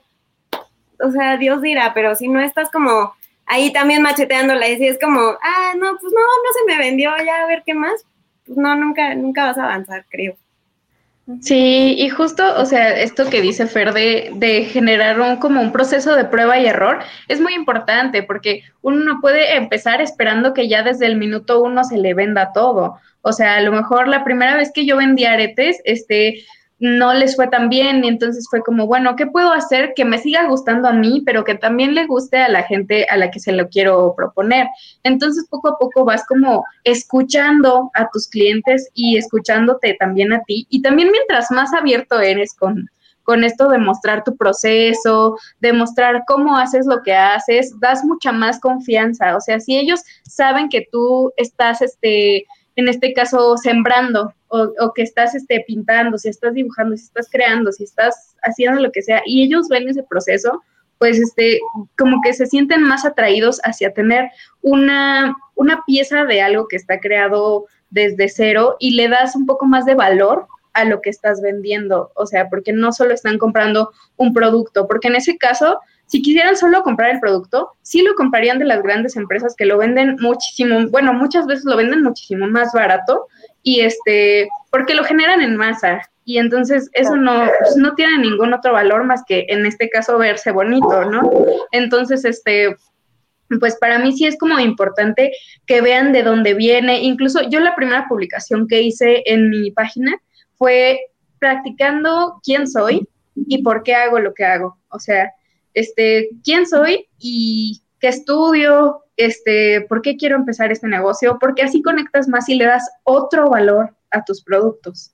o 1.00 1.12
sea, 1.12 1.38
Dios 1.38 1.62
dirá, 1.62 1.94
pero 1.94 2.16
si 2.16 2.28
no 2.28 2.42
estás 2.42 2.70
como 2.72 3.14
ahí 3.46 3.72
también 3.74 4.02
macheteándola 4.02 4.68
y 4.68 4.78
si 4.78 4.88
es 4.88 5.00
como, 5.00 5.20
ah, 5.20 5.74
no, 5.78 5.98
pues 6.00 6.14
no, 6.14 6.20
no 6.20 6.54
se 6.58 6.66
me 6.66 6.78
vendió, 6.78 7.12
ya 7.26 7.44
a 7.44 7.48
ver 7.48 7.64
qué 7.66 7.74
más, 7.74 8.06
pues 8.46 8.58
no, 8.58 8.76
nunca, 8.76 9.16
nunca 9.16 9.46
vas 9.46 9.58
a 9.58 9.66
avanzar, 9.66 10.06
creo. 10.10 10.36
Sí, 11.40 11.96
y 11.98 12.10
justo, 12.10 12.44
o 12.60 12.66
sea, 12.66 13.00
esto 13.00 13.30
que 13.30 13.42
dice 13.42 13.66
Fer 13.66 13.94
de, 13.94 14.32
de, 14.36 14.66
generar 14.66 15.22
un, 15.22 15.38
como 15.38 15.62
un 15.62 15.72
proceso 15.72 16.18
de 16.18 16.26
prueba 16.26 16.60
y 16.60 16.66
error 16.66 17.00
es 17.30 17.40
muy 17.40 17.54
importante 17.54 18.24
porque 18.24 18.64
uno 18.82 19.06
no 19.06 19.22
puede 19.22 19.56
empezar 19.56 20.02
esperando 20.02 20.54
que 20.54 20.68
ya 20.68 20.84
desde 20.84 21.06
el 21.06 21.16
minuto 21.16 21.64
uno 21.64 21.86
se 21.86 21.98
le 21.98 22.14
venda 22.14 22.52
todo. 22.52 23.00
O 23.22 23.32
sea, 23.32 23.56
a 23.56 23.62
lo 23.62 23.72
mejor 23.72 24.10
la 24.10 24.26
primera 24.26 24.58
vez 24.58 24.72
que 24.74 24.86
yo 24.86 24.98
vendí 24.98 25.24
aretes, 25.24 25.80
este, 25.86 26.44
no 26.84 27.14
les 27.14 27.38
fue 27.38 27.48
tan 27.48 27.70
bien 27.70 28.04
y 28.04 28.10
entonces 28.10 28.46
fue 28.50 28.62
como, 28.62 28.88
bueno, 28.88 29.16
¿qué 29.16 29.26
puedo 29.26 29.54
hacer 29.54 29.94
que 29.96 30.04
me 30.04 30.18
siga 30.18 30.50
gustando 30.50 30.90
a 30.90 30.92
mí, 30.92 31.24
pero 31.26 31.46
que 31.46 31.56
también 31.56 31.96
le 31.96 32.06
guste 32.08 32.40
a 32.40 32.50
la 32.50 32.64
gente 32.64 33.08
a 33.10 33.16
la 33.16 33.32
que 33.32 33.40
se 33.40 33.54
lo 33.54 33.70
quiero 33.70 34.14
proponer? 34.18 34.68
Entonces 35.04 35.48
poco 35.50 35.70
a 35.70 35.78
poco 35.78 36.04
vas 36.04 36.26
como 36.28 36.66
escuchando 36.84 37.90
a 37.94 38.10
tus 38.12 38.28
clientes 38.28 38.90
y 38.94 39.16
escuchándote 39.16 39.96
también 39.98 40.34
a 40.34 40.44
ti 40.44 40.68
y 40.70 40.82
también 40.82 41.10
mientras 41.10 41.50
más 41.52 41.74
abierto 41.74 42.20
eres 42.20 42.54
con, 42.54 42.90
con 43.24 43.46
esto 43.46 43.70
de 43.70 43.78
mostrar 43.78 44.26
tu 44.26 44.36
proceso, 44.36 45.38
de 45.62 45.72
mostrar 45.72 46.24
cómo 46.28 46.58
haces 46.58 46.86
lo 46.86 47.02
que 47.02 47.16
haces, 47.16 47.80
das 47.80 48.04
mucha 48.04 48.34
más 48.34 48.60
confianza. 48.60 49.38
O 49.38 49.40
sea, 49.40 49.62
si 49.62 49.78
ellos 49.78 50.02
saben 50.24 50.68
que 50.68 50.86
tú 50.92 51.32
estás, 51.38 51.82
este, 51.82 52.46
en 52.76 52.88
este 52.88 53.14
caso, 53.14 53.56
sembrando 53.58 54.34
o, 54.48 54.94
que 54.94 55.02
estás 55.02 55.36
este, 55.36 55.64
pintando, 55.68 56.18
si 56.18 56.30
estás 56.30 56.54
dibujando, 56.54 56.96
si 56.96 57.06
estás 57.06 57.30
creando, 57.32 57.72
si 57.72 57.84
estás 57.84 58.36
haciendo 58.44 58.82
lo 58.82 58.92
que 58.92 59.02
sea, 59.02 59.22
y 59.26 59.44
ellos 59.44 59.68
ven 59.68 59.90
ese 59.90 60.04
proceso, 60.04 60.62
pues 61.00 61.20
este, 61.20 61.60
como 61.98 62.22
que 62.24 62.34
se 62.34 62.46
sienten 62.46 62.84
más 62.84 63.06
atraídos 63.06 63.60
hacia 63.64 63.94
tener 63.94 64.30
una, 64.62 65.36
una 65.56 65.84
pieza 65.86 66.26
de 66.26 66.42
algo 66.42 66.68
que 66.68 66.76
está 66.76 67.00
creado 67.00 67.66
desde 67.90 68.30
cero 68.30 68.76
y 68.80 68.92
le 68.92 69.08
das 69.08 69.36
un 69.36 69.46
poco 69.46 69.66
más 69.66 69.86
de 69.86 69.96
valor 69.96 70.48
a 70.74 70.86
lo 70.86 71.02
que 71.02 71.10
estás 71.10 71.42
vendiendo, 71.42 72.12
o 72.16 72.26
sea, 72.26 72.50
porque 72.50 72.74
no 72.74 72.92
solo 72.92 73.14
están 73.14 73.38
comprando 73.38 73.92
un 74.18 74.34
producto, 74.34 74.88
porque 74.88 75.08
en 75.08 75.16
ese 75.16 75.38
caso, 75.38 75.80
si 76.06 76.22
quisieran 76.22 76.56
solo 76.56 76.84
comprar 76.84 77.12
el 77.12 77.20
producto, 77.20 77.72
sí 77.82 78.02
lo 78.02 78.14
comprarían 78.16 78.60
de 78.60 78.66
las 78.66 78.84
grandes 78.84 79.16
empresas 79.16 79.56
que 79.56 79.66
lo 79.66 79.78
venden 79.78 80.18
muchísimo, 80.20 80.88
bueno, 80.90 81.14
muchas 81.14 81.48
veces 81.48 81.66
lo 81.66 81.76
venden 81.76 82.04
muchísimo 82.04 82.48
más 82.48 82.72
barato 82.74 83.28
y 83.64 83.82
este, 83.82 84.48
porque 84.70 84.94
lo 84.94 85.04
generan 85.04 85.42
en 85.42 85.56
masa 85.58 86.02
y 86.26 86.38
entonces 86.38 86.90
eso 86.94 87.16
no, 87.16 87.50
pues, 87.60 87.76
no 87.76 87.96
tiene 87.96 88.18
ningún 88.20 88.54
otro 88.54 88.74
valor 88.74 89.04
más 89.04 89.24
que 89.28 89.46
en 89.50 89.66
este 89.66 89.90
caso 89.90 90.18
verse 90.18 90.52
bonito, 90.52 91.06
¿no? 91.06 91.30
Entonces, 91.72 92.24
este, 92.24 92.76
pues 93.60 93.76
para 93.78 94.00
mí 94.00 94.14
sí 94.14 94.26
es 94.26 94.38
como 94.38 94.60
importante 94.60 95.32
que 95.66 95.82
vean 95.82 96.14
de 96.14 96.24
dónde 96.24 96.54
viene. 96.54 97.02
Incluso 97.02 97.42
yo 97.50 97.60
la 97.60 97.76
primera 97.76 98.06
publicación 98.08 98.68
que 98.68 98.82
hice 98.82 99.24
en 99.26 99.50
mi 99.50 99.72
página 99.72 100.16
fue 100.56 101.00
practicando 101.40 102.40
quién 102.44 102.68
soy 102.68 103.08
y 103.36 103.62
por 103.62 103.84
qué 103.84 103.96
hago 103.96 104.20
lo 104.20 104.34
que 104.34 104.46
hago. 104.46 104.78
O 104.90 105.00
sea, 105.00 105.30
este, 105.74 106.30
quién 106.44 106.68
soy 106.68 107.08
y 107.20 107.82
qué 108.00 108.10
estudio, 108.10 109.04
este, 109.18 109.82
por 109.82 110.02
qué 110.02 110.18
quiero 110.18 110.36
empezar 110.36 110.72
este 110.72 110.88
negocio, 110.88 111.38
porque 111.40 111.64
así 111.64 111.82
conectas 111.82 112.28
más 112.28 112.50
y 112.50 112.56
le 112.56 112.66
das 112.66 112.90
otro 113.04 113.50
valor 113.50 113.96
a 114.12 114.24
tus 114.24 114.44
productos. 114.44 115.14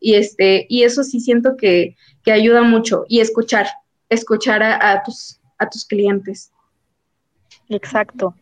Y 0.00 0.14
este, 0.14 0.66
y 0.68 0.84
eso 0.84 1.02
sí 1.02 1.20
siento 1.20 1.56
que, 1.56 1.96
que 2.22 2.32
ayuda 2.32 2.62
mucho. 2.62 3.04
Y 3.08 3.20
escuchar, 3.20 3.66
escuchar 4.08 4.62
a, 4.62 5.02
tus, 5.02 5.40
a 5.58 5.68
tus 5.68 5.84
clientes. 5.84 6.52
Exacto. 7.68 8.34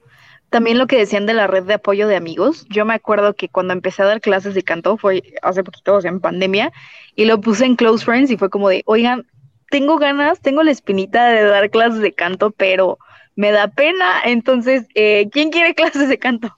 También 0.51 0.79
lo 0.79 0.87
que 0.87 0.99
decían 0.99 1.27
de 1.27 1.35
la 1.35 1.47
red 1.47 1.65
de 1.65 1.75
apoyo 1.75 2.07
de 2.07 2.17
amigos, 2.17 2.67
yo 2.71 2.85
me 2.85 2.95
acuerdo 2.95 3.35
que 3.35 3.49
cuando 3.49 3.73
empecé 3.73 4.03
a 4.03 4.07
dar 4.07 4.21
clases 4.21 4.55
de 4.55 4.63
canto 4.63 4.97
fue 4.97 5.23
hace 5.43 5.65
poquito, 5.65 5.97
o 5.97 6.01
sea, 6.01 6.11
en 6.11 6.21
pandemia, 6.21 6.73
y 7.17 7.25
lo 7.25 7.41
puse 7.41 7.65
en 7.65 7.75
Close 7.75 8.05
Friends 8.05 8.31
y 8.31 8.37
fue 8.37 8.49
como 8.49 8.69
de, 8.69 8.83
oigan, 8.87 9.27
tengo 9.71 9.99
ganas, 9.99 10.41
tengo 10.41 10.63
la 10.63 10.71
espinita 10.71 11.29
de 11.29 11.43
dar 11.43 11.71
clases 11.71 12.01
de 12.01 12.13
canto, 12.13 12.51
pero 12.51 12.99
me 13.35 13.51
da 13.53 13.69
pena, 13.69 14.23
entonces, 14.25 14.87
eh, 14.95 15.29
¿quién 15.31 15.51
quiere 15.51 15.75
clases 15.77 16.09
de 16.09 16.19
canto? 16.19 16.57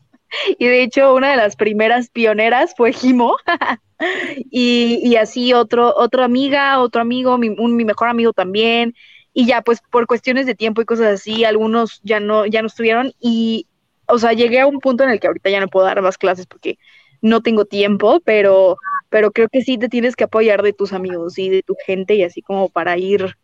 Y 0.58 0.66
de 0.66 0.82
hecho, 0.82 1.14
una 1.14 1.30
de 1.30 1.36
las 1.36 1.56
primeras 1.56 2.10
pioneras 2.10 2.74
fue 2.76 2.92
Jimo, 2.92 3.36
y, 4.50 5.00
y, 5.02 5.16
así 5.16 5.52
otro, 5.54 5.94
otra 5.96 6.24
amiga, 6.24 6.80
otro 6.80 7.00
amigo, 7.00 7.38
mi, 7.38 7.48
un, 7.48 7.76
mi 7.76 7.84
mejor 7.84 8.08
amigo 8.08 8.32
también, 8.32 8.94
y 9.32 9.46
ya 9.46 9.62
pues 9.62 9.80
por 9.90 10.06
cuestiones 10.06 10.46
de 10.46 10.54
tiempo 10.54 10.82
y 10.82 10.84
cosas 10.84 11.06
así, 11.06 11.44
algunos 11.44 12.00
ya 12.02 12.20
no, 12.20 12.46
ya 12.46 12.60
no 12.60 12.68
estuvieron, 12.68 13.12
y 13.20 13.66
o 14.06 14.18
sea, 14.18 14.32
llegué 14.32 14.60
a 14.60 14.66
un 14.66 14.80
punto 14.80 15.04
en 15.04 15.10
el 15.10 15.20
que 15.20 15.26
ahorita 15.26 15.50
ya 15.50 15.60
no 15.60 15.68
puedo 15.68 15.86
dar 15.86 16.00
más 16.02 16.18
clases 16.18 16.46
porque 16.46 16.78
no 17.20 17.42
tengo 17.42 17.64
tiempo, 17.64 18.20
pero, 18.24 18.78
pero 19.10 19.32
creo 19.32 19.48
que 19.48 19.62
sí 19.62 19.78
te 19.78 19.88
tienes 19.88 20.16
que 20.16 20.24
apoyar 20.24 20.62
de 20.62 20.72
tus 20.72 20.92
amigos 20.92 21.38
y 21.38 21.48
de 21.48 21.62
tu 21.62 21.74
gente 21.86 22.14
y 22.14 22.22
así 22.22 22.42
como 22.42 22.68
para 22.68 22.96
ir 22.98 23.36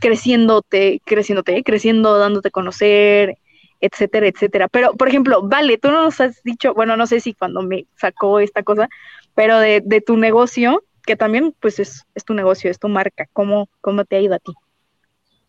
creciéndote, 0.00 1.00
creciéndote, 1.04 1.62
creciendo, 1.62 2.18
dándote 2.18 2.48
a 2.48 2.50
conocer, 2.50 3.38
etcétera, 3.80 4.26
etcétera. 4.26 4.68
Pero, 4.68 4.94
por 4.94 5.08
ejemplo, 5.08 5.42
vale, 5.42 5.78
tú 5.78 5.90
no 5.90 6.02
nos 6.02 6.20
has 6.20 6.42
dicho, 6.42 6.74
bueno, 6.74 6.96
no 6.96 7.06
sé 7.06 7.20
si 7.20 7.34
cuando 7.34 7.62
me 7.62 7.86
sacó 7.96 8.40
esta 8.40 8.62
cosa, 8.62 8.88
pero 9.34 9.58
de, 9.58 9.82
de 9.84 10.00
tu 10.00 10.16
negocio, 10.16 10.82
que 11.06 11.16
también 11.16 11.54
pues 11.60 11.78
es, 11.78 12.04
es, 12.14 12.24
tu 12.24 12.34
negocio, 12.34 12.70
es 12.70 12.78
tu 12.78 12.88
marca, 12.88 13.26
¿cómo, 13.32 13.68
¿cómo 13.80 14.04
te 14.04 14.16
ha 14.16 14.20
ido 14.20 14.34
a 14.34 14.38
ti? 14.38 14.52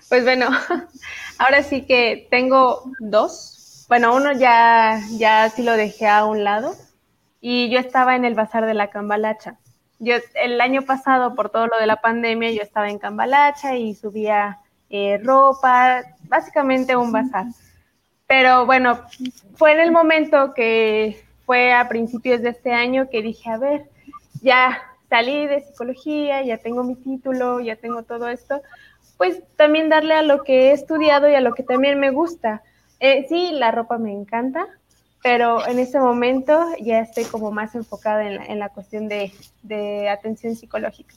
Pues 0.09 0.23
bueno, 0.23 0.47
ahora 1.37 1.63
sí 1.63 1.81
que 1.81 2.29
tengo 2.31 2.93
dos. 2.99 3.85
Bueno, 3.89 4.15
uno 4.15 4.31
ya, 4.31 5.01
ya 5.17 5.49
sí 5.49 5.63
lo 5.63 5.73
dejé 5.73 6.07
a 6.07 6.23
un 6.23 6.45
lado 6.45 6.77
y 7.49 7.69
yo 7.69 7.79
estaba 7.79 8.17
en 8.17 8.25
el 8.25 8.35
bazar 8.35 8.65
de 8.65 8.73
la 8.73 8.89
Cambalacha. 8.89 9.55
Yo 9.99 10.15
el 10.33 10.59
año 10.59 10.81
pasado, 10.81 11.33
por 11.33 11.49
todo 11.49 11.67
lo 11.67 11.77
de 11.79 11.85
la 11.85 12.01
pandemia, 12.01 12.51
yo 12.51 12.61
estaba 12.61 12.89
en 12.89 12.99
Cambalacha 12.99 13.77
y 13.77 13.95
subía 13.95 14.57
eh, 14.89 15.17
ropa, 15.23 16.03
básicamente 16.23 16.97
un 16.97 17.13
bazar. 17.13 17.45
Pero 18.27 18.65
bueno, 18.65 18.99
fue 19.55 19.71
en 19.71 19.79
el 19.79 19.93
momento 19.93 20.53
que 20.53 21.23
fue 21.45 21.71
a 21.71 21.87
principios 21.87 22.41
de 22.41 22.49
este 22.49 22.73
año 22.73 23.07
que 23.09 23.21
dije, 23.21 23.49
a 23.49 23.57
ver, 23.57 23.85
ya 24.41 24.81
salí 25.09 25.47
de 25.47 25.61
psicología, 25.61 26.41
ya 26.41 26.57
tengo 26.57 26.83
mi 26.83 26.95
título, 26.95 27.61
ya 27.61 27.77
tengo 27.77 28.03
todo 28.03 28.27
esto, 28.27 28.61
pues 29.15 29.41
también 29.55 29.87
darle 29.87 30.15
a 30.15 30.21
lo 30.21 30.43
que 30.43 30.67
he 30.67 30.71
estudiado 30.73 31.29
y 31.29 31.35
a 31.35 31.39
lo 31.39 31.53
que 31.53 31.63
también 31.63 31.97
me 31.97 32.11
gusta. 32.11 32.61
Eh, 32.99 33.25
sí, 33.29 33.51
la 33.53 33.71
ropa 33.71 33.97
me 33.97 34.11
encanta, 34.11 34.67
pero 35.27 35.67
en 35.67 35.77
este 35.77 35.99
momento 35.99 36.57
ya 36.81 37.01
estoy 37.01 37.25
como 37.25 37.51
más 37.51 37.75
enfocada 37.75 38.25
en 38.25 38.59
la, 38.59 38.69
cuestión 38.69 39.09
de, 39.09 39.33
de, 39.61 40.07
atención 40.07 40.55
psicológica. 40.55 41.13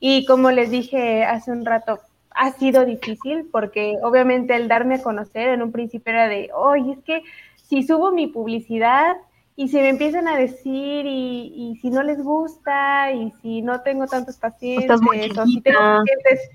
Y 0.00 0.26
como 0.26 0.50
les 0.50 0.72
dije 0.72 1.22
hace 1.22 1.52
un 1.52 1.64
rato, 1.64 2.00
ha 2.30 2.50
sido 2.50 2.84
difícil 2.84 3.48
porque 3.52 3.94
obviamente 4.02 4.56
el 4.56 4.66
darme 4.66 4.96
a 4.96 5.02
conocer 5.04 5.50
en 5.50 5.62
un 5.62 5.70
principio 5.70 6.12
era 6.12 6.26
de, 6.26 6.50
oye, 6.52 6.94
es 6.94 7.04
que 7.04 7.22
si 7.68 7.84
subo 7.84 8.10
mi 8.10 8.26
publicidad 8.26 9.18
y 9.54 9.68
si 9.68 9.76
me 9.76 9.90
empiezan 9.90 10.26
a 10.26 10.36
decir 10.36 11.06
y, 11.06 11.52
y 11.54 11.78
si 11.80 11.90
no 11.90 12.02
les 12.02 12.20
gusta 12.20 13.12
y 13.12 13.30
si 13.40 13.62
no 13.62 13.82
tengo 13.82 14.08
tantos 14.08 14.36
pacientes 14.36 14.90
o 14.90 15.46
si 15.46 15.60
tengo 15.60 15.78
pacientes 15.78 16.50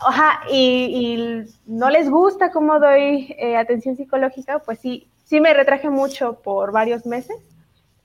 Ajá, 0.00 0.42
y, 0.48 1.44
no 1.66 1.90
les 1.90 2.08
gusta 2.08 2.52
cómo 2.52 2.78
doy 2.78 3.34
eh, 3.36 3.56
atención 3.56 3.96
psicológica, 3.96 4.60
pues 4.60 4.78
sí, 4.78 5.08
sí 5.28 5.40
me 5.40 5.54
retraje 5.54 5.90
mucho 5.90 6.40
por 6.40 6.72
varios 6.72 7.06
meses. 7.06 7.36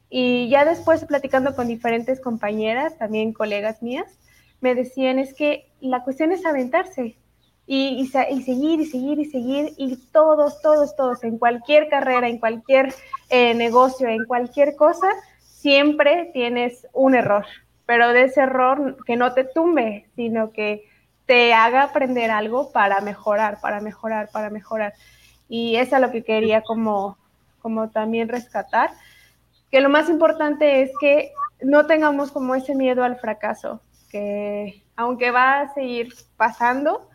Y 0.10 0.50
ya 0.50 0.66
después, 0.66 1.06
platicando 1.06 1.56
con 1.56 1.68
diferentes 1.68 2.20
compañeras, 2.20 2.98
también 2.98 3.34
colegas 3.34 3.82
mías, 3.82 4.20
me 4.62 4.76
decían, 4.76 5.20
es 5.20 5.34
que 5.34 5.72
la 5.82 6.04
cuestión 6.04 6.32
es 6.32 6.46
aventarse 6.46 7.18
y, 7.66 8.08
seguir 8.08 8.82
y 8.82 8.86
seguir 8.86 9.20
y 9.20 9.26
seguir. 9.26 9.74
Y 9.78 9.98
todos, 10.12 10.62
todos, 10.62 10.96
todos, 10.96 11.24
en 11.24 11.38
cualquier 11.38 11.90
carrera, 11.90 12.28
en 12.28 12.38
cualquier 12.38 12.94
eh, 13.30 13.54
negocio, 13.56 14.08
en 14.08 14.26
cualquier 14.26 14.76
cosa, 14.76 15.08
siempre 15.40 16.30
tienes 16.34 16.88
un 16.94 17.16
error. 17.16 17.46
Pero 17.86 18.10
de 18.10 18.24
ese 18.26 18.42
error 18.42 18.98
que 19.06 19.16
no 19.16 19.34
te 19.34 19.46
tumbe, 19.46 20.08
sino 20.16 20.52
que 20.52 20.84
te 21.26 21.54
haga 21.54 21.84
aprender 21.84 22.32
algo 22.32 22.72
para 22.72 23.02
mejorar, 23.02 23.60
para 23.62 23.80
mejorar, 23.80 24.30
para 24.32 24.50
mejorar. 24.50 24.94
Y 25.50 25.76
eso 25.76 25.96
es 25.96 26.02
lo 26.02 26.12
que 26.12 26.24
quería 26.24 26.62
como, 26.62 27.18
como 27.62 27.90
también 27.90 28.30
rescatar, 28.30 28.92
que 29.72 29.82
lo 29.82 29.90
más 29.90 30.10
importante 30.10 30.82
es 30.82 30.92
que 31.00 31.32
no 31.62 31.86
tengamos 31.88 32.32
como 32.32 32.56
ese 32.56 32.76
miedo 32.76 33.04
al 33.04 33.18
fracaso, 33.18 33.82
que 34.10 34.84
aunque 34.96 35.32
va 35.32 35.62
a 35.62 35.74
seguir 35.74 36.14
pasando, 36.38 37.10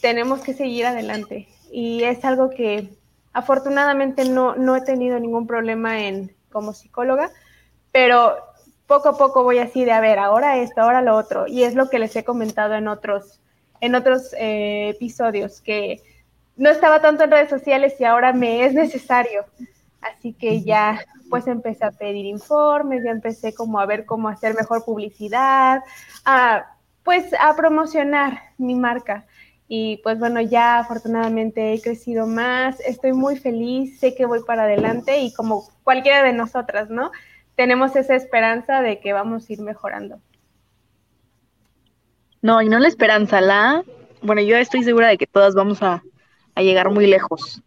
tenemos 0.00 0.40
que 0.40 0.54
seguir 0.54 0.86
adelante. 0.86 1.48
Y 1.70 2.02
es 2.04 2.24
algo 2.24 2.50
que 2.50 2.90
afortunadamente 3.32 4.28
no, 4.28 4.54
no 4.54 4.76
he 4.76 4.82
tenido 4.82 5.18
ningún 5.18 5.46
problema 5.46 6.00
en 6.00 6.34
como 6.50 6.72
psicóloga, 6.72 7.30
pero 7.92 8.36
poco 8.86 9.10
a 9.10 9.18
poco 9.18 9.44
voy 9.44 9.58
así 9.58 9.84
de, 9.84 9.92
a 9.92 10.00
ver, 10.00 10.18
ahora 10.18 10.58
esto, 10.58 10.80
ahora 10.80 11.02
lo 11.02 11.14
otro. 11.16 11.46
Y 11.46 11.62
es 11.62 11.74
lo 11.74 11.88
que 11.88 11.98
les 11.98 12.16
he 12.16 12.24
comentado 12.24 12.74
en 12.74 12.88
otros, 12.88 13.40
en 13.80 13.94
otros 13.94 14.34
eh, 14.38 14.90
episodios, 14.90 15.60
que 15.60 16.02
no 16.58 16.68
estaba 16.68 17.00
tanto 17.00 17.24
en 17.24 17.30
redes 17.30 17.48
sociales 17.48 17.94
y 17.98 18.04
ahora 18.04 18.34
me 18.34 18.64
es 18.66 18.74
necesario. 18.74 19.46
Así 20.02 20.34
que 20.34 20.62
ya 20.62 21.00
pues 21.30 21.46
empecé 21.46 21.84
a 21.84 21.90
pedir 21.90 22.26
informes, 22.26 23.02
ya 23.04 23.10
empecé 23.10 23.54
como 23.54 23.80
a 23.80 23.86
ver 23.86 24.04
cómo 24.04 24.28
hacer 24.28 24.54
mejor 24.54 24.84
publicidad, 24.84 25.82
a, 26.24 26.66
pues 27.02 27.32
a 27.40 27.56
promocionar 27.56 28.40
mi 28.58 28.74
marca. 28.74 29.26
Y 29.66 29.98
pues 30.02 30.18
bueno, 30.18 30.40
ya 30.40 30.78
afortunadamente 30.78 31.72
he 31.72 31.80
crecido 31.80 32.26
más, 32.26 32.80
estoy 32.80 33.12
muy 33.12 33.36
feliz, 33.36 33.98
sé 33.98 34.14
que 34.14 34.26
voy 34.26 34.42
para 34.44 34.64
adelante 34.64 35.18
y 35.20 35.32
como 35.32 35.68
cualquiera 35.84 36.22
de 36.22 36.32
nosotras, 36.32 36.90
¿no? 36.90 37.10
tenemos 37.58 37.96
esa 37.96 38.14
esperanza 38.14 38.82
de 38.82 39.00
que 39.00 39.12
vamos 39.12 39.50
a 39.50 39.52
ir 39.52 39.60
mejorando. 39.62 40.20
No, 42.40 42.62
y 42.62 42.68
no 42.68 42.78
la 42.78 42.86
esperanza, 42.86 43.40
la... 43.40 43.82
Bueno, 44.22 44.42
yo 44.42 44.56
estoy 44.56 44.84
segura 44.84 45.08
de 45.08 45.18
que 45.18 45.26
todas 45.26 45.56
vamos 45.56 45.82
a, 45.82 46.04
llegar 46.62 46.90
muy 46.90 47.06
lejos. 47.06 47.62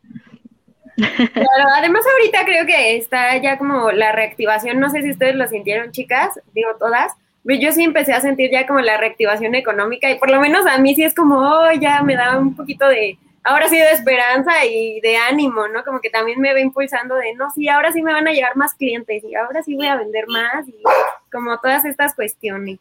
Claro, 0.95 1.69
además 1.75 2.03
ahorita 2.11 2.45
creo 2.45 2.65
que 2.65 2.97
está 2.97 3.37
ya 3.37 3.57
como 3.57 3.91
la 3.91 4.11
reactivación, 4.11 4.79
no 4.79 4.89
sé 4.89 5.01
si 5.01 5.11
ustedes 5.11 5.35
lo 5.35 5.47
sintieron, 5.47 5.91
chicas, 5.91 6.39
digo 6.53 6.75
todas, 6.77 7.13
yo 7.43 7.71
sí 7.71 7.83
empecé 7.83 8.13
a 8.13 8.21
sentir 8.21 8.51
ya 8.51 8.67
como 8.67 8.81
la 8.81 8.97
reactivación 8.97 9.55
económica 9.55 10.11
y 10.11 10.19
por 10.19 10.29
lo 10.29 10.39
menos 10.39 10.65
a 10.67 10.77
mí 10.77 10.93
sí 10.93 11.03
es 11.03 11.15
como, 11.15 11.39
oh, 11.39 11.71
ya 11.71 12.03
me 12.03 12.15
da 12.15 12.37
un 12.37 12.55
poquito 12.55 12.87
de, 12.87 13.17
ahora 13.43 13.67
sí 13.67 13.77
de 13.77 13.91
esperanza 13.91 14.65
y 14.65 14.99
de 15.01 15.17
ánimo, 15.17 15.67
¿no? 15.67 15.83
Como 15.83 16.01
que 16.01 16.09
también 16.09 16.39
me 16.39 16.53
ve 16.53 16.61
impulsando 16.61 17.15
de, 17.15 17.33
no, 17.33 17.49
sí, 17.51 17.67
ahora 17.67 17.91
sí 17.91 18.01
me 18.01 18.13
van 18.13 18.27
a 18.27 18.31
llegar 18.31 18.55
más 18.55 18.73
clientes 18.75 19.23
y 19.23 19.35
ahora 19.35 19.63
sí 19.63 19.75
voy 19.75 19.87
a 19.87 19.95
vender 19.95 20.25
más 20.27 20.67
y 20.67 20.83
como 21.31 21.57
todas 21.59 21.85
estas 21.85 22.13
cuestiones. 22.13 22.79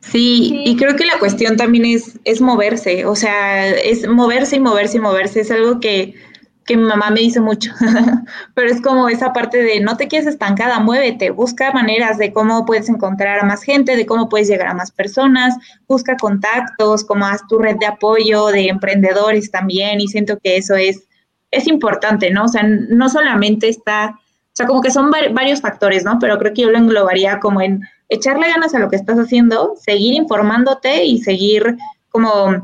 Sí, 0.00 0.62
y 0.64 0.76
creo 0.76 0.96
que 0.96 1.04
la 1.04 1.18
cuestión 1.18 1.56
también 1.56 1.84
es, 1.84 2.18
es 2.24 2.40
moverse, 2.40 3.04
o 3.04 3.16
sea, 3.16 3.68
es 3.68 4.06
moverse 4.08 4.56
y 4.56 4.60
moverse 4.60 4.96
y 4.96 5.00
moverse, 5.00 5.40
es 5.40 5.50
algo 5.50 5.80
que 5.80 6.14
que 6.68 6.76
mi 6.76 6.84
mamá 6.84 7.10
me 7.10 7.20
dice 7.20 7.40
mucho, 7.40 7.72
pero 8.54 8.70
es 8.70 8.82
como 8.82 9.08
esa 9.08 9.32
parte 9.32 9.62
de 9.62 9.80
no 9.80 9.96
te 9.96 10.06
quedes 10.06 10.26
estancada, 10.26 10.78
muévete, 10.80 11.30
busca 11.30 11.72
maneras 11.72 12.18
de 12.18 12.30
cómo 12.30 12.66
puedes 12.66 12.90
encontrar 12.90 13.40
a 13.40 13.44
más 13.44 13.62
gente, 13.62 13.96
de 13.96 14.04
cómo 14.04 14.28
puedes 14.28 14.48
llegar 14.48 14.68
a 14.68 14.74
más 14.74 14.90
personas, 14.90 15.56
busca 15.88 16.18
contactos, 16.18 17.04
como 17.04 17.24
haz 17.24 17.40
tu 17.48 17.58
red 17.58 17.76
de 17.76 17.86
apoyo 17.86 18.48
de 18.48 18.68
emprendedores 18.68 19.50
también, 19.50 19.98
y 19.98 20.08
siento 20.08 20.38
que 20.38 20.58
eso 20.58 20.76
es, 20.76 21.08
es 21.50 21.66
importante, 21.66 22.30
¿no? 22.30 22.44
O 22.44 22.48
sea, 22.48 22.62
no 22.62 23.08
solamente 23.08 23.70
está, 23.70 24.20
sea, 24.58 24.66
como 24.66 24.82
que 24.82 24.90
son 24.90 25.10
varios 25.10 25.60
factores, 25.60 26.04
¿no? 26.04 26.18
Pero 26.18 26.36
creo 26.38 26.52
que 26.52 26.62
yo 26.62 26.70
lo 26.70 26.78
englobaría 26.78 27.38
como 27.38 27.60
en 27.60 27.82
echarle 28.08 28.48
ganas 28.48 28.74
a 28.74 28.80
lo 28.80 28.88
que 28.90 28.96
estás 28.96 29.16
haciendo, 29.16 29.74
seguir 29.76 30.14
informándote 30.14 31.04
y 31.04 31.20
seguir 31.20 31.76
como 32.10 32.60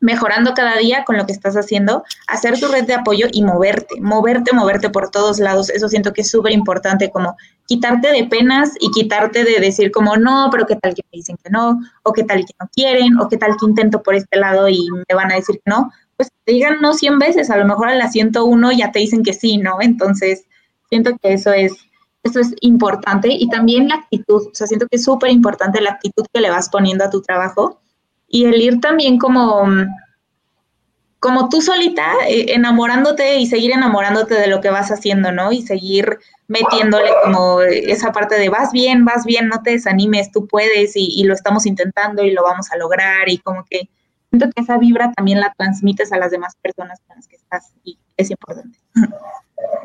mejorando 0.00 0.52
cada 0.54 0.76
día 0.76 1.04
con 1.04 1.16
lo 1.16 1.24
que 1.24 1.32
estás 1.32 1.54
haciendo, 1.56 2.02
hacer 2.26 2.58
tu 2.58 2.66
red 2.66 2.84
de 2.84 2.94
apoyo 2.94 3.28
y 3.32 3.42
moverte, 3.42 4.00
moverte, 4.00 4.52
moverte 4.52 4.90
por 4.90 5.10
todos 5.10 5.38
lados. 5.38 5.70
Eso 5.70 5.88
siento 5.88 6.12
que 6.12 6.22
es 6.22 6.30
súper 6.30 6.52
importante, 6.52 7.10
como 7.10 7.36
quitarte 7.66 8.08
de 8.10 8.24
penas 8.24 8.72
y 8.80 8.90
quitarte 8.90 9.44
de 9.44 9.60
decir 9.60 9.92
como 9.92 10.16
no, 10.16 10.48
pero 10.50 10.66
qué 10.66 10.76
tal 10.76 10.94
que 10.94 11.02
me 11.10 11.18
dicen 11.18 11.36
que 11.42 11.48
no, 11.48 11.80
o 12.02 12.12
qué 12.12 12.24
tal 12.24 12.44
que 12.44 12.54
no 12.60 12.68
quieren, 12.74 13.18
o 13.18 13.28
qué 13.28 13.38
tal 13.38 13.56
que 13.58 13.66
intento 13.66 14.02
por 14.02 14.14
este 14.14 14.36
lado 14.36 14.68
y 14.68 14.88
me 14.90 15.14
van 15.14 15.32
a 15.32 15.36
decir 15.36 15.56
que 15.64 15.70
no. 15.70 15.90
Pues 16.16 16.30
te 16.44 16.52
digan 16.52 16.80
no 16.82 16.92
100 16.92 17.18
veces, 17.18 17.50
a 17.50 17.56
lo 17.56 17.64
mejor 17.64 17.88
a 17.88 17.94
la 17.94 18.10
101 18.10 18.72
ya 18.72 18.92
te 18.92 18.98
dicen 18.98 19.22
que 19.22 19.32
sí, 19.32 19.56
¿no? 19.56 19.78
Entonces, 19.80 20.44
siento 20.94 21.16
que 21.20 21.32
eso 21.32 21.52
es 21.52 21.72
eso 22.24 22.40
es 22.40 22.54
importante 22.60 23.28
y 23.30 23.48
también 23.50 23.88
la 23.88 23.96
actitud, 23.96 24.46
o 24.46 24.54
sea, 24.54 24.66
siento 24.66 24.86
que 24.88 24.96
es 24.96 25.04
súper 25.04 25.30
importante 25.30 25.82
la 25.82 25.90
actitud 25.90 26.24
que 26.32 26.40
le 26.40 26.48
vas 26.50 26.70
poniendo 26.70 27.04
a 27.04 27.10
tu 27.10 27.20
trabajo 27.20 27.82
y 28.26 28.46
el 28.46 28.60
ir 28.62 28.80
también 28.80 29.18
como, 29.18 29.66
como 31.20 31.50
tú 31.50 31.60
solita, 31.60 32.14
eh, 32.26 32.54
enamorándote 32.54 33.36
y 33.36 33.46
seguir 33.46 33.72
enamorándote 33.72 34.34
de 34.34 34.46
lo 34.46 34.62
que 34.62 34.70
vas 34.70 34.90
haciendo, 34.90 35.32
¿no? 35.32 35.52
Y 35.52 35.60
seguir 35.62 36.18
metiéndole 36.48 37.10
como 37.24 37.60
esa 37.60 38.10
parte 38.10 38.36
de 38.36 38.48
vas 38.48 38.72
bien, 38.72 39.04
vas 39.04 39.26
bien, 39.26 39.48
no 39.48 39.62
te 39.62 39.72
desanimes, 39.72 40.32
tú 40.32 40.46
puedes 40.46 40.96
y, 40.96 41.08
y 41.14 41.24
lo 41.24 41.34
estamos 41.34 41.66
intentando 41.66 42.24
y 42.24 42.30
lo 42.30 42.42
vamos 42.42 42.72
a 42.72 42.78
lograr 42.78 43.28
y 43.28 43.36
como 43.36 43.66
que 43.68 43.90
siento 44.34 44.52
que 44.54 44.62
esa 44.62 44.78
vibra 44.78 45.12
también 45.12 45.40
la 45.40 45.54
transmites 45.56 46.12
a 46.12 46.18
las 46.18 46.30
demás 46.30 46.56
personas 46.60 47.00
con 47.06 47.16
las 47.16 47.28
que 47.28 47.36
estás 47.36 47.72
y 47.84 47.98
es 48.16 48.30
importante. 48.30 48.78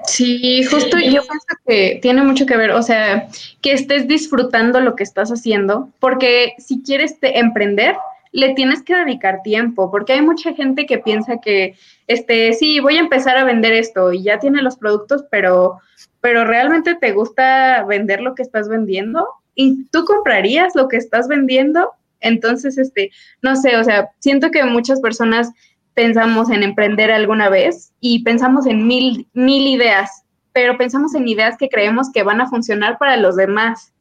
Sí, 0.05 0.63
justo 0.63 0.97
yo 0.97 1.21
pienso 1.21 1.55
que 1.65 1.99
tiene 2.01 2.23
mucho 2.23 2.45
que 2.45 2.57
ver, 2.57 2.71
o 2.71 2.81
sea, 2.81 3.27
que 3.61 3.73
estés 3.73 4.07
disfrutando 4.07 4.79
lo 4.79 4.95
que 4.95 5.03
estás 5.03 5.29
haciendo, 5.29 5.89
porque 5.99 6.53
si 6.57 6.81
quieres 6.81 7.15
emprender, 7.21 7.95
le 8.31 8.53
tienes 8.53 8.83
que 8.83 8.95
dedicar 8.95 9.41
tiempo, 9.43 9.89
porque 9.89 10.13
hay 10.13 10.21
mucha 10.21 10.53
gente 10.53 10.85
que 10.85 10.97
piensa 10.97 11.37
que, 11.37 11.75
este, 12.07 12.53
sí, 12.53 12.79
voy 12.79 12.97
a 12.97 13.01
empezar 13.01 13.37
a 13.37 13.43
vender 13.43 13.73
esto 13.73 14.13
y 14.13 14.23
ya 14.23 14.39
tiene 14.39 14.61
los 14.61 14.77
productos, 14.77 15.25
pero, 15.31 15.79
pero 16.21 16.43
realmente 16.43 16.95
te 16.95 17.11
gusta 17.11 17.83
vender 17.85 18.21
lo 18.21 18.35
que 18.35 18.43
estás 18.43 18.67
vendiendo 18.67 19.27
y 19.55 19.85
tú 19.85 20.05
comprarías 20.05 20.75
lo 20.75 20.87
que 20.87 20.97
estás 20.97 21.27
vendiendo. 21.27 21.91
Entonces, 22.21 22.77
este, 22.77 23.11
no 23.41 23.55
sé, 23.55 23.77
o 23.77 23.83
sea, 23.83 24.09
siento 24.19 24.51
que 24.51 24.63
muchas 24.63 25.01
personas 25.01 25.51
pensamos 25.93 26.49
en 26.49 26.63
emprender 26.63 27.11
alguna 27.11 27.49
vez 27.49 27.91
y 27.99 28.23
pensamos 28.23 28.65
en 28.65 28.87
mil, 28.87 29.27
mil 29.33 29.67
ideas, 29.67 30.23
pero 30.53 30.77
pensamos 30.77 31.13
en 31.15 31.27
ideas 31.27 31.57
que 31.57 31.69
creemos 31.69 32.11
que 32.13 32.23
van 32.23 32.41
a 32.41 32.47
funcionar 32.47 32.97
para 32.97 33.17
los 33.17 33.35
demás. 33.35 33.93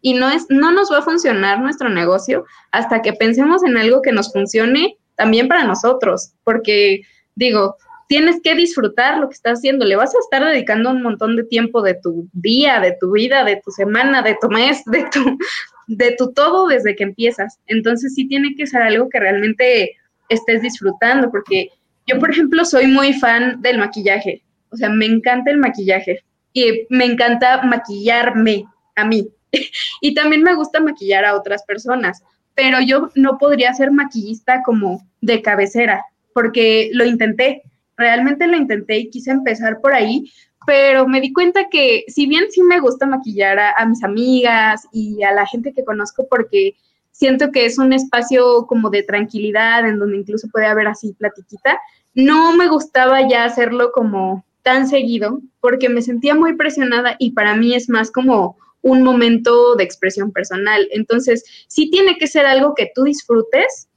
Y 0.00 0.14
no, 0.14 0.30
es, 0.30 0.46
no 0.48 0.72
nos 0.72 0.90
va 0.90 0.98
a 0.98 1.02
funcionar 1.02 1.60
nuestro 1.60 1.88
negocio 1.88 2.44
hasta 2.72 3.02
que 3.02 3.12
pensemos 3.12 3.62
en 3.64 3.76
algo 3.76 4.02
que 4.02 4.12
nos 4.12 4.32
funcione 4.32 4.96
también 5.16 5.46
para 5.46 5.64
nosotros, 5.64 6.32
porque 6.42 7.02
digo, 7.34 7.76
tienes 8.08 8.40
que 8.42 8.54
disfrutar 8.54 9.18
lo 9.18 9.28
que 9.28 9.34
estás 9.34 9.58
haciendo, 9.58 9.84
le 9.84 9.96
vas 9.96 10.14
a 10.14 10.18
estar 10.18 10.44
dedicando 10.44 10.90
un 10.90 11.02
montón 11.02 11.36
de 11.36 11.44
tiempo 11.44 11.82
de 11.82 11.94
tu 11.94 12.28
día, 12.32 12.80
de 12.80 12.96
tu 13.00 13.12
vida, 13.12 13.44
de 13.44 13.60
tu 13.64 13.70
semana, 13.70 14.22
de 14.22 14.36
tu 14.40 14.48
mes, 14.48 14.82
de 14.86 15.04
tu, 15.10 15.38
de 15.86 16.14
tu 16.16 16.32
todo 16.32 16.68
desde 16.68 16.96
que 16.96 17.04
empiezas. 17.04 17.58
Entonces 17.66 18.14
sí 18.14 18.26
tiene 18.28 18.54
que 18.54 18.66
ser 18.66 18.82
algo 18.82 19.08
que 19.08 19.20
realmente 19.20 19.96
estés 20.28 20.62
disfrutando, 20.62 21.30
porque 21.30 21.68
yo, 22.06 22.18
por 22.18 22.30
ejemplo, 22.30 22.64
soy 22.64 22.86
muy 22.86 23.12
fan 23.12 23.60
del 23.62 23.78
maquillaje, 23.78 24.42
o 24.70 24.76
sea, 24.76 24.88
me 24.88 25.06
encanta 25.06 25.50
el 25.50 25.58
maquillaje 25.58 26.24
y 26.52 26.86
me 26.90 27.04
encanta 27.04 27.62
maquillarme 27.62 28.64
a 28.96 29.04
mí. 29.04 29.28
y 30.00 30.14
también 30.14 30.42
me 30.42 30.54
gusta 30.54 30.80
maquillar 30.80 31.24
a 31.24 31.36
otras 31.36 31.62
personas, 31.64 32.22
pero 32.54 32.80
yo 32.80 33.10
no 33.14 33.38
podría 33.38 33.72
ser 33.74 33.90
maquillista 33.90 34.62
como 34.62 35.06
de 35.20 35.42
cabecera, 35.42 36.04
porque 36.34 36.90
lo 36.92 37.04
intenté, 37.04 37.62
realmente 37.96 38.46
lo 38.46 38.56
intenté 38.56 38.98
y 38.98 39.10
quise 39.10 39.30
empezar 39.30 39.80
por 39.80 39.94
ahí, 39.94 40.30
pero 40.66 41.06
me 41.06 41.20
di 41.20 41.32
cuenta 41.32 41.68
que 41.70 42.04
si 42.08 42.26
bien 42.26 42.44
sí 42.50 42.62
me 42.62 42.80
gusta 42.80 43.06
maquillar 43.06 43.58
a, 43.58 43.86
mis 43.86 44.02
amigas 44.02 44.86
y 44.92 45.22
a 45.22 45.32
la 45.32 45.46
gente 45.46 45.72
que 45.72 45.84
conozco 45.84 46.26
porque 46.28 46.74
siento 47.10 47.50
que 47.50 47.66
es 47.66 47.78
un 47.78 47.92
espacio 47.92 48.66
como 48.66 48.90
de 48.90 49.02
tranquilidad 49.02 49.86
en 49.86 49.98
donde 49.98 50.18
incluso 50.18 50.48
puede 50.48 50.66
haber 50.66 50.88
así 50.88 51.12
platiquita, 51.14 51.78
no 52.14 52.56
me 52.56 52.68
gustaba 52.68 53.28
ya 53.28 53.44
hacerlo 53.44 53.92
como 53.92 54.44
tan 54.62 54.88
seguido 54.88 55.40
porque 55.60 55.88
me 55.88 56.02
sentía 56.02 56.34
muy 56.34 56.56
presionada 56.56 57.16
y 57.18 57.32
para 57.32 57.56
mí 57.56 57.74
es 57.74 57.88
más 57.88 58.10
como 58.10 58.56
un 58.82 59.02
momento 59.02 59.76
de 59.76 59.84
expresión 59.84 60.32
personal. 60.32 60.88
Entonces, 60.90 61.44
sí 61.68 61.90
tiene 61.90 62.18
que 62.18 62.26
ser 62.26 62.46
algo 62.46 62.74
que 62.74 62.90
tú 62.94 63.04
disfrutes, 63.04 63.88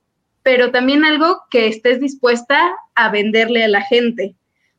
pero 0.44 0.72
también 0.72 1.04
algo 1.04 1.42
que 1.50 1.68
estés 1.68 2.00
dispuesta 2.00 2.76
a 2.94 3.10
venderle 3.10 3.64
a 3.64 3.68
la 3.68 3.82
gente. 3.82 4.36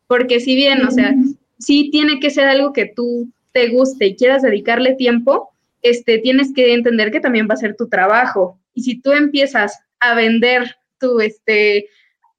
Porque 0.06 0.38
si 0.40 0.54
bien, 0.54 0.86
o 0.86 0.90
sea, 0.90 1.14
sí 1.58 1.90
tiene 1.90 2.20
que 2.20 2.30
ser 2.30 2.46
algo 2.46 2.72
que 2.72 2.86
tú 2.86 3.30
te 3.52 3.68
guste 3.68 4.06
y 4.06 4.16
quieras 4.16 4.42
dedicarle 4.42 4.94
tiempo, 4.94 5.50
este, 5.82 6.18
tienes 6.18 6.52
que 6.54 6.74
entender 6.74 7.10
que 7.10 7.20
también 7.20 7.48
va 7.48 7.54
a 7.54 7.58
ser 7.58 7.76
tu 7.76 7.88
trabajo. 7.88 8.58
Y 8.74 8.82
si 8.82 9.00
tú 9.00 9.12
empiezas 9.12 9.78
a 10.00 10.14
vender 10.14 10.76
tu 10.98 11.20
este, 11.20 11.88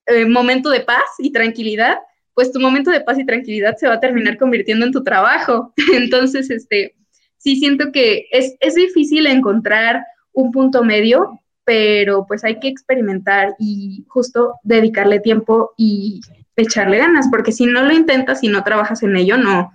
eh, 0.05 0.26
momento 0.26 0.70
de 0.70 0.82
paz 0.82 1.05
y 1.20 1.32
tranquilidad, 1.32 1.97
pues 2.34 2.51
tu 2.51 2.59
momento 2.59 2.91
de 2.91 3.01
paz 3.01 3.18
y 3.18 3.26
tranquilidad 3.26 3.78
se 3.78 3.88
va 3.88 3.95
a 3.95 3.99
terminar 3.99 4.38
convirtiendo 4.38 4.86
en 4.86 4.91
tu 4.91 5.03
trabajo. 5.03 5.74
Entonces, 5.93 6.49
este, 6.49 6.95
sí 7.38 7.55
siento 7.55 7.91
que 7.91 8.28
es, 8.32 8.55
es 8.59 8.76
difícil 8.76 9.26
encontrar 9.26 10.03
un 10.34 10.51
punto 10.51 10.84
medio, 10.84 11.41
pero 11.63 12.26
pues 12.28 12.43
hay 12.43 12.59
que 12.59 12.68
experimentar 12.68 13.55
y 13.59 14.05
justo 14.07 14.53
dedicarle 14.63 15.20
tiempo 15.20 15.72
y 15.78 16.22
echarle 16.57 16.97
ganas, 16.97 17.27
porque 17.29 17.51
si 17.51 17.65
no 17.65 17.83
lo 17.83 17.93
intentas 17.93 18.43
y 18.43 18.49
no 18.49 18.63
trabajas 18.63 19.03
en 19.03 19.15
ello, 19.15 19.37
no, 19.37 19.71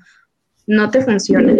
no 0.67 0.91
te 0.91 1.03
funciona. 1.03 1.55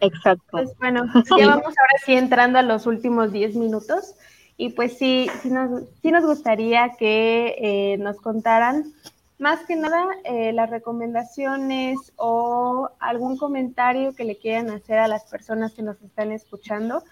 Exacto. 0.00 0.44
Pues 0.50 0.70
bueno, 0.78 1.04
ya 1.38 1.46
vamos 1.46 1.64
ahora 1.64 1.98
sí 2.04 2.14
entrando 2.14 2.58
a 2.58 2.62
los 2.62 2.86
últimos 2.86 3.32
10 3.32 3.56
minutos 3.56 4.14
y 4.56 4.70
pues 4.70 4.98
sí, 4.98 5.28
sí 5.42 5.50
nos, 5.50 5.82
sí 6.02 6.10
nos 6.10 6.24
gustaría 6.24 6.92
que 6.98 7.56
eh, 7.58 7.96
nos 7.98 8.16
contaran 8.20 8.92
más 9.38 9.64
que 9.66 9.76
nada 9.76 10.06
eh, 10.24 10.52
las 10.52 10.70
recomendaciones 10.70 11.98
o 12.16 12.88
algún 13.00 13.36
comentario 13.36 14.14
que 14.14 14.24
le 14.24 14.38
quieran 14.38 14.70
hacer 14.70 14.98
a 14.98 15.08
las 15.08 15.24
personas 15.24 15.72
que 15.72 15.82
nos 15.82 16.00
están 16.02 16.30
escuchando 16.32 17.02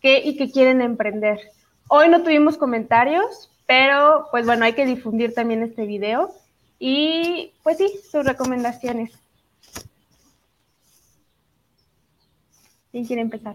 que, 0.00 0.18
y 0.18 0.36
que 0.36 0.50
quieren 0.50 0.80
emprender. 0.80 1.40
Hoy 1.88 2.08
no 2.08 2.22
tuvimos 2.22 2.56
comentarios, 2.56 3.49
pero 3.70 4.26
pues 4.32 4.44
bueno, 4.46 4.64
hay 4.64 4.72
que 4.72 4.84
difundir 4.84 5.32
también 5.32 5.62
este 5.62 5.86
video 5.86 6.34
y 6.80 7.52
pues 7.62 7.78
sí, 7.78 7.88
sus 8.10 8.24
recomendaciones. 8.24 9.12
¿Quién 12.90 13.04
quiere 13.04 13.22
empezar? 13.22 13.54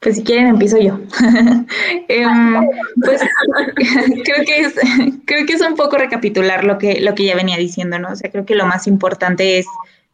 Pues 0.00 0.16
si 0.16 0.24
quieren 0.24 0.46
empiezo 0.46 0.78
yo. 0.78 0.98
Em, 2.08 2.66
pues 3.04 3.20
creo 4.24 4.44
que 4.46 4.60
es, 4.60 4.74
creo 5.26 5.44
que 5.44 5.52
es 5.52 5.60
un 5.60 5.76
poco 5.76 5.98
recapitular 5.98 6.64
lo 6.64 6.78
que, 6.78 7.02
lo 7.02 7.14
que 7.14 7.24
ya 7.24 7.36
venía 7.36 7.58
diciendo, 7.58 7.98
¿no? 7.98 8.12
O 8.12 8.16
sea, 8.16 8.30
creo 8.30 8.46
que 8.46 8.54
lo 8.54 8.64
más 8.64 8.86
importante 8.86 9.58
es, 9.58 9.66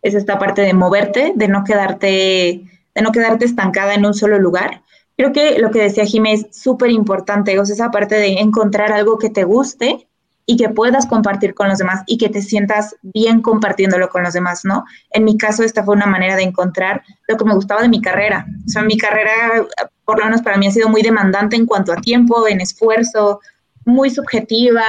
es 0.03 0.15
esta 0.15 0.41
parte 0.41 0.63
de 0.63 0.75
moverte, 0.75 1.35
de 1.37 1.47
no 1.47 1.63
quedarte, 1.63 2.63
de 2.97 3.03
no 3.03 3.13
quedarte 3.13 3.45
estancada 3.45 3.95
en 3.95 4.05
un 4.05 4.15
solo 4.15 4.41
lugar. 4.41 4.83
Creo 5.17 5.33
que 5.33 5.59
lo 5.59 5.71
que 5.71 5.83
decía 5.83 6.05
Jimé 6.05 6.33
es 6.33 6.47
súper 6.53 6.91
importante, 6.91 7.59
o 7.59 7.65
sea, 7.65 7.75
esa 7.75 7.91
parte 7.91 8.17
de 8.17 8.41
encontrar 8.41 8.93
algo 8.93 9.19
que 9.19 9.31
te 9.31 9.45
guste 9.45 10.09
y 10.47 10.57
que 10.57 10.69
puedas 10.69 11.07
compartir 11.07 11.55
con 11.55 11.69
los 11.69 11.79
demás 11.79 12.03
y 12.07 12.19
que 12.19 12.29
te 12.29 12.43
sientas 12.43 12.97
bien 13.03 13.43
compartiéndolo 13.43 14.09
con 14.09 14.23
los 14.23 14.33
demás, 14.33 14.65
¿no? 14.65 14.85
En 15.11 15.25
mi 15.25 15.37
caso, 15.37 15.63
esta 15.63 15.85
fue 15.85 15.95
una 15.95 16.07
manera 16.07 16.37
de 16.37 16.43
encontrar 16.43 17.03
lo 17.29 17.37
que 17.37 17.45
me 17.45 17.55
gustaba 17.55 17.83
de 17.83 17.89
mi 17.89 18.01
carrera. 18.01 18.47
O 18.67 18.69
sea, 18.69 18.83
mi 18.83 18.97
carrera, 18.97 19.67
por 20.05 20.19
lo 20.19 20.25
menos 20.25 20.43
para 20.43 20.57
mí, 20.57 20.67
ha 20.67 20.73
sido 20.73 20.89
muy 20.89 21.03
demandante 21.03 21.57
en 21.57 21.67
cuanto 21.67 21.93
a 21.93 21.97
tiempo, 21.97 22.49
en 22.49 22.61
esfuerzo, 22.61 23.41
muy 23.85 24.11
subjetiva. 24.11 24.85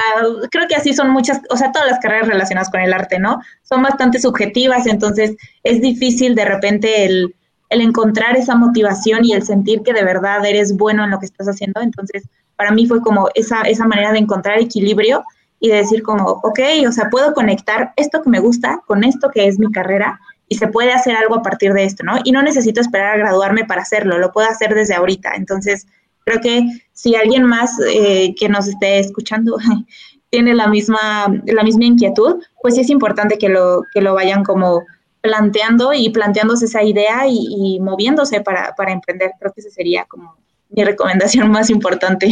Creo 0.50 0.66
que 0.68 0.74
así 0.74 0.92
son 0.92 1.10
muchas, 1.10 1.40
o 1.50 1.56
sea, 1.56 1.70
todas 1.72 1.88
las 1.88 2.00
carreras 2.00 2.28
relacionadas 2.28 2.70
con 2.70 2.80
el 2.80 2.92
arte, 2.92 3.18
¿no? 3.18 3.40
Son 3.62 3.82
bastante 3.82 4.20
subjetivas, 4.20 4.86
entonces 4.86 5.36
es 5.62 5.80
difícil 5.80 6.34
de 6.34 6.44
repente 6.44 7.04
el, 7.04 7.34
el 7.74 7.80
encontrar 7.80 8.36
esa 8.36 8.54
motivación 8.54 9.24
y 9.24 9.32
el 9.32 9.42
sentir 9.42 9.82
que 9.82 9.92
de 9.92 10.04
verdad 10.04 10.44
eres 10.46 10.76
bueno 10.76 11.04
en 11.04 11.10
lo 11.10 11.18
que 11.18 11.26
estás 11.26 11.48
haciendo. 11.48 11.80
Entonces, 11.80 12.22
para 12.56 12.70
mí 12.70 12.86
fue 12.86 13.00
como 13.02 13.28
esa, 13.34 13.62
esa 13.62 13.86
manera 13.86 14.12
de 14.12 14.18
encontrar 14.18 14.60
equilibrio 14.60 15.24
y 15.58 15.68
de 15.68 15.76
decir 15.76 16.02
como, 16.02 16.24
ok, 16.24 16.60
o 16.88 16.92
sea, 16.92 17.10
puedo 17.10 17.34
conectar 17.34 17.92
esto 17.96 18.22
que 18.22 18.30
me 18.30 18.38
gusta 18.38 18.80
con 18.86 19.02
esto 19.02 19.30
que 19.30 19.48
es 19.48 19.58
mi 19.58 19.70
carrera 19.72 20.20
y 20.48 20.56
se 20.56 20.68
puede 20.68 20.92
hacer 20.92 21.16
algo 21.16 21.36
a 21.36 21.42
partir 21.42 21.72
de 21.72 21.84
esto, 21.84 22.04
¿no? 22.04 22.18
Y 22.22 22.30
no 22.30 22.42
necesito 22.42 22.80
esperar 22.80 23.14
a 23.14 23.18
graduarme 23.18 23.64
para 23.64 23.82
hacerlo, 23.82 24.18
lo 24.18 24.30
puedo 24.30 24.48
hacer 24.48 24.74
desde 24.74 24.94
ahorita. 24.94 25.32
Entonces, 25.34 25.86
creo 26.24 26.40
que 26.40 26.66
si 26.92 27.16
alguien 27.16 27.44
más 27.44 27.72
eh, 27.88 28.34
que 28.38 28.48
nos 28.48 28.68
esté 28.68 29.00
escuchando 29.00 29.56
tiene 30.30 30.54
la 30.54 30.68
misma, 30.68 31.26
la 31.46 31.64
misma 31.64 31.86
inquietud, 31.86 32.36
pues 32.62 32.74
sí 32.74 32.82
es 32.82 32.90
importante 32.90 33.38
que 33.38 33.48
lo, 33.48 33.82
que 33.92 34.00
lo 34.00 34.14
vayan 34.14 34.44
como 34.44 34.84
planteando 35.24 35.94
y 35.94 36.10
planteándose 36.10 36.66
esa 36.66 36.82
idea 36.82 37.26
y, 37.26 37.46
y 37.48 37.80
moviéndose 37.80 38.42
para, 38.42 38.74
para 38.74 38.92
emprender. 38.92 39.32
Creo 39.40 39.54
que 39.54 39.62
esa 39.62 39.70
sería 39.70 40.04
como 40.04 40.36
mi 40.68 40.84
recomendación 40.84 41.50
más 41.50 41.70
importante. 41.70 42.28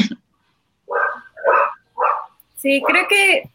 Sí, 2.56 2.82
creo 2.86 3.08
que 3.08 3.48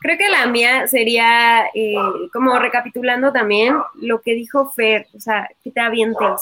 creo 0.00 0.16
que 0.16 0.28
la 0.30 0.46
mía 0.46 0.88
sería 0.88 1.66
eh, 1.74 1.94
como 2.32 2.58
recapitulando 2.58 3.32
también 3.32 3.76
lo 4.00 4.22
que 4.22 4.34
dijo 4.34 4.70
Fer, 4.70 5.08
o 5.14 5.20
sea, 5.20 5.48
que 5.62 5.70
te 5.70 5.80
avientes, 5.80 6.40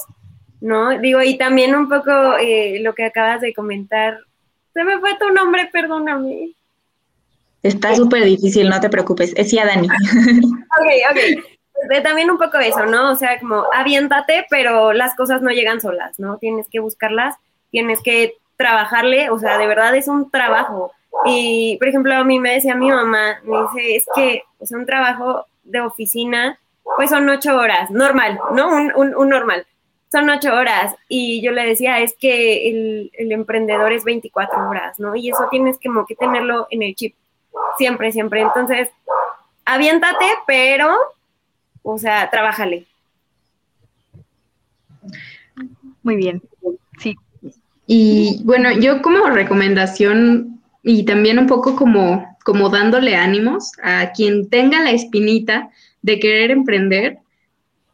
¿no? 0.60 0.96
Digo, 1.00 1.22
y 1.22 1.36
también 1.36 1.74
un 1.74 1.88
poco 1.88 2.36
eh, 2.38 2.78
lo 2.80 2.94
que 2.94 3.04
acabas 3.04 3.40
de 3.40 3.52
comentar. 3.52 4.18
Se 4.72 4.84
me 4.84 4.98
fue 5.00 5.18
tu 5.18 5.28
nombre, 5.30 5.68
perdóname. 5.72 6.52
Está 7.64 7.94
súper 7.94 8.24
difícil, 8.24 8.68
no 8.68 8.80
te 8.80 8.88
preocupes. 8.88 9.32
Es 9.36 9.50
ya 9.50 9.66
Dani. 9.66 9.88
ok, 9.88 10.88
ok. 11.10 11.51
También 12.02 12.30
un 12.30 12.38
poco 12.38 12.58
eso, 12.58 12.86
¿no? 12.86 13.10
O 13.12 13.16
sea, 13.16 13.38
como 13.40 13.64
aviéntate, 13.74 14.46
pero 14.50 14.92
las 14.92 15.14
cosas 15.16 15.42
no 15.42 15.50
llegan 15.50 15.80
solas, 15.80 16.18
¿no? 16.18 16.38
Tienes 16.38 16.68
que 16.70 16.80
buscarlas, 16.80 17.36
tienes 17.70 18.02
que 18.02 18.34
trabajarle, 18.56 19.30
o 19.30 19.38
sea, 19.38 19.58
de 19.58 19.66
verdad 19.66 19.94
es 19.96 20.08
un 20.08 20.30
trabajo 20.30 20.92
y, 21.24 21.76
por 21.78 21.88
ejemplo, 21.88 22.14
a 22.14 22.24
mí 22.24 22.40
me 22.40 22.54
decía 22.54 22.74
mi 22.74 22.90
mamá, 22.90 23.40
me 23.44 23.62
dice, 23.62 23.96
es 23.96 24.06
que 24.14 24.42
es 24.60 24.72
un 24.72 24.86
trabajo 24.86 25.46
de 25.62 25.80
oficina, 25.80 26.58
pues 26.96 27.10
son 27.10 27.28
ocho 27.28 27.56
horas, 27.56 27.90
normal, 27.90 28.40
¿no? 28.52 28.68
Un, 28.74 29.14
un, 29.14 29.28
normal. 29.28 29.66
Son 30.10 30.28
ocho 30.28 30.52
horas. 30.52 30.94
Y 31.08 31.40
yo 31.42 31.52
le 31.52 31.64
decía, 31.64 32.00
es 32.00 32.14
que 32.18 32.68
el, 32.68 33.10
el, 33.14 33.32
emprendedor 33.32 33.92
es 33.92 34.04
24 34.04 34.68
horas, 34.68 34.98
¿no? 34.98 35.14
Y 35.14 35.30
eso 35.30 35.46
tienes 35.50 35.78
como 35.82 36.04
que 36.06 36.16
tenerlo 36.16 36.66
en 36.70 36.82
el 36.82 36.94
chip, 36.94 37.14
siempre, 37.78 38.10
siempre. 38.10 38.40
Entonces, 38.40 38.90
aviéntate, 39.64 40.26
pero, 40.46 40.92
o 41.82 41.98
sea, 41.98 42.30
trabájale. 42.30 42.86
Muy 46.02 46.16
bien, 46.16 46.42
sí. 46.98 47.16
Y 47.86 48.40
bueno, 48.44 48.72
yo 48.72 49.02
como 49.02 49.30
recomendación 49.30 50.60
y 50.82 51.04
también 51.04 51.38
un 51.38 51.46
poco 51.46 51.76
como, 51.76 52.36
como 52.44 52.68
dándole 52.68 53.16
ánimos 53.16 53.72
a 53.82 54.12
quien 54.12 54.48
tenga 54.48 54.80
la 54.80 54.90
espinita 54.90 55.70
de 56.02 56.18
querer 56.18 56.50
emprender, 56.50 57.18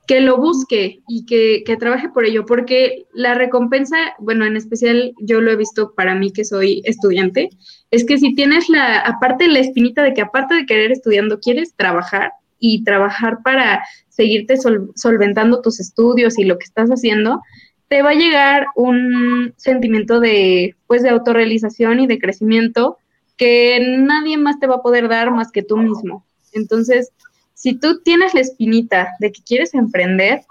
que 0.07 0.21
lo 0.23 0.39
busque 0.39 1.03
y 1.07 1.27
que, 1.27 1.63
que, 1.67 1.77
trabaje 1.77 2.09
por 2.09 2.25
ello, 2.25 2.47
porque 2.47 3.05
la 3.13 3.35
recompensa, 3.35 3.97
bueno, 4.19 4.47
en 4.47 4.57
especial 4.57 5.13
yo 5.21 5.43
lo 5.43 5.51
he 5.51 5.57
visto 5.57 5.93
para 5.95 6.15
mí 6.15 6.33
que 6.33 6.47
soy 6.47 6.81
estudiante, 6.85 7.51
es 7.91 8.07
que 8.07 8.17
si 8.17 8.35
tienes 8.35 8.71
la, 8.71 9.01
aparte 9.01 9.47
la 9.49 9.59
espinita 9.59 10.03
de 10.03 10.15
que 10.15 10.23
aparte 10.23 10.55
de 10.55 10.65
querer 10.65 10.93
estudiando, 10.93 11.41
quieres 11.41 11.75
trabajar 11.75 12.33
y 12.59 12.85
trabajar 12.85 13.39
para 13.43 13.85
seguirte 14.09 14.57
solventando 14.95 15.61
tus 15.61 15.81
estudios 15.81 16.39
y 16.39 16.45
lo 16.45 16.59
que 16.59 16.65
estás 16.65 16.91
haciendo, 16.91 17.41
te 17.89 18.03
va 18.03 18.11
a 18.11 18.15
llegar 18.15 18.67
un 18.75 19.55
sentimiento 19.57 20.21
de, 20.21 20.75
pues, 20.87 21.03
de 21.03 21.11
autorrealización 21.11 22.01
y 22.01 22.07
de 22.07 22.19
crecimiento 22.19 22.99
que 23.37 23.79
nadie 23.99 24.37
más 24.37 24.59
te 24.59 24.67
va 24.67 24.77
a 24.77 24.83
poder 24.83 25.09
dar 25.09 25.31
más 25.31 25.51
que 25.53 25.63
tú 25.63 25.77
mismo. 25.77 26.25
Entonces, 26.53 27.13
si 27.55 27.75
tú 27.75 28.01
tienes 28.03 28.35
la 28.35 28.41
espinita 28.41 29.11
de 29.21 29.33
que 29.33 29.43
quieres 29.43 29.75
emprender, 29.75 30.43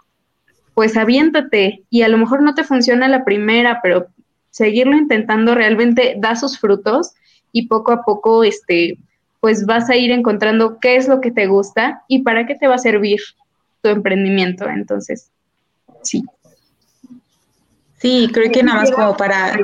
pues 0.73 0.95
aviéntate 0.95 1.83
y 1.89 2.01
a 2.03 2.07
lo 2.07 2.17
mejor 2.17 2.41
no 2.41 2.53
te 2.53 2.63
funciona 2.63 3.07
la 3.07 3.25
primera, 3.25 3.79
pero 3.81 4.07
seguirlo 4.49 4.95
intentando 4.95 5.55
realmente 5.55 6.15
da 6.17 6.35
sus 6.35 6.59
frutos 6.59 7.13
y 7.51 7.67
poco 7.67 7.91
a 7.91 8.03
poco, 8.03 8.43
este, 8.43 8.97
pues 9.39 9.65
vas 9.65 9.89
a 9.89 9.95
ir 9.95 10.11
encontrando 10.11 10.79
qué 10.79 10.95
es 10.95 11.07
lo 11.07 11.21
que 11.21 11.31
te 11.31 11.47
gusta 11.47 12.03
y 12.07 12.23
para 12.23 12.45
qué 12.45 12.55
te 12.55 12.67
va 12.67 12.75
a 12.75 12.79
servir 12.79 13.19
tu 13.81 13.89
emprendimiento. 13.89 14.67
Entonces, 14.67 15.29
sí. 16.01 16.23
Sí, 17.99 18.29
creo 18.31 18.51
que 18.51 18.61
nada 18.61 18.81
más 18.81 18.91
como 18.91 19.17
para... 19.17 19.57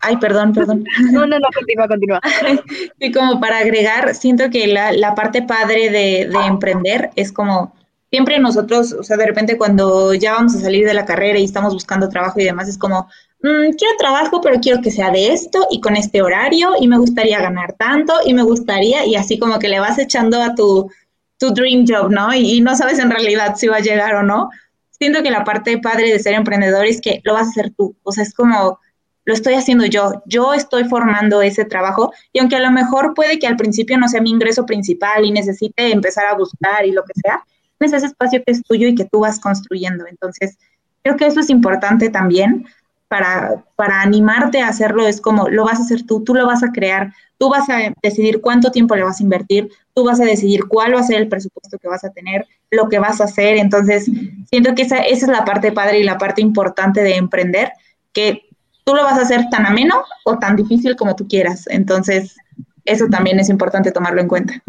Ay, 0.00 0.16
perdón, 0.16 0.52
perdón. 0.52 0.84
No, 1.12 1.24
no, 1.26 1.38
no, 1.38 1.46
continúa, 1.54 1.86
continúa. 1.86 2.20
Y 2.98 3.12
como 3.12 3.40
para 3.40 3.58
agregar, 3.58 4.14
siento 4.14 4.50
que 4.50 4.66
la, 4.66 4.90
la 4.90 5.14
parte 5.14 5.42
padre 5.42 5.90
de, 5.90 6.28
de, 6.28 6.46
emprender 6.46 7.10
es 7.14 7.30
como, 7.30 7.72
siempre 8.10 8.40
nosotros, 8.40 8.92
o 8.92 9.04
sea, 9.04 9.16
de 9.16 9.26
repente 9.26 9.56
cuando 9.56 10.14
ya 10.14 10.32
vamos 10.32 10.56
a 10.56 10.60
salir 10.60 10.84
de 10.84 10.94
la 10.94 11.06
carrera 11.06 11.38
y 11.38 11.44
estamos 11.44 11.74
buscando 11.74 12.08
trabajo 12.08 12.40
y 12.40 12.44
demás, 12.44 12.68
es 12.68 12.76
como, 12.76 13.08
mmm, 13.42 13.70
quiero 13.76 13.96
trabajo, 13.98 14.40
pero 14.40 14.60
quiero 14.60 14.80
que 14.80 14.90
sea 14.90 15.10
de 15.10 15.32
esto 15.32 15.66
y 15.70 15.80
con 15.80 15.96
este 15.96 16.22
horario 16.22 16.74
y 16.80 16.88
me 16.88 16.98
gustaría 16.98 17.40
ganar 17.40 17.74
tanto 17.74 18.14
y 18.24 18.34
me 18.34 18.42
gustaría, 18.42 19.06
y 19.06 19.16
así 19.16 19.38
como 19.38 19.58
que 19.58 19.68
le 19.68 19.80
vas 19.80 19.98
echando 19.98 20.42
a 20.42 20.54
tu, 20.54 20.90
tu 21.38 21.50
dream 21.50 21.84
job, 21.86 22.10
¿no? 22.10 22.34
Y, 22.34 22.56
y 22.56 22.60
no 22.60 22.76
sabes 22.76 22.98
en 22.98 23.10
realidad 23.10 23.56
si 23.56 23.68
va 23.68 23.76
a 23.76 23.80
llegar 23.80 24.14
o 24.14 24.22
no 24.22 24.50
siento 24.98 25.22
que 25.22 25.30
la 25.30 25.44
parte 25.44 25.78
padre 25.78 26.10
de 26.10 26.18
ser 26.18 26.34
emprendedor 26.34 26.86
es 26.86 27.00
que 27.00 27.20
lo 27.24 27.34
vas 27.34 27.48
a 27.48 27.50
hacer 27.50 27.72
tú. 27.76 27.96
O 28.02 28.12
sea, 28.12 28.22
es 28.22 28.34
como, 28.34 28.78
lo 29.24 29.34
estoy 29.34 29.54
haciendo 29.54 29.86
yo, 29.86 30.22
yo 30.26 30.54
estoy 30.54 30.84
formando 30.84 31.42
ese 31.42 31.64
trabajo 31.64 32.12
y 32.32 32.38
aunque 32.38 32.56
a 32.56 32.60
lo 32.60 32.70
mejor 32.70 33.14
puede 33.14 33.38
que 33.38 33.46
al 33.46 33.56
principio 33.56 33.98
no 33.98 34.08
sea 34.08 34.20
mi 34.20 34.30
ingreso 34.30 34.64
principal 34.66 35.24
y 35.24 35.32
necesite 35.32 35.92
empezar 35.92 36.26
a 36.26 36.36
buscar 36.36 36.86
y 36.86 36.92
lo 36.92 37.02
que 37.04 37.12
sea, 37.20 37.44
es 37.80 37.92
ese 37.92 38.06
espacio 38.06 38.42
que 38.44 38.52
es 38.52 38.62
tuyo 38.62 38.88
y 38.88 38.94
que 38.94 39.04
tú 39.04 39.20
vas 39.20 39.38
construyendo. 39.38 40.06
Entonces, 40.06 40.56
creo 41.02 41.16
que 41.16 41.26
eso 41.26 41.40
es 41.40 41.50
importante 41.50 42.08
también 42.08 42.66
para, 43.08 43.64
para 43.76 44.02
animarte 44.02 44.60
a 44.60 44.68
hacerlo, 44.68 45.06
es 45.06 45.20
como 45.20 45.48
lo 45.48 45.64
vas 45.64 45.78
a 45.78 45.82
hacer 45.82 46.04
tú, 46.04 46.24
tú 46.24 46.34
lo 46.34 46.46
vas 46.46 46.62
a 46.62 46.72
crear, 46.72 47.12
tú 47.38 47.48
vas 47.48 47.68
a 47.68 47.94
decidir 48.02 48.40
cuánto 48.40 48.70
tiempo 48.70 48.96
le 48.96 49.04
vas 49.04 49.20
a 49.20 49.22
invertir, 49.22 49.70
tú 49.94 50.04
vas 50.04 50.20
a 50.20 50.24
decidir 50.24 50.66
cuál 50.66 50.94
va 50.94 51.00
a 51.00 51.04
ser 51.04 51.20
el 51.20 51.28
presupuesto 51.28 51.78
que 51.78 51.88
vas 51.88 52.04
a 52.04 52.10
tener, 52.10 52.46
lo 52.70 52.88
que 52.88 52.98
vas 52.98 53.20
a 53.20 53.24
hacer. 53.24 53.56
Entonces, 53.56 54.10
siento 54.50 54.74
que 54.74 54.82
esa, 54.82 54.98
esa 54.98 55.26
es 55.26 55.32
la 55.32 55.44
parte 55.44 55.72
padre 55.72 56.00
y 56.00 56.04
la 56.04 56.18
parte 56.18 56.42
importante 56.42 57.02
de 57.02 57.16
emprender, 57.16 57.72
que 58.12 58.42
tú 58.84 58.94
lo 58.94 59.04
vas 59.04 59.18
a 59.18 59.22
hacer 59.22 59.44
tan 59.50 59.66
ameno 59.66 60.04
o 60.24 60.38
tan 60.38 60.56
difícil 60.56 60.96
como 60.96 61.16
tú 61.16 61.26
quieras. 61.28 61.66
Entonces, 61.68 62.36
eso 62.84 63.06
también 63.10 63.38
es 63.40 63.48
importante 63.48 63.92
tomarlo 63.92 64.20
en 64.20 64.28
cuenta. 64.28 64.62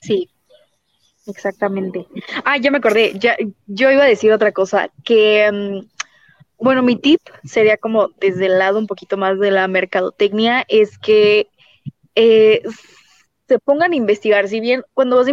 Sí, 0.00 0.30
exactamente. 1.26 2.06
Ah, 2.44 2.56
ya 2.58 2.70
me 2.70 2.78
acordé, 2.78 3.18
ya, 3.18 3.36
yo 3.66 3.90
iba 3.90 4.04
a 4.04 4.08
decir 4.08 4.32
otra 4.32 4.52
cosa, 4.52 4.90
que, 5.04 5.50
mm, 5.52 5.95
bueno, 6.58 6.82
mi 6.82 6.96
tip 6.96 7.20
sería 7.44 7.76
como 7.76 8.10
desde 8.20 8.46
el 8.46 8.58
lado 8.58 8.78
un 8.78 8.86
poquito 8.86 9.16
más 9.16 9.38
de 9.38 9.50
la 9.50 9.68
mercadotecnia, 9.68 10.64
es 10.68 10.98
que 10.98 11.48
eh, 12.14 12.62
se 13.48 13.58
pongan 13.58 13.92
a 13.92 13.96
investigar. 13.96 14.48
Si 14.48 14.60
bien 14.60 14.82
cuando 14.94 15.16
vas 15.16 15.28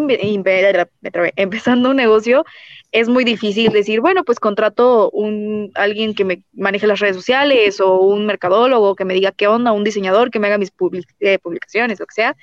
empezando 1.36 1.90
un 1.90 1.96
negocio, 1.96 2.46
es 2.92 3.10
muy 3.10 3.24
difícil 3.24 3.72
decir, 3.72 4.02
bueno, 4.02 4.24
pues 4.24 4.40
contrato 4.40 5.10
un 5.12 5.72
alguien 5.74 6.14
que 6.14 6.26
me 6.26 6.44
maneje 6.54 6.88
las 6.88 7.00
redes 7.00 7.16
sociales 7.16 7.80
o 7.80 8.00
un 8.00 8.26
mercadólogo 8.26 8.96
que 8.96 9.06
me 9.06 9.16
diga 9.16 9.32
qué 9.32 9.48
onda, 9.48 9.72
un 9.72 9.84
diseñador 9.84 10.30
que 10.30 10.40
me 10.40 10.48
haga 10.48 10.58
mis 10.58 10.72
eh, 11.20 11.40
publicaciones, 11.40 12.00
lo 12.00 12.06
que 12.06 12.14
sea. 12.14 12.36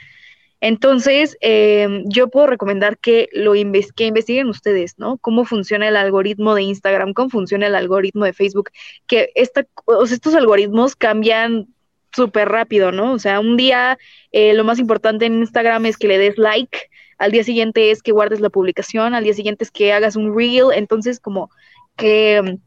Entonces, 0.60 1.36
em, 1.40 2.04
yo 2.06 2.28
puedo 2.28 2.46
recomendar 2.46 2.98
que 2.98 3.28
lo 3.32 3.52
que 3.52 4.06
investiguen 4.06 4.48
ustedes, 4.48 4.98
¿no? 4.98 5.16
Cómo 5.18 5.44
funciona 5.44 5.88
el 5.88 5.96
algoritmo 5.96 6.54
de 6.54 6.62
Instagram, 6.62 7.14
cómo 7.14 7.30
funciona 7.30 7.66
el 7.66 7.74
algoritmo 7.74 8.24
de 8.24 8.32
Facebook, 8.32 8.70
que 9.06 9.30
esta, 9.34 9.66
estos 10.10 10.34
algoritmos 10.34 10.96
cambian 10.96 11.68
súper 12.14 12.48
rápido, 12.48 12.92
¿no? 12.92 13.12
O 13.12 13.18
sea, 13.18 13.40
un 13.40 13.56
día 13.56 13.98
eh, 14.32 14.52
lo 14.54 14.64
más 14.64 14.78
importante 14.78 15.26
en 15.26 15.34
Instagram 15.34 15.86
es 15.86 15.96
que 15.96 16.08
le 16.08 16.18
des 16.18 16.36
like, 16.38 16.90
al 17.18 17.32
día 17.32 17.44
siguiente 17.44 17.90
es 17.90 18.02
que 18.02 18.12
guardes 18.12 18.40
la 18.40 18.50
publicación, 18.50 19.14
al 19.14 19.24
día 19.24 19.34
siguiente 19.34 19.64
es 19.64 19.70
que 19.70 19.92
hagas 19.92 20.16
un 20.16 20.36
reel, 20.36 20.66
entonces 20.74 21.20
como 21.20 21.50
que 21.96 22.58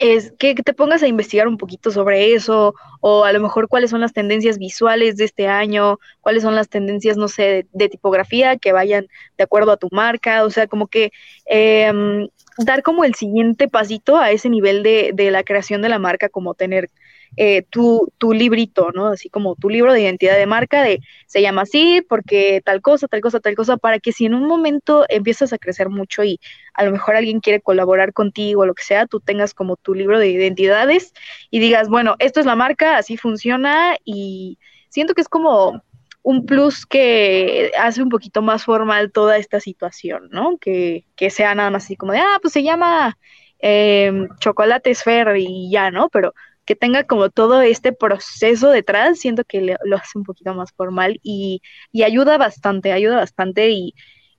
es 0.00 0.32
que, 0.38 0.54
te 0.54 0.72
pongas 0.72 1.02
a 1.02 1.08
investigar 1.08 1.46
un 1.46 1.58
poquito 1.58 1.90
sobre 1.90 2.32
eso, 2.34 2.74
o 3.00 3.24
a 3.24 3.32
lo 3.32 3.40
mejor 3.40 3.68
cuáles 3.68 3.90
son 3.90 4.00
las 4.00 4.14
tendencias 4.14 4.58
visuales 4.58 5.16
de 5.18 5.24
este 5.24 5.46
año, 5.46 6.00
cuáles 6.22 6.42
son 6.42 6.54
las 6.54 6.70
tendencias, 6.70 7.18
no 7.18 7.28
sé, 7.28 7.66
de, 7.72 7.88
tipografía 7.90 8.56
que 8.56 8.72
vayan 8.72 9.08
de 9.36 9.44
acuerdo 9.44 9.72
a 9.72 9.76
tu 9.76 9.88
marca, 9.92 10.44
o 10.44 10.50
sea, 10.50 10.66
como 10.66 10.86
que 10.86 11.12
em, 11.44 12.28
dar 12.56 12.82
como 12.82 13.04
el 13.04 13.14
siguiente 13.14 13.68
pasito 13.68 14.16
a 14.16 14.30
ese 14.30 14.48
nivel 14.48 14.82
de, 14.82 15.12
de 15.14 15.30
la 15.30 15.44
creación 15.44 15.82
de 15.82 15.90
la 15.90 15.98
marca, 15.98 16.30
como 16.30 16.54
tener 16.54 16.88
eh, 17.36 17.62
tu, 17.70 18.12
tu 18.18 18.32
librito, 18.32 18.90
¿no? 18.92 19.08
Así 19.08 19.28
como 19.30 19.54
tu 19.54 19.68
libro 19.70 19.92
de 19.92 20.02
identidad 20.02 20.36
de 20.36 20.46
marca, 20.46 20.82
de 20.82 21.00
se 21.26 21.40
llama 21.42 21.62
así 21.62 22.04
porque 22.08 22.60
tal 22.64 22.82
cosa, 22.82 23.08
tal 23.08 23.20
cosa, 23.20 23.40
tal 23.40 23.54
cosa, 23.54 23.76
para 23.76 23.98
que 23.98 24.12
si 24.12 24.26
en 24.26 24.34
un 24.34 24.46
momento 24.46 25.06
empiezas 25.08 25.52
a 25.52 25.58
crecer 25.58 25.88
mucho 25.88 26.24
y 26.24 26.40
a 26.74 26.84
lo 26.84 26.92
mejor 26.92 27.16
alguien 27.16 27.40
quiere 27.40 27.60
colaborar 27.60 28.12
contigo 28.12 28.62
o 28.62 28.66
lo 28.66 28.74
que 28.74 28.82
sea, 28.82 29.06
tú 29.06 29.20
tengas 29.20 29.54
como 29.54 29.76
tu 29.76 29.94
libro 29.94 30.18
de 30.18 30.28
identidades 30.28 31.12
y 31.50 31.60
digas, 31.60 31.88
bueno, 31.88 32.16
esto 32.18 32.40
es 32.40 32.46
la 32.46 32.56
marca, 32.56 32.96
así 32.96 33.16
funciona 33.16 33.96
y 34.04 34.58
siento 34.88 35.14
que 35.14 35.22
es 35.22 35.28
como 35.28 35.82
un 36.22 36.44
plus 36.44 36.84
que 36.84 37.72
hace 37.78 38.02
un 38.02 38.08
poquito 38.10 38.42
más 38.42 38.64
formal 38.64 39.12
toda 39.12 39.38
esta 39.38 39.60
situación, 39.60 40.28
¿no? 40.30 40.58
Que, 40.58 41.06
que 41.16 41.30
sea 41.30 41.54
nada 41.54 41.70
más 41.70 41.84
así 41.84 41.96
como 41.96 42.12
de, 42.12 42.18
ah, 42.18 42.38
pues 42.42 42.52
se 42.52 42.62
llama 42.62 43.16
eh, 43.60 44.12
Chocolate 44.38 44.90
Esfer 44.90 45.36
y 45.36 45.70
ya, 45.70 45.90
¿no? 45.90 46.08
Pero 46.10 46.34
que 46.70 46.76
tenga 46.76 47.02
como 47.02 47.30
todo 47.30 47.62
este 47.62 47.92
proceso 47.92 48.70
detrás, 48.70 49.18
siento 49.18 49.42
que 49.42 49.74
lo 49.82 49.96
hace 49.96 50.16
un 50.16 50.22
poquito 50.22 50.54
más 50.54 50.70
formal 50.70 51.18
y, 51.24 51.62
ayuda 52.04 52.38
bastante, 52.38 52.92
ayuda 52.92 53.16
bastante 53.16 53.70
y, 53.70 53.92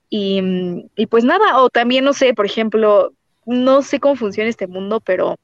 y, 0.10 1.06
pues 1.08 1.26
nada, 1.26 1.62
o 1.62 1.70
también 1.70 2.06
no 2.06 2.14
sé, 2.14 2.34
por 2.34 2.46
ejemplo, 2.46 3.12
no 3.46 3.82
sé 3.82 4.00
cómo 4.00 4.16
funciona 4.16 4.50
este 4.50 4.68
mundo, 4.68 5.02
pero 5.02 5.36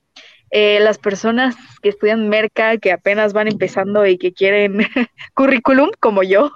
eh, 0.49 0.79
las 0.79 0.97
personas 0.97 1.57
que 1.81 1.89
estudian 1.89 2.29
merca, 2.29 2.77
que 2.77 2.93
apenas 2.93 3.33
van 3.33 3.49
empezando 3.49 4.05
y 4.05 4.17
que 4.17 4.31
quieren 4.31 4.77
currículum, 5.33 5.89
como 5.99 6.23
yo, 6.23 6.53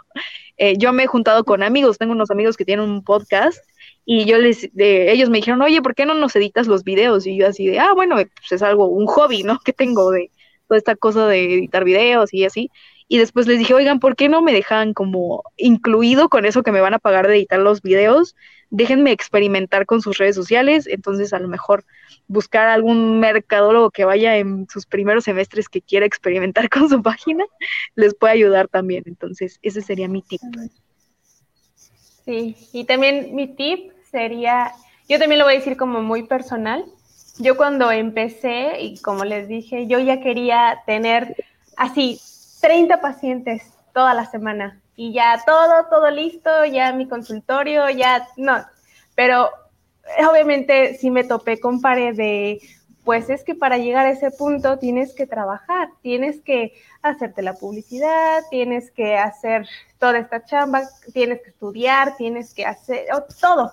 eh, 0.56 0.76
yo 0.78 0.94
me 0.94 1.04
he 1.04 1.08
juntado 1.08 1.44
con 1.44 1.62
amigos, 1.62 1.98
tengo 1.98 2.14
unos 2.14 2.32
amigos 2.32 2.56
que 2.56 2.64
tienen 2.64 2.90
un 2.90 3.04
podcast 3.04 3.62
y 4.06 4.26
yo 4.26 4.38
les, 4.38 4.74
de, 4.74 5.12
ellos 5.12 5.30
me 5.30 5.38
dijeron, 5.38 5.62
oye, 5.62 5.82
¿por 5.82 5.96
qué 5.96 6.06
no 6.06 6.14
nos 6.14 6.36
editas 6.36 6.68
los 6.68 6.84
videos? 6.84 7.28
Y 7.28 7.38
yo 7.38 7.48
así 7.48 7.68
de, 7.68 7.80
ah, 7.80 7.94
bueno, 7.94 8.16
pues 8.16 8.52
es 8.52 8.62
algo, 8.62 8.88
un 8.88 9.06
hobby, 9.06 9.44
¿no? 9.44 9.60
Que 9.66 9.74
tengo 9.74 10.12
de 10.12 10.32
toda 10.68 10.78
esta 10.78 10.96
cosa 10.96 11.28
de 11.28 11.56
editar 11.56 11.84
videos 11.84 12.34
y 12.34 12.46
así. 12.46 12.72
Y 13.08 13.18
después 13.18 13.46
les 13.46 13.60
dije, 13.60 13.74
oigan, 13.74 14.00
¿por 14.00 14.16
qué 14.16 14.30
no 14.30 14.42
me 14.42 14.54
dejan 14.54 14.94
como 14.94 15.44
incluido 15.58 16.30
con 16.30 16.46
eso 16.46 16.64
que 16.64 16.72
me 16.72 16.80
van 16.80 16.94
a 16.94 17.00
pagar 17.00 17.28
de 17.28 17.36
editar 17.36 17.60
los 17.60 17.82
videos? 17.82 18.38
Déjenme 18.70 19.12
experimentar 19.12 19.86
con 19.86 20.02
sus 20.02 20.18
redes 20.18 20.34
sociales. 20.34 20.88
Entonces, 20.88 21.34
a 21.34 21.40
lo 21.40 21.50
mejor 21.50 21.84
buscar 22.28 22.70
algún 22.70 23.20
mercadólogo 23.20 23.92
que 23.92 24.06
vaya 24.06 24.38
en 24.38 24.66
sus 24.70 24.86
primeros 24.86 25.26
semestres 25.26 25.68
que 25.68 25.82
quiera 25.82 26.06
experimentar 26.06 26.70
con 26.70 26.88
su 26.88 27.02
página, 27.02 27.44
les 27.96 28.16
puede 28.16 28.34
ayudar 28.34 28.70
también. 28.70 29.04
Entonces, 29.06 29.60
ese 29.62 29.82
sería 29.82 30.08
mi 30.08 30.22
tip. 30.22 30.40
Sí, 32.26 32.56
y 32.72 32.86
también 32.86 33.36
mi 33.36 33.48
tip 33.48 33.92
sería, 34.12 34.74
yo 35.10 35.20
también 35.20 35.40
lo 35.40 35.46
voy 35.46 35.56
a 35.56 35.58
decir 35.58 35.78
como 35.78 36.02
muy 36.02 36.24
personal. 36.24 36.86
Yo 37.40 37.58
cuando 37.58 37.92
empecé, 37.92 38.82
y 38.82 39.00
como 39.00 39.26
les 39.26 39.48
dije, 39.48 39.88
yo 39.88 40.00
ya 40.00 40.22
quería 40.22 40.84
tener 40.86 41.36
así 41.78 42.20
30 42.60 43.02
pacientes 43.02 43.74
toda 43.94 44.14
la 44.14 44.26
semana 44.26 44.80
y 44.96 45.14
ya 45.14 45.42
todo, 45.46 45.88
todo 45.90 46.12
listo, 46.12 46.66
ya 46.66 46.94
mi 46.94 47.08
consultorio, 47.08 47.90
ya 47.90 48.28
no. 48.38 48.64
Pero 49.16 49.50
obviamente 50.30 50.96
sí 50.96 51.10
me 51.10 51.24
topé 51.24 51.60
con 51.60 51.82
pared 51.82 52.16
de 52.16 52.62
pues 53.04 53.30
es 53.30 53.44
que 53.44 53.56
para 53.56 53.78
llegar 53.78 54.06
a 54.06 54.12
ese 54.12 54.32
punto 54.32 54.78
tienes 54.78 55.14
que 55.14 55.26
trabajar, 55.26 55.90
tienes 56.02 56.42
que 56.42 56.74
hacerte 57.02 57.42
la 57.42 57.54
publicidad, 57.54 58.44
tienes 58.50 58.92
que 58.92 59.18
hacer 59.18 59.68
toda 59.98 60.20
esta 60.20 60.46
chamba, 60.46 60.84
tienes 61.14 61.42
que 61.42 61.50
estudiar, 61.50 62.16
tienes 62.16 62.54
que 62.54 62.66
hacer 62.66 63.08
todo. 63.40 63.72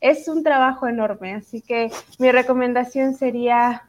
Es 0.00 0.28
un 0.28 0.42
trabajo 0.42 0.86
enorme, 0.86 1.34
así 1.34 1.60
que 1.60 1.90
mi 2.18 2.32
recomendación 2.32 3.14
sería 3.14 3.84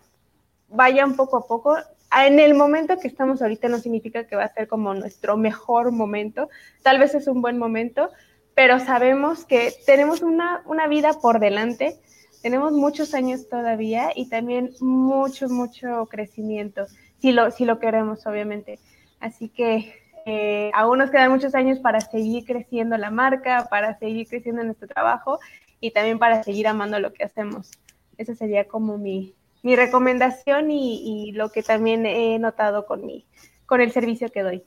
vayan 0.70 1.15
poco 1.15 1.38
a 1.38 1.47
poco. 1.47 1.78
En 2.26 2.39
el 2.39 2.53
momento 2.53 2.97
que 2.99 3.07
estamos 3.07 3.41
ahorita 3.41 3.70
no 3.70 3.80
significa 3.80 4.26
que 4.26 4.36
va 4.36 4.45
a 4.45 4.53
ser 4.53 4.68
como 4.68 4.93
nuestro 4.93 5.38
mejor 5.38 5.91
momento, 5.91 6.49
tal 6.82 6.99
vez 6.99 7.15
es 7.15 7.28
un 7.28 7.41
buen 7.41 7.57
momento, 7.57 8.09
pero 8.53 8.80
sabemos 8.80 9.45
que 9.45 9.74
tenemos 9.86 10.22
una, 10.22 10.63
una 10.65 10.88
vida 10.88 11.13
por 11.22 11.39
delante 11.39 11.99
tenemos 12.48 12.72
muchos 12.72 13.14
años 13.14 13.50
todavía 13.50 14.12
y 14.16 14.30
también 14.30 14.72
mucho, 14.80 15.50
mucho 15.50 16.06
crecimiento, 16.06 16.86
si 17.20 17.34
lo, 17.34 17.52
si 17.52 17.66
lo 17.66 17.78
queremos, 17.78 18.26
obviamente. 18.26 18.80
Así 19.20 19.50
que 19.50 19.93
eh, 20.26 20.72
aún 20.74 21.00
nos 21.00 21.12
quedan 21.12 21.30
muchos 21.30 21.56
años 21.56 21.80
para 21.80 22.00
seguir 22.00 22.45
creciendo 22.45 22.95
la 22.95 23.12
marca, 23.12 23.68
para 23.70 24.00
seguir 24.00 24.30
creciendo 24.30 24.64
nuestro 24.64 24.88
trabajo 24.88 25.39
y 25.82 25.91
también 25.91 26.20
para 26.20 26.41
seguir 26.41 26.68
amando 26.70 27.02
lo 27.02 27.12
que 27.12 27.26
hacemos. 27.26 27.70
Esa 28.18 28.34
sería 28.34 28.66
como 28.66 28.98
mi, 28.98 29.34
mi 29.62 29.76
recomendación 29.76 30.72
y, 30.72 31.02
y, 31.04 31.34
lo 31.34 31.50
que 31.50 31.64
también 31.64 32.06
he 32.06 32.39
notado 32.39 32.86
con, 32.86 33.06
mi, 33.06 33.26
con 33.66 33.82
el 33.82 33.91
servicio 33.91 34.32
que 34.32 34.43
doy. 34.43 34.64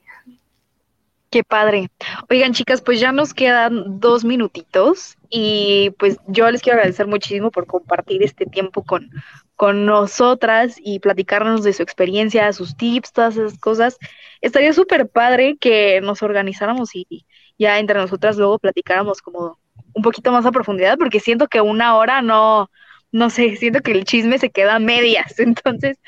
Qué 1.31 1.45
padre. 1.45 1.91
Oigan, 2.28 2.55
chicas, 2.55 2.83
pues 2.83 2.99
ya 2.99 3.12
nos 3.12 3.35
quedan 3.35 4.01
dos 4.01 4.24
minutitos 4.24 5.16
y 5.28 5.91
pues 5.99 6.18
yo 6.26 6.51
les 6.51 6.61
quiero 6.61 6.78
agradecer 6.78 7.07
muchísimo 7.07 7.53
por 7.53 7.66
compartir 7.66 8.24
este 8.24 8.47
tiempo 8.47 8.83
con, 8.83 9.09
con 9.55 9.87
nosotras 9.87 10.74
y 10.83 10.99
platicarnos 10.99 11.62
de 11.62 11.72
su 11.72 11.85
experiencia, 11.85 12.53
sus 12.53 12.76
tips, 12.76 13.12
todas 13.12 13.37
esas 13.37 13.59
cosas. 13.61 13.97
Estaría 14.41 14.72
súper 14.72 15.09
padre 15.09 15.57
que 15.57 16.01
nos 16.01 16.20
organizáramos 16.24 16.97
y 16.97 17.26
ya 17.57 17.78
entre 17.78 18.01
nosotras 18.01 18.37
luego 18.37 18.59
platicáramos 18.59 19.22
como 19.22 19.61
un 19.95 20.03
poquito 20.03 20.33
más 20.33 20.47
a 20.47 20.53
profundidad, 20.53 20.99
porque 20.99 21.20
siento 21.20 21.47
que 21.47 21.61
una 21.61 21.95
hora 21.97 22.22
no, 22.22 22.70
no 23.13 23.31
sé, 23.31 23.57
siento 23.57 23.81
que 23.81 23.93
el 23.93 24.05
chisme 24.05 24.39
se 24.39 24.51
queda 24.51 24.77
a 24.77 24.79
medias. 24.79 25.39
Entonces, 25.39 25.99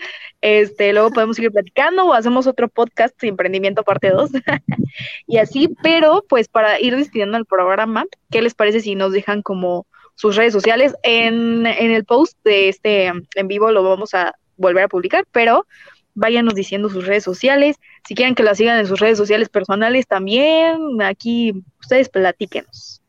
este, 0.40 0.92
luego 0.92 1.10
podemos 1.10 1.36
seguir 1.36 1.52
platicando 1.52 2.06
o 2.06 2.14
hacemos 2.14 2.46
otro 2.46 2.68
podcast 2.68 3.18
de 3.20 3.28
emprendimiento 3.28 3.82
parte 3.82 4.10
2 4.10 4.30
y 5.26 5.38
así, 5.38 5.74
pero 5.82 6.24
pues 6.28 6.48
para 6.48 6.80
ir 6.80 6.96
despidiendo 6.96 7.36
el 7.38 7.46
programa, 7.46 8.04
¿qué 8.30 8.42
les 8.42 8.54
parece 8.54 8.80
si 8.80 8.94
nos 8.94 9.12
dejan 9.12 9.42
como 9.42 9.86
sus 10.14 10.36
redes 10.36 10.52
sociales? 10.52 10.94
En, 11.02 11.66
en 11.66 11.90
el 11.90 12.04
post 12.04 12.36
de 12.44 12.68
este 12.68 13.06
en 13.06 13.48
vivo 13.48 13.70
lo 13.70 13.82
vamos 13.82 14.14
a 14.14 14.34
volver 14.56 14.84
a 14.84 14.88
publicar, 14.88 15.24
pero 15.32 15.66
váyanos 16.14 16.54
diciendo 16.54 16.88
sus 16.88 17.06
redes 17.06 17.24
sociales, 17.24 17.76
si 18.06 18.14
quieren 18.14 18.34
que 18.34 18.42
la 18.42 18.54
sigan 18.54 18.78
en 18.78 18.86
sus 18.86 19.00
redes 19.00 19.18
sociales 19.18 19.48
personales 19.48 20.06
también, 20.06 21.00
aquí 21.02 21.52
ustedes 21.80 22.08
platíquenos. 22.08 23.01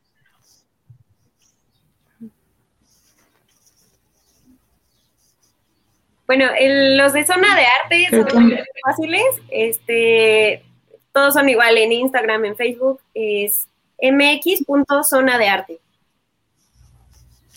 Bueno, 6.36 6.52
los 6.98 7.14
de 7.14 7.28
zona 7.28 7.56
de 7.56 7.64
arte 7.64 8.08
son 8.10 8.44
muy 8.46 8.60
fáciles. 8.84 9.24
Este, 9.52 10.64
todos 11.12 11.36
son 11.36 11.48
igual 11.48 11.78
en 11.78 11.92
Instagram, 11.92 12.46
en 12.46 12.56
Facebook, 12.56 13.00
es 13.14 13.68
mx.zona 14.02 15.38
de 15.38 15.48
arte. 15.48 15.80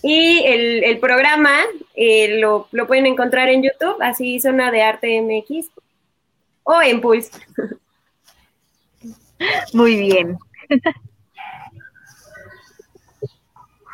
Y 0.02 0.44
el, 0.44 0.98
programa 0.98 1.56
eh, 1.94 2.36
lo, 2.38 2.68
lo, 2.70 2.86
pueden 2.86 3.06
encontrar 3.06 3.48
en 3.48 3.62
YouTube, 3.62 3.96
así 4.02 4.40
Zona 4.40 4.70
de 4.70 4.82
Arte 4.82 5.22
MX 5.22 5.70
o 6.62 6.82
en 6.82 7.00
Pulse. 7.00 7.30
Muy 9.72 9.96
bien. 9.96 10.36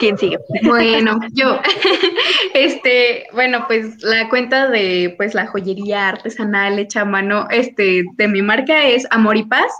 ¿Quién 0.03 0.18
sigue? 0.18 0.36
Bueno, 0.64 1.20
yo. 1.32 1.61
Este, 2.55 3.26
bueno, 3.32 3.66
pues 3.68 4.03
la 4.03 4.28
cuenta 4.28 4.68
de 4.68 5.14
pues 5.16 5.32
la 5.32 5.46
joyería 5.46 6.09
artesanal 6.09 6.80
hecha 6.80 7.03
a 7.03 7.05
mano 7.05 7.46
este 7.50 8.03
de 8.16 8.28
mi 8.28 8.42
marca 8.42 8.88
es 8.88 9.07
Amor 9.11 9.36
y 9.36 9.44
Paz 9.44 9.70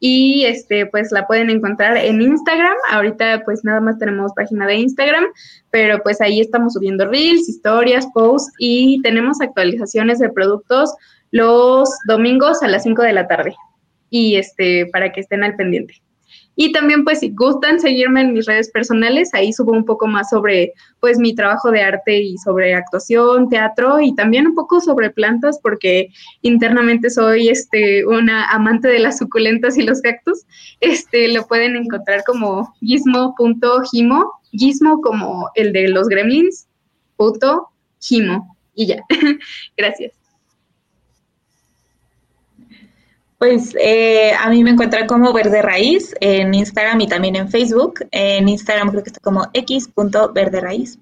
y 0.00 0.44
este 0.46 0.86
pues 0.86 1.12
la 1.12 1.28
pueden 1.28 1.48
encontrar 1.48 1.96
en 1.96 2.20
Instagram. 2.20 2.74
Ahorita 2.90 3.42
pues 3.44 3.62
nada 3.62 3.80
más 3.80 3.98
tenemos 4.00 4.32
página 4.34 4.66
de 4.66 4.74
Instagram, 4.74 5.26
pero 5.70 6.02
pues 6.02 6.20
ahí 6.20 6.40
estamos 6.40 6.72
subiendo 6.72 7.06
reels, 7.06 7.48
historias, 7.48 8.08
posts 8.12 8.52
y 8.58 9.00
tenemos 9.02 9.40
actualizaciones 9.40 10.18
de 10.18 10.28
productos 10.28 10.92
los 11.30 11.88
domingos 12.08 12.64
a 12.64 12.68
las 12.68 12.82
5 12.82 13.00
de 13.02 13.12
la 13.12 13.28
tarde. 13.28 13.54
Y 14.10 14.34
este 14.34 14.86
para 14.86 15.12
que 15.12 15.20
estén 15.20 15.44
al 15.44 15.54
pendiente. 15.54 16.02
Y 16.60 16.72
también, 16.72 17.04
pues, 17.04 17.20
si 17.20 17.30
gustan 17.30 17.78
seguirme 17.78 18.20
en 18.20 18.32
mis 18.32 18.44
redes 18.44 18.68
personales, 18.72 19.32
ahí 19.32 19.52
subo 19.52 19.70
un 19.70 19.84
poco 19.84 20.08
más 20.08 20.30
sobre, 20.30 20.72
pues, 20.98 21.16
mi 21.16 21.32
trabajo 21.32 21.70
de 21.70 21.82
arte 21.82 22.18
y 22.18 22.36
sobre 22.36 22.74
actuación, 22.74 23.48
teatro 23.48 24.00
y 24.00 24.12
también 24.16 24.48
un 24.48 24.56
poco 24.56 24.80
sobre 24.80 25.10
plantas, 25.10 25.60
porque 25.62 26.08
internamente 26.42 27.10
soy, 27.10 27.48
este, 27.48 28.04
una 28.04 28.50
amante 28.50 28.88
de 28.88 28.98
las 28.98 29.18
suculentas 29.18 29.78
y 29.78 29.84
los 29.84 30.00
cactus. 30.00 30.46
Este, 30.80 31.28
lo 31.28 31.46
pueden 31.46 31.76
encontrar 31.76 32.24
como 32.26 32.74
gizmo.gimo, 32.80 34.32
gizmo 34.50 35.00
como 35.00 35.50
el 35.54 35.72
de 35.72 35.86
los 35.90 36.08
gremlins, 36.08 36.66
puto, 37.16 37.68
gimo. 38.00 38.56
y 38.74 38.88
ya. 38.88 39.04
Gracias. 39.76 40.17
Pues 43.38 43.72
eh, 43.80 44.32
a 44.32 44.50
mí 44.50 44.64
me 44.64 44.70
encuentran 44.70 45.06
como 45.06 45.32
Verde 45.32 45.62
Raíz 45.62 46.12
en 46.20 46.52
Instagram 46.52 47.00
y 47.00 47.06
también 47.06 47.36
en 47.36 47.48
Facebook. 47.48 48.00
En 48.10 48.48
Instagram 48.48 48.90
creo 48.90 49.02
que 49.04 49.10
está 49.10 49.20
como 49.20 49.46
x.verderaíz. 49.52 50.98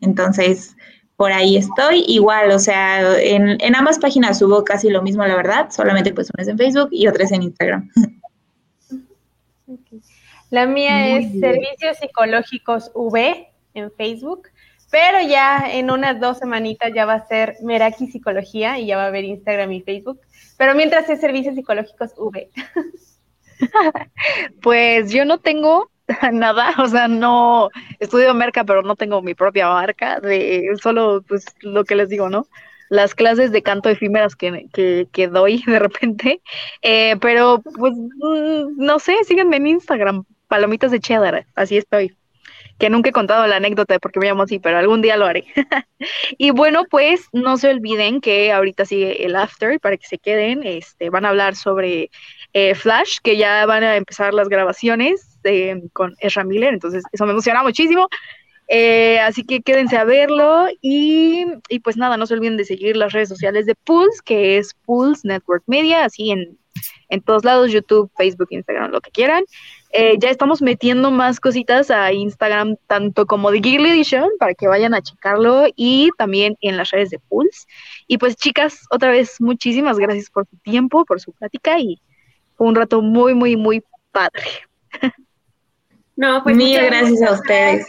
Entonces, 0.00 0.74
por 1.16 1.32
ahí 1.32 1.58
estoy. 1.58 2.04
Igual, 2.08 2.50
o 2.50 2.58
sea, 2.58 3.20
en, 3.20 3.60
en, 3.60 3.76
ambas 3.76 3.98
páginas 3.98 4.38
subo 4.38 4.64
casi 4.64 4.88
lo 4.88 5.02
mismo, 5.02 5.26
la 5.26 5.36
verdad. 5.36 5.70
Solamente 5.70 6.14
pues 6.14 6.30
una 6.34 6.42
es 6.42 6.48
en 6.48 6.56
Facebook 6.56 6.88
y 6.92 7.08
otra 7.08 7.24
es 7.24 7.32
en 7.32 7.42
Instagram. 7.42 7.90
La 10.50 10.66
mía 10.66 11.18
es 11.18 11.40
Servicios 11.40 11.98
Psicológicos 12.00 12.90
V 12.94 13.48
en 13.74 13.92
Facebook. 13.92 14.48
Pero 14.90 15.20
ya 15.28 15.68
en 15.70 15.90
unas 15.90 16.20
dos 16.20 16.38
semanitas 16.38 16.92
ya 16.94 17.04
va 17.04 17.14
a 17.14 17.26
ser 17.26 17.56
Meraki 17.62 18.06
Psicología 18.06 18.78
y 18.78 18.86
ya 18.86 18.96
va 18.96 19.04
a 19.04 19.06
haber 19.08 19.24
Instagram 19.24 19.72
y 19.72 19.82
Facebook. 19.82 20.20
Pero 20.56 20.74
mientras 20.74 21.08
es 21.08 21.20
Servicios 21.20 21.54
Psicológicos 21.54 22.12
V. 22.16 22.50
pues 24.62 25.10
yo 25.10 25.24
no 25.24 25.38
tengo 25.38 25.90
nada, 26.32 26.74
o 26.78 26.86
sea, 26.86 27.08
no 27.08 27.70
estudio 27.98 28.34
merca, 28.34 28.64
pero 28.64 28.82
no 28.82 28.96
tengo 28.96 29.22
mi 29.22 29.34
propia 29.34 29.68
marca, 29.68 30.20
de 30.20 30.70
solo 30.80 31.22
pues 31.26 31.46
lo 31.60 31.84
que 31.84 31.96
les 31.96 32.08
digo, 32.08 32.28
¿no? 32.28 32.46
Las 32.88 33.14
clases 33.14 33.50
de 33.50 33.62
canto 33.62 33.88
efímeras 33.88 34.36
que, 34.36 34.68
que, 35.12 35.28
doy 35.28 35.62
de 35.66 35.78
repente, 35.78 36.42
eh, 36.82 37.16
pero 37.20 37.60
pues 37.62 37.94
mm, 37.94 38.76
no 38.76 38.98
sé, 38.98 39.16
síganme 39.24 39.56
en 39.56 39.66
Instagram, 39.66 40.24
palomitas 40.48 40.90
de 40.90 41.00
cheddar, 41.00 41.46
así 41.54 41.76
estoy 41.76 42.16
que 42.78 42.90
nunca 42.90 43.10
he 43.10 43.12
contado 43.12 43.46
la 43.46 43.56
anécdota 43.56 43.94
de 43.94 44.00
por 44.00 44.12
qué 44.12 44.20
me 44.20 44.26
llamo 44.26 44.42
así, 44.42 44.58
pero 44.58 44.78
algún 44.78 45.02
día 45.02 45.16
lo 45.16 45.26
haré. 45.26 45.44
y 46.38 46.50
bueno, 46.50 46.84
pues 46.90 47.26
no 47.32 47.56
se 47.56 47.68
olviden 47.70 48.20
que 48.20 48.52
ahorita 48.52 48.84
sigue 48.84 49.24
el 49.24 49.36
after 49.36 49.80
para 49.80 49.96
que 49.96 50.06
se 50.06 50.18
queden. 50.18 50.62
Este, 50.64 51.10
van 51.10 51.24
a 51.24 51.30
hablar 51.30 51.56
sobre 51.56 52.10
eh, 52.52 52.74
Flash, 52.74 53.18
que 53.22 53.36
ya 53.36 53.64
van 53.66 53.82
a 53.82 53.96
empezar 53.96 54.34
las 54.34 54.48
grabaciones 54.48 55.36
con 55.92 56.14
Ezra 56.18 56.44
Miller, 56.44 56.74
entonces 56.74 57.04
eso 57.12 57.24
me 57.24 57.32
emociona 57.32 57.62
muchísimo. 57.62 58.08
Eh, 58.68 59.20
así 59.20 59.44
que 59.44 59.62
quédense 59.62 59.96
a 59.96 60.04
verlo 60.04 60.66
y, 60.80 61.44
y, 61.68 61.78
pues 61.80 61.96
nada, 61.96 62.16
no 62.16 62.26
se 62.26 62.34
olviden 62.34 62.56
de 62.56 62.64
seguir 62.64 62.96
las 62.96 63.12
redes 63.12 63.28
sociales 63.28 63.64
de 63.64 63.76
Pulse, 63.76 64.20
que 64.24 64.58
es 64.58 64.74
Pulse 64.84 65.28
Network 65.28 65.62
Media, 65.66 66.04
así 66.04 66.32
en, 66.32 66.58
en 67.08 67.20
todos 67.20 67.44
lados, 67.44 67.70
YouTube, 67.70 68.10
Facebook, 68.16 68.48
Instagram, 68.50 68.90
lo 68.90 69.00
que 69.00 69.12
quieran. 69.12 69.44
Eh, 69.90 70.16
ya 70.18 70.30
estamos 70.30 70.60
metiendo 70.60 71.10
más 71.10 71.40
cositas 71.40 71.90
a 71.90 72.12
Instagram, 72.12 72.76
tanto 72.86 73.26
como 73.26 73.50
de 73.50 73.60
Geekly 73.60 73.90
Edition, 73.90 74.28
para 74.38 74.54
que 74.54 74.68
vayan 74.68 74.94
a 74.94 75.02
checarlo, 75.02 75.66
y 75.74 76.10
también 76.18 76.56
en 76.60 76.76
las 76.76 76.90
redes 76.90 77.10
de 77.10 77.18
Pulse. 77.18 77.66
Y 78.06 78.18
pues, 78.18 78.36
chicas, 78.36 78.86
otra 78.90 79.10
vez, 79.10 79.40
muchísimas 79.40 79.98
gracias 79.98 80.30
por 80.30 80.46
su 80.46 80.56
tiempo, 80.58 81.04
por 81.04 81.20
su 81.20 81.32
plática, 81.32 81.78
y 81.78 82.00
fue 82.56 82.66
un 82.66 82.74
rato 82.74 83.00
muy, 83.00 83.34
muy, 83.34 83.56
muy 83.56 83.82
padre. 84.12 84.42
No, 86.16 86.42
pues 86.42 86.56
mil 86.56 86.80
gracias 86.80 87.22
a 87.22 87.32
ustedes. 87.32 87.86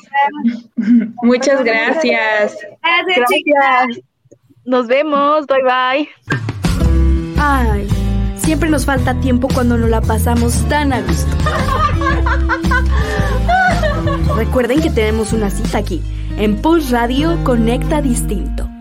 Muchas 1.23 1.63
gracias. 1.63 2.57
Gracias, 2.83 3.29
chicas. 3.29 3.99
Nos 4.65 4.87
vemos. 4.87 5.47
Bye 5.47 5.63
bye. 5.63 6.09
Ay, 7.39 7.87
siempre 8.47 8.69
nos 8.69 8.85
falta 8.85 9.13
tiempo 9.19 9.49
cuando 9.53 9.77
nos 9.77 9.89
la 9.89 9.99
pasamos 9.99 10.53
tan 10.69 10.93
a 10.93 11.01
gusto. 11.01 11.35
Recuerden 14.37 14.79
que 14.79 14.89
tenemos 14.89 15.33
una 15.33 15.49
cita 15.49 15.79
aquí, 15.79 16.01
en 16.37 16.55
Pulse 16.61 16.93
Radio 16.93 17.37
Conecta 17.43 18.01
Distinto. 18.01 18.76